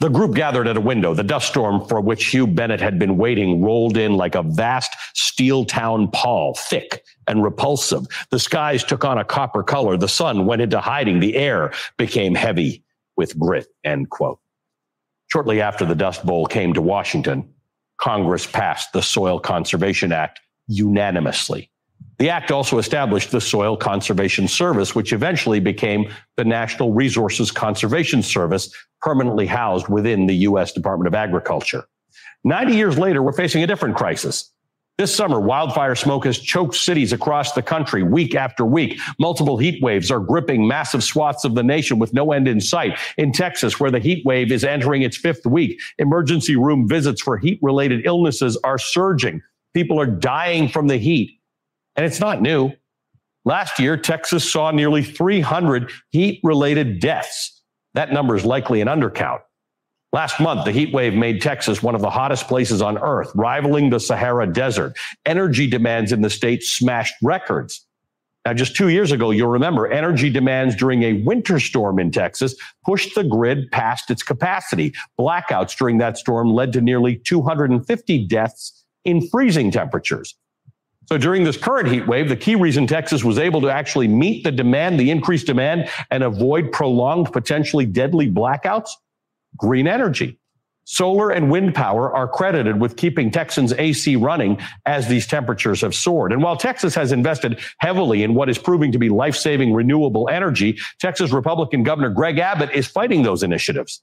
[0.00, 1.12] The group gathered at a window.
[1.12, 4.92] The dust storm for which Hugh Bennett had been waiting rolled in like a vast
[5.14, 8.06] steel town pall, thick and repulsive.
[8.30, 9.96] The skies took on a copper color.
[9.96, 11.18] The sun went into hiding.
[11.18, 12.84] The air became heavy
[13.16, 14.38] with grit, end quote.
[15.26, 17.52] Shortly after the Dust Bowl came to Washington,
[17.98, 21.70] Congress passed the Soil Conservation Act unanimously.
[22.18, 28.22] The act also established the Soil Conservation Service, which eventually became the National Resources Conservation
[28.22, 30.72] Service, permanently housed within the U.S.
[30.72, 31.84] Department of Agriculture.
[32.42, 34.52] 90 years later, we're facing a different crisis.
[34.96, 38.98] This summer, wildfire smoke has choked cities across the country week after week.
[39.20, 42.98] Multiple heat waves are gripping massive swaths of the nation with no end in sight.
[43.16, 47.38] In Texas, where the heat wave is entering its fifth week, emergency room visits for
[47.38, 49.40] heat related illnesses are surging.
[49.72, 51.37] People are dying from the heat.
[51.98, 52.70] And it's not new.
[53.44, 57.60] Last year, Texas saw nearly 300 heat related deaths.
[57.94, 59.40] That number is likely an undercount.
[60.12, 63.90] Last month, the heat wave made Texas one of the hottest places on earth, rivaling
[63.90, 64.96] the Sahara Desert.
[65.26, 67.84] Energy demands in the state smashed records.
[68.46, 72.54] Now, just two years ago, you'll remember energy demands during a winter storm in Texas
[72.86, 74.94] pushed the grid past its capacity.
[75.18, 80.36] Blackouts during that storm led to nearly 250 deaths in freezing temperatures.
[81.08, 84.44] So during this current heat wave, the key reason Texas was able to actually meet
[84.44, 88.90] the demand, the increased demand, and avoid prolonged, potentially deadly blackouts,
[89.56, 90.38] green energy.
[90.84, 95.94] Solar and wind power are credited with keeping Texans AC running as these temperatures have
[95.94, 96.30] soared.
[96.30, 100.78] And while Texas has invested heavily in what is proving to be life-saving renewable energy,
[101.00, 104.02] Texas Republican Governor Greg Abbott is fighting those initiatives.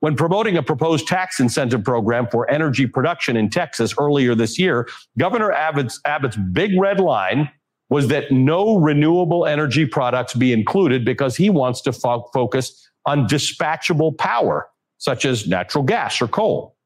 [0.00, 4.88] When promoting a proposed tax incentive program for energy production in Texas earlier this year,
[5.18, 7.50] Governor Abbott's, Abbott's big red line
[7.90, 13.26] was that no renewable energy products be included because he wants to fo- focus on
[13.26, 14.68] dispatchable power,
[14.98, 16.76] such as natural gas or coal.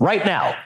[0.00, 0.56] Right now,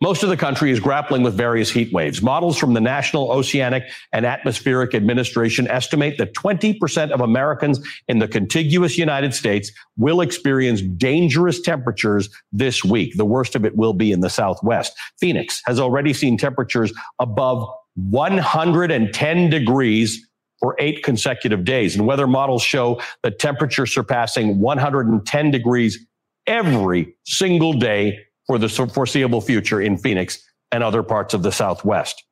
[0.00, 2.22] most of the country is grappling with various heat waves.
[2.22, 8.28] Models from the National Oceanic and Atmospheric Administration estimate that 20% of Americans in the
[8.28, 13.16] contiguous United States will experience dangerous temperatures this week.
[13.16, 14.92] The worst of it will be in the Southwest.
[15.18, 20.24] Phoenix has already seen temperatures above 110 degrees
[20.60, 21.96] for eight consecutive days.
[21.96, 26.06] And weather models show the temperature surpassing 110 degrees
[26.46, 28.18] every single day
[28.48, 30.42] for the foreseeable future in Phoenix
[30.72, 32.24] and other parts of the Southwest.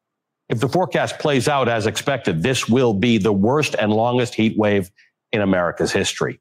[0.48, 4.56] If the forecast plays out as expected, this will be the worst and longest heat
[4.58, 4.90] wave
[5.32, 6.40] in America's history.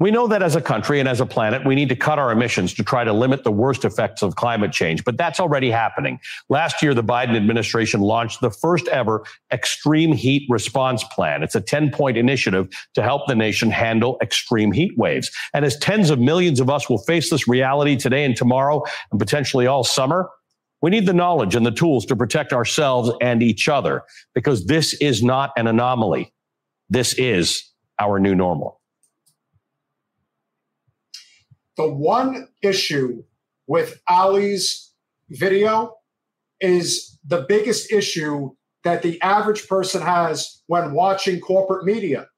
[0.00, 2.32] We know that as a country and as a planet, we need to cut our
[2.32, 6.18] emissions to try to limit the worst effects of climate change, but that's already happening.
[6.48, 11.44] Last year, the Biden administration launched the first ever extreme heat response plan.
[11.44, 15.30] It's a 10 point initiative to help the nation handle extreme heat waves.
[15.54, 19.20] And as tens of millions of us will face this reality today and tomorrow and
[19.20, 20.28] potentially all summer,
[20.82, 24.02] we need the knowledge and the tools to protect ourselves and each other
[24.34, 26.34] because this is not an anomaly.
[26.90, 27.62] This is
[28.00, 28.80] our new normal.
[31.76, 33.24] The one issue
[33.66, 34.92] with Ali's
[35.30, 35.96] video
[36.60, 38.50] is the biggest issue
[38.84, 42.28] that the average person has when watching corporate media.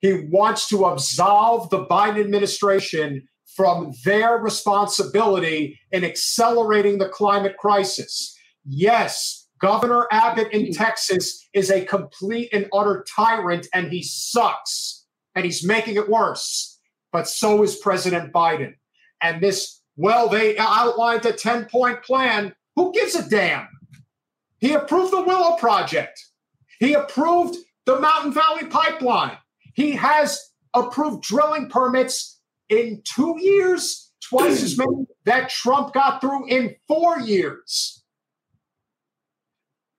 [0.00, 8.36] He wants to absolve the Biden administration from their responsibility in accelerating the climate crisis.
[8.64, 10.72] Yes, Governor Abbott in hmm.
[10.72, 16.71] Texas is a complete and utter tyrant and he sucks and he's making it worse
[17.12, 18.74] but so is President Biden.
[19.20, 22.54] And this, well, they outlined a 10 point plan.
[22.74, 23.68] Who gives a damn?
[24.58, 26.24] He approved the Willow Project.
[26.78, 29.36] He approved the Mountain Valley Pipeline.
[29.74, 36.48] He has approved drilling permits in two years, twice as many that Trump got through
[36.48, 38.02] in four years.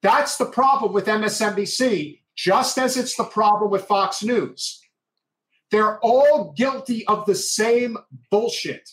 [0.02, 4.83] That's the problem with MSNBC, just as it's the problem with Fox News.
[5.74, 7.98] They're all guilty of the same
[8.30, 8.88] bullshit.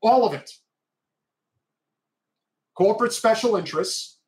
[0.00, 0.50] All of it.
[2.74, 4.18] Corporate special interests,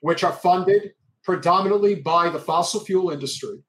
[0.00, 3.62] which are funded predominantly by the fossil fuel industry,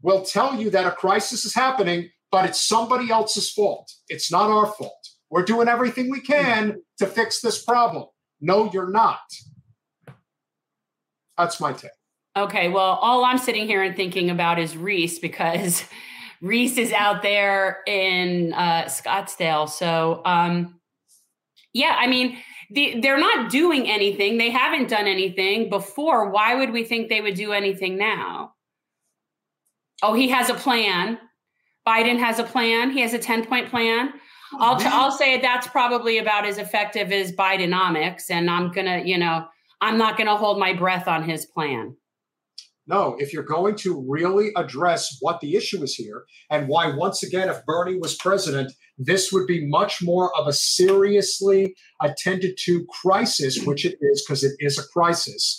[0.00, 3.92] will tell you that a crisis is happening, but it's somebody else's fault.
[4.08, 5.08] It's not our fault.
[5.28, 8.04] We're doing everything we can to fix this problem.
[8.40, 9.18] No, you're not.
[11.36, 11.90] That's my take.
[12.36, 15.84] Okay, well, all I'm sitting here and thinking about is Reese because
[16.40, 19.68] Reese is out there in uh, Scottsdale.
[19.68, 20.80] So, um,
[21.72, 22.38] yeah, I mean,
[22.70, 24.38] the, they're not doing anything.
[24.38, 26.30] They haven't done anything before.
[26.30, 28.54] Why would we think they would do anything now?
[30.02, 31.18] Oh, he has a plan.
[31.86, 32.90] Biden has a plan.
[32.90, 34.12] He has a 10 point plan.
[34.58, 38.30] I'll, I'll say that's probably about as effective as Bidenomics.
[38.30, 39.46] And I'm going to, you know,
[39.80, 41.96] I'm not going to hold my breath on his plan.
[42.86, 47.22] No, if you're going to really address what the issue is here and why, once
[47.22, 52.84] again, if Bernie was president, this would be much more of a seriously attended to
[53.02, 55.58] crisis, which it is because it is a crisis.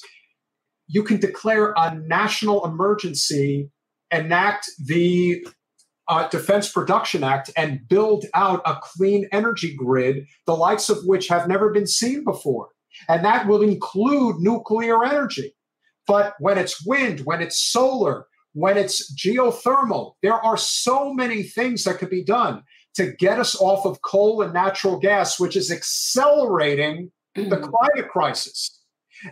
[0.87, 3.71] You can declare a national emergency,
[4.11, 5.43] enact the
[6.07, 11.27] uh, Defense Production Act, and build out a clean energy grid, the likes of which
[11.29, 12.69] have never been seen before.
[13.09, 15.55] And that will include nuclear energy.
[16.07, 21.83] But when it's wind, when it's solar, when it's geothermal, there are so many things
[21.83, 22.63] that could be done
[22.95, 27.69] to get us off of coal and natural gas, which is accelerating the mm-hmm.
[27.69, 28.81] climate crisis.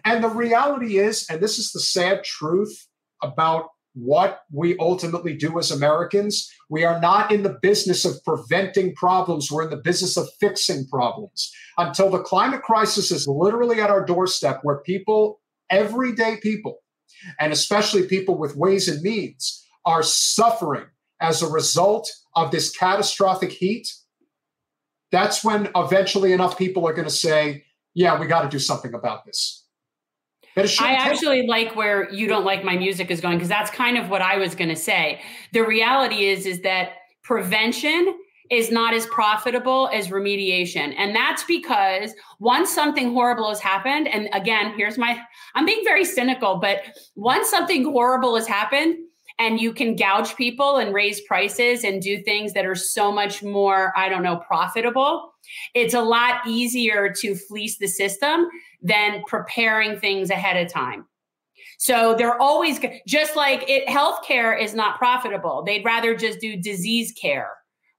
[0.03, 2.87] And the reality is, and this is the sad truth
[3.21, 8.95] about what we ultimately do as Americans, we are not in the business of preventing
[8.95, 9.51] problems.
[9.51, 11.51] We're in the business of fixing problems.
[11.77, 16.79] Until the climate crisis is literally at our doorstep, where people, everyday people,
[17.39, 20.85] and especially people with ways and means, are suffering
[21.19, 23.87] as a result of this catastrophic heat,
[25.11, 27.63] that's when eventually enough people are going to say,
[27.93, 29.65] yeah, we got to do something about this.
[30.55, 34.09] I actually like where you don't like my music is going because that's kind of
[34.09, 35.21] what I was going to say.
[35.51, 36.89] The reality is is that
[37.23, 38.15] prevention
[38.53, 40.93] is not as profitable as remediation.
[40.97, 45.19] And that's because once something horrible has happened and again, here's my
[45.55, 46.83] I'm being very cynical, but
[47.15, 48.97] once something horrible has happened,
[49.39, 53.41] and you can gouge people and raise prices and do things that are so much
[53.41, 55.33] more i don't know profitable
[55.73, 58.47] it's a lot easier to fleece the system
[58.81, 61.05] than preparing things ahead of time.
[61.77, 65.63] So they're always just like it healthcare is not profitable.
[65.65, 67.49] They'd rather just do disease care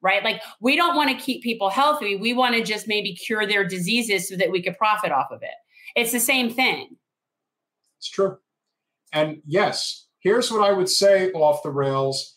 [0.05, 3.47] right like we don't want to keep people healthy we want to just maybe cure
[3.47, 5.56] their diseases so that we could profit off of it
[5.97, 6.97] it's the same thing
[7.98, 8.36] it's true
[9.12, 12.35] and yes here's what I would say off the rails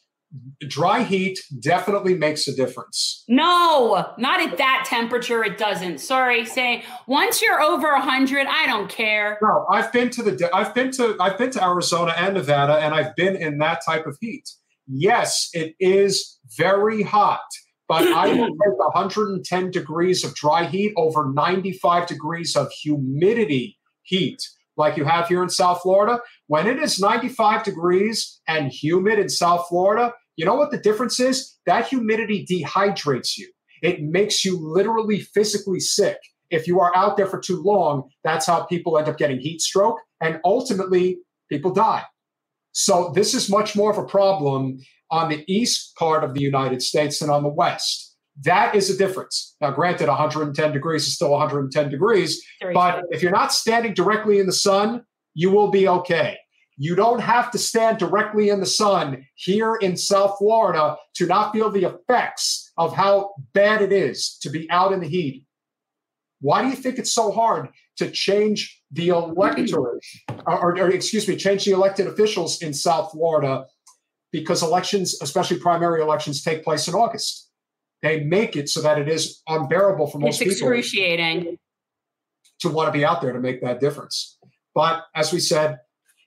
[0.67, 3.23] dry heat definitely makes a difference.
[3.27, 5.43] No, not at that temperature.
[5.43, 5.99] It doesn't.
[5.99, 9.37] Sorry, say once you're over hundred, I don't care.
[9.41, 12.93] No, I've been to the I've been to I've been to Arizona and Nevada, and
[12.93, 14.49] I've been in that type of heat.
[14.87, 17.47] Yes, it is very hot,
[17.87, 24.41] but I will take 110 degrees of dry heat over 95 degrees of humidity heat
[24.77, 29.27] like you have here in South Florida, when it is 95 degrees and humid in
[29.27, 31.57] South Florida, you know what the difference is?
[31.65, 33.51] That humidity dehydrates you.
[33.81, 36.17] It makes you literally physically sick.
[36.49, 39.61] If you are out there for too long, that's how people end up getting heat
[39.61, 41.17] stroke and ultimately
[41.49, 42.03] people die.
[42.79, 44.77] So this is much more of a problem
[45.09, 48.15] on the east part of the United States than on the west.
[48.43, 49.55] That is a difference.
[49.59, 52.39] Now, granted, 110 degrees is still 110 degrees,
[52.75, 56.37] but if you're not standing directly in the sun, you will be okay.
[56.77, 61.53] You don't have to stand directly in the sun here in South Florida to not
[61.53, 65.45] feel the effects of how bad it is to be out in the heat.
[66.41, 70.05] Why do you think it's so hard to change the electorate,
[70.45, 73.65] or, or, excuse me, change the elected officials in South Florida?
[74.31, 77.47] Because elections, especially primary elections, take place in August
[78.01, 80.51] they make it so that it is unbearable for most people.
[80.51, 81.57] it's excruciating.
[82.59, 84.37] to want to be out there to make that difference.
[84.75, 85.79] But as we said,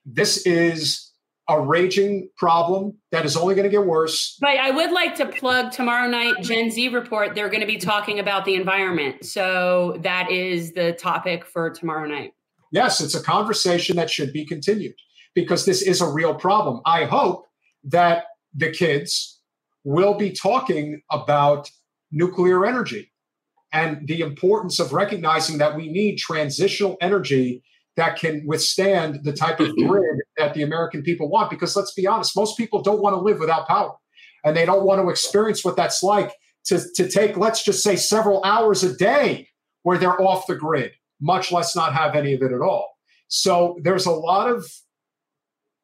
[0.05, 1.11] this is
[1.47, 4.37] a raging problem that is only going to get worse.
[4.39, 7.35] But I would like to plug tomorrow night Gen Z report.
[7.35, 9.25] They're going to be talking about the environment.
[9.25, 12.33] So that is the topic for tomorrow night.
[12.71, 14.95] Yes, it's a conversation that should be continued
[15.35, 16.81] because this is a real problem.
[16.85, 17.45] I hope
[17.83, 19.39] that the kids
[19.83, 21.69] will be talking about
[22.11, 23.11] nuclear energy
[23.73, 27.63] and the importance of recognizing that we need transitional energy
[27.95, 29.87] that can withstand the type of mm-hmm.
[29.87, 31.49] grid that the American people want.
[31.49, 33.95] Because let's be honest, most people don't want to live without power
[34.43, 36.33] and they don't want to experience what that's like
[36.65, 39.47] to, to take, let's just say, several hours a day
[39.83, 40.91] where they're off the grid,
[41.21, 42.97] much less not have any of it at all.
[43.27, 44.65] So there's a lot of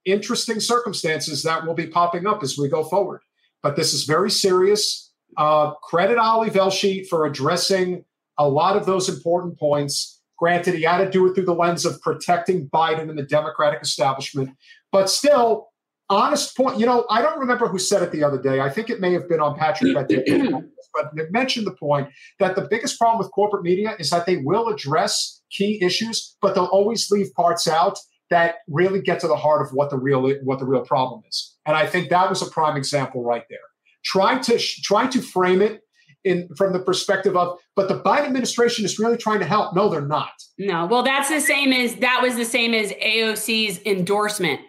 [0.05, 3.21] interesting circumstances that will be popping up as we go forward
[3.63, 5.11] but this is very serious.
[5.35, 8.03] Uh, credit Ali Velshi for addressing
[8.37, 10.21] a lot of those important points.
[10.37, 13.81] Granted, he had to do it through the lens of protecting Biden and the Democratic
[13.81, 14.51] establishment,
[14.91, 15.69] but still,
[16.09, 16.79] honest point.
[16.79, 18.61] You know, I don't remember who said it the other day.
[18.61, 19.95] I think it may have been on Patrick,
[20.97, 22.09] but mentioned the point
[22.39, 26.55] that the biggest problem with corporate media is that they will address key issues, but
[26.55, 27.97] they'll always leave parts out
[28.29, 31.55] that really get to the heart of what the real what the real problem is.
[31.65, 33.59] And I think that was a prime example right there.
[34.03, 35.81] Trying to trying to frame it
[36.23, 39.75] in from the perspective of, but the Biden administration is really trying to help.
[39.75, 40.31] No, they're not.
[40.57, 44.59] No, well, that's the same as that was the same as AOC's endorsement.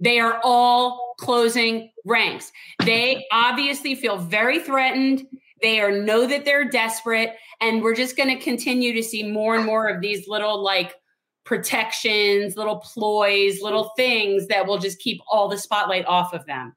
[0.00, 2.52] They are all closing ranks.
[2.84, 5.26] They obviously feel very threatened.
[5.62, 9.54] They are know that they're desperate, and we're just going to continue to see more
[9.54, 10.94] and more of these little like
[11.44, 16.74] protections, little ploys, little things that will just keep all the spotlight off of them.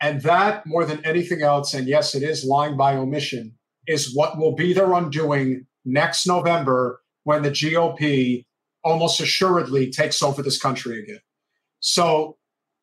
[0.00, 3.54] And that, more than anything else, and yes, it is lying by omission,
[3.86, 8.46] is what will be their undoing next November when the GOP
[8.82, 11.20] almost assuredly takes over this country again.
[11.80, 12.38] So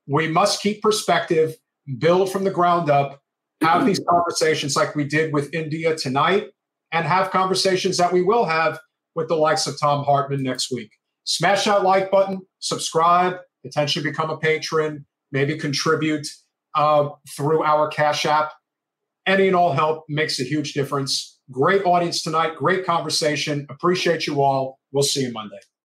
[0.07, 1.55] we must keep perspective,
[1.97, 3.21] build from the ground up,
[3.61, 6.47] have these conversations like we did with India tonight,
[6.91, 8.79] and have conversations that we will have
[9.15, 10.91] with the likes of Thom Hartmann next week.
[11.23, 16.25] Smash that like button, subscribe, potentially become a patron, maybe contribute
[16.75, 18.53] uh, through our Cash App.
[19.25, 21.39] Any and all help makes a huge difference.
[21.51, 23.65] Great audience tonight, great conversation.
[23.69, 24.79] Appreciate you all.
[24.91, 25.59] We'll see you Monday.